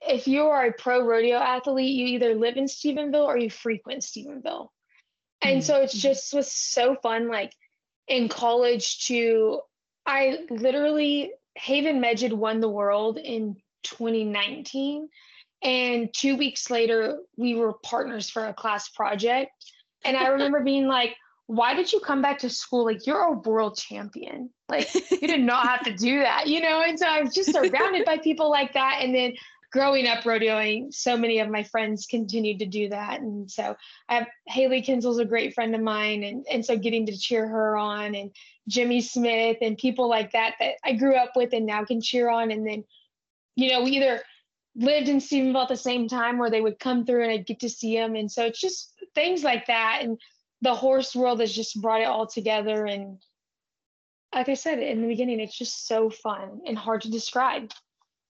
if 0.00 0.26
you 0.26 0.42
are 0.42 0.66
a 0.66 0.72
pro 0.72 1.02
rodeo 1.02 1.36
athlete 1.38 1.94
you 1.94 2.06
either 2.06 2.34
live 2.34 2.56
in 2.56 2.64
Stephenville 2.64 3.26
or 3.26 3.38
you 3.38 3.50
frequent 3.50 4.02
Stephenville. 4.02 4.68
And 5.40 5.58
mm-hmm. 5.58 5.60
so 5.60 5.80
it's 5.80 5.94
just 5.94 6.34
was 6.34 6.50
so 6.50 6.96
fun 7.02 7.28
like 7.28 7.52
in 8.08 8.28
college 8.28 9.06
to 9.06 9.60
I 10.06 10.40
literally 10.50 11.32
Haven 11.54 12.00
Meged 12.00 12.32
won 12.32 12.60
the 12.60 12.68
world 12.68 13.16
in 13.16 13.56
2019. 13.84 15.08
And 15.62 16.12
two 16.12 16.36
weeks 16.36 16.70
later, 16.70 17.18
we 17.36 17.54
were 17.54 17.72
partners 17.72 18.28
for 18.28 18.46
a 18.46 18.54
class 18.54 18.88
project. 18.90 19.50
And 20.04 20.16
I 20.16 20.28
remember 20.28 20.60
being 20.64 20.86
like, 20.86 21.16
why 21.46 21.74
did 21.74 21.92
you 21.92 22.00
come 22.00 22.22
back 22.22 22.38
to 22.38 22.50
school? 22.50 22.84
Like, 22.84 23.06
you're 23.06 23.22
a 23.22 23.32
world 23.32 23.76
champion. 23.76 24.50
Like, 24.68 24.94
you 25.10 25.28
did 25.28 25.42
not 25.42 25.66
have 25.66 25.82
to 25.84 25.94
do 25.94 26.20
that, 26.20 26.46
you 26.46 26.60
know? 26.60 26.82
And 26.82 26.98
so 26.98 27.06
I 27.06 27.22
was 27.22 27.34
just 27.34 27.52
surrounded 27.52 28.04
by 28.06 28.18
people 28.18 28.50
like 28.50 28.72
that. 28.72 29.00
And 29.02 29.14
then 29.14 29.34
growing 29.70 30.06
up 30.06 30.20
rodeoing, 30.20 30.94
so 30.94 31.16
many 31.16 31.40
of 31.40 31.50
my 31.50 31.64
friends 31.64 32.06
continued 32.06 32.60
to 32.60 32.66
do 32.66 32.88
that. 32.88 33.20
And 33.20 33.50
so 33.50 33.76
I 34.08 34.14
have 34.14 34.26
Hailey 34.46 34.80
Kinsel's 34.82 35.18
a 35.18 35.24
great 35.24 35.52
friend 35.52 35.74
of 35.74 35.80
mine. 35.80 36.22
And, 36.22 36.46
and 36.50 36.64
so 36.64 36.78
getting 36.78 37.06
to 37.06 37.18
cheer 37.18 37.46
her 37.46 37.76
on 37.76 38.14
and 38.14 38.30
Jimmy 38.68 39.00
Smith 39.00 39.58
and 39.60 39.76
people 39.76 40.08
like 40.08 40.32
that 40.32 40.54
that 40.60 40.74
I 40.84 40.92
grew 40.92 41.16
up 41.16 41.32
with 41.36 41.52
and 41.52 41.66
now 41.66 41.84
can 41.84 42.00
cheer 42.00 42.30
on. 42.30 42.50
And 42.52 42.66
then, 42.66 42.84
you 43.56 43.70
know, 43.70 43.82
we 43.82 43.92
either 43.92 44.20
lived 44.76 45.08
in 45.08 45.18
Stephenville 45.18 45.62
at 45.62 45.68
the 45.68 45.76
same 45.76 46.08
time 46.08 46.40
or 46.40 46.50
they 46.50 46.60
would 46.60 46.78
come 46.78 47.04
through 47.04 47.22
and 47.22 47.32
I'd 47.32 47.46
get 47.46 47.60
to 47.60 47.68
see 47.68 47.96
them. 47.96 48.16
And 48.16 48.30
so 48.30 48.44
it's 48.44 48.60
just 48.60 48.92
things 49.14 49.44
like 49.44 49.66
that. 49.66 50.00
And 50.02 50.18
the 50.62 50.74
horse 50.74 51.14
world 51.14 51.40
has 51.40 51.52
just 51.52 51.80
brought 51.80 52.00
it 52.00 52.04
all 52.04 52.26
together. 52.26 52.86
And 52.86 53.18
like 54.34 54.48
I 54.48 54.54
said 54.54 54.80
in 54.80 55.02
the 55.02 55.08
beginning, 55.08 55.40
it's 55.40 55.56
just 55.56 55.86
so 55.86 56.10
fun 56.10 56.60
and 56.66 56.76
hard 56.76 57.02
to 57.02 57.10
describe. 57.10 57.70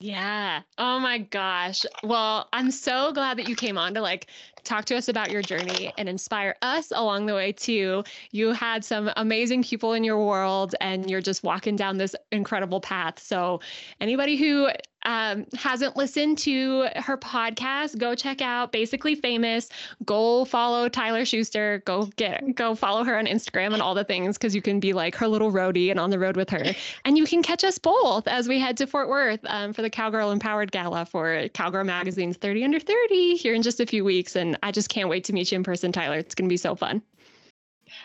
Yeah. 0.00 0.62
Oh 0.76 0.98
my 0.98 1.18
gosh. 1.18 1.86
Well, 2.02 2.48
I'm 2.52 2.70
so 2.70 3.12
glad 3.12 3.38
that 3.38 3.48
you 3.48 3.56
came 3.56 3.78
on 3.78 3.94
to 3.94 4.02
like 4.02 4.26
talk 4.64 4.84
to 4.86 4.96
us 4.96 5.08
about 5.08 5.30
your 5.30 5.42
journey 5.42 5.92
and 5.98 6.08
inspire 6.08 6.56
us 6.62 6.92
along 6.94 7.26
the 7.26 7.34
way 7.34 7.52
too. 7.52 8.04
You 8.32 8.52
had 8.52 8.84
some 8.84 9.10
amazing 9.16 9.62
people 9.62 9.92
in 9.92 10.04
your 10.04 10.24
world 10.24 10.74
and 10.80 11.10
you're 11.10 11.20
just 11.20 11.42
walking 11.42 11.76
down 11.76 11.98
this 11.98 12.14
incredible 12.32 12.80
path. 12.80 13.18
So, 13.18 13.60
anybody 14.00 14.36
who 14.36 14.68
um, 15.04 15.46
hasn't 15.54 15.96
listened 15.96 16.38
to 16.38 16.88
her 16.96 17.16
podcast, 17.16 17.98
go 17.98 18.14
check 18.14 18.40
out 18.40 18.72
Basically 18.72 19.14
Famous. 19.14 19.68
Go 20.04 20.44
follow 20.44 20.88
Tyler 20.88 21.24
Schuster. 21.24 21.82
Go 21.84 22.06
get 22.16 22.54
go 22.54 22.74
follow 22.74 23.04
her 23.04 23.18
on 23.18 23.26
Instagram 23.26 23.72
and 23.72 23.82
all 23.82 23.94
the 23.94 24.04
things 24.04 24.38
because 24.38 24.54
you 24.54 24.62
can 24.62 24.80
be 24.80 24.92
like 24.92 25.14
her 25.14 25.28
little 25.28 25.52
roadie 25.52 25.90
and 25.90 26.00
on 26.00 26.10
the 26.10 26.18
road 26.18 26.36
with 26.36 26.50
her. 26.50 26.64
And 27.04 27.18
you 27.18 27.26
can 27.26 27.42
catch 27.42 27.64
us 27.64 27.78
both 27.78 28.26
as 28.26 28.48
we 28.48 28.58
head 28.58 28.76
to 28.78 28.86
Fort 28.86 29.08
Worth 29.08 29.40
um, 29.46 29.72
for 29.72 29.82
the 29.82 29.90
Cowgirl 29.90 30.30
Empowered 30.30 30.72
Gala 30.72 31.04
for 31.04 31.48
Cowgirl 31.50 31.84
Magazine's 31.84 32.36
30 32.36 32.64
Under 32.64 32.80
30 32.80 33.36
here 33.36 33.54
in 33.54 33.62
just 33.62 33.80
a 33.80 33.86
few 33.86 34.04
weeks. 34.04 34.36
And 34.54 34.60
I 34.62 34.70
just 34.70 34.88
can't 34.88 35.08
wait 35.08 35.24
to 35.24 35.32
meet 35.32 35.50
you 35.50 35.56
in 35.56 35.64
person, 35.64 35.90
Tyler. 35.90 36.16
It's 36.18 36.34
going 36.34 36.48
to 36.48 36.52
be 36.52 36.56
so 36.56 36.76
fun. 36.76 37.02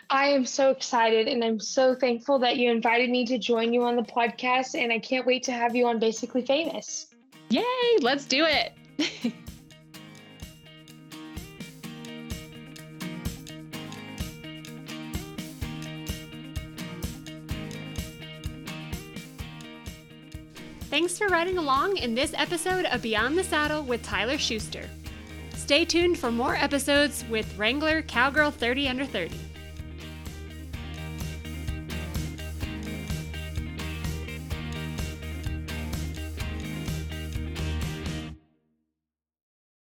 I 0.10 0.30
am 0.30 0.46
so 0.46 0.72
excited 0.72 1.28
and 1.28 1.44
I'm 1.44 1.60
so 1.60 1.94
thankful 1.94 2.40
that 2.40 2.58
you 2.58 2.72
invited 2.72 3.12
me 3.12 3.24
to 3.28 3.38
join 3.38 3.72
you 3.72 3.84
on 3.84 3.96
the 3.96 4.02
podcast. 4.02 4.74
And 4.74 4.92
I 4.92 4.98
can't 4.98 5.28
wait 5.28 5.44
to 5.44 5.52
have 5.52 5.76
you 5.76 5.86
on 5.86 6.00
Basically 6.00 6.44
Famous. 6.44 7.08
Yay, 7.50 7.64
let's 8.02 8.26
do 8.26 8.46
it. 8.48 8.74
Thanks 20.90 21.20
for 21.20 21.28
riding 21.28 21.60
along 21.60 21.98
in 21.98 22.16
this 22.16 22.34
episode 22.36 22.86
of 22.86 23.04
Beyond 23.04 23.38
the 23.38 23.44
Saddle 23.44 23.84
with 23.84 24.02
Tyler 24.02 24.40
Schuster. 24.40 24.90
Stay 25.70 25.86
tuned 25.86 26.18
for 26.18 26.32
more 26.32 26.56
episodes 26.56 27.24
with 27.30 27.56
Wrangler 27.56 28.02
Cowgirl 28.02 28.50
30 28.50 28.88
Under 28.88 29.06
30. 29.06 29.49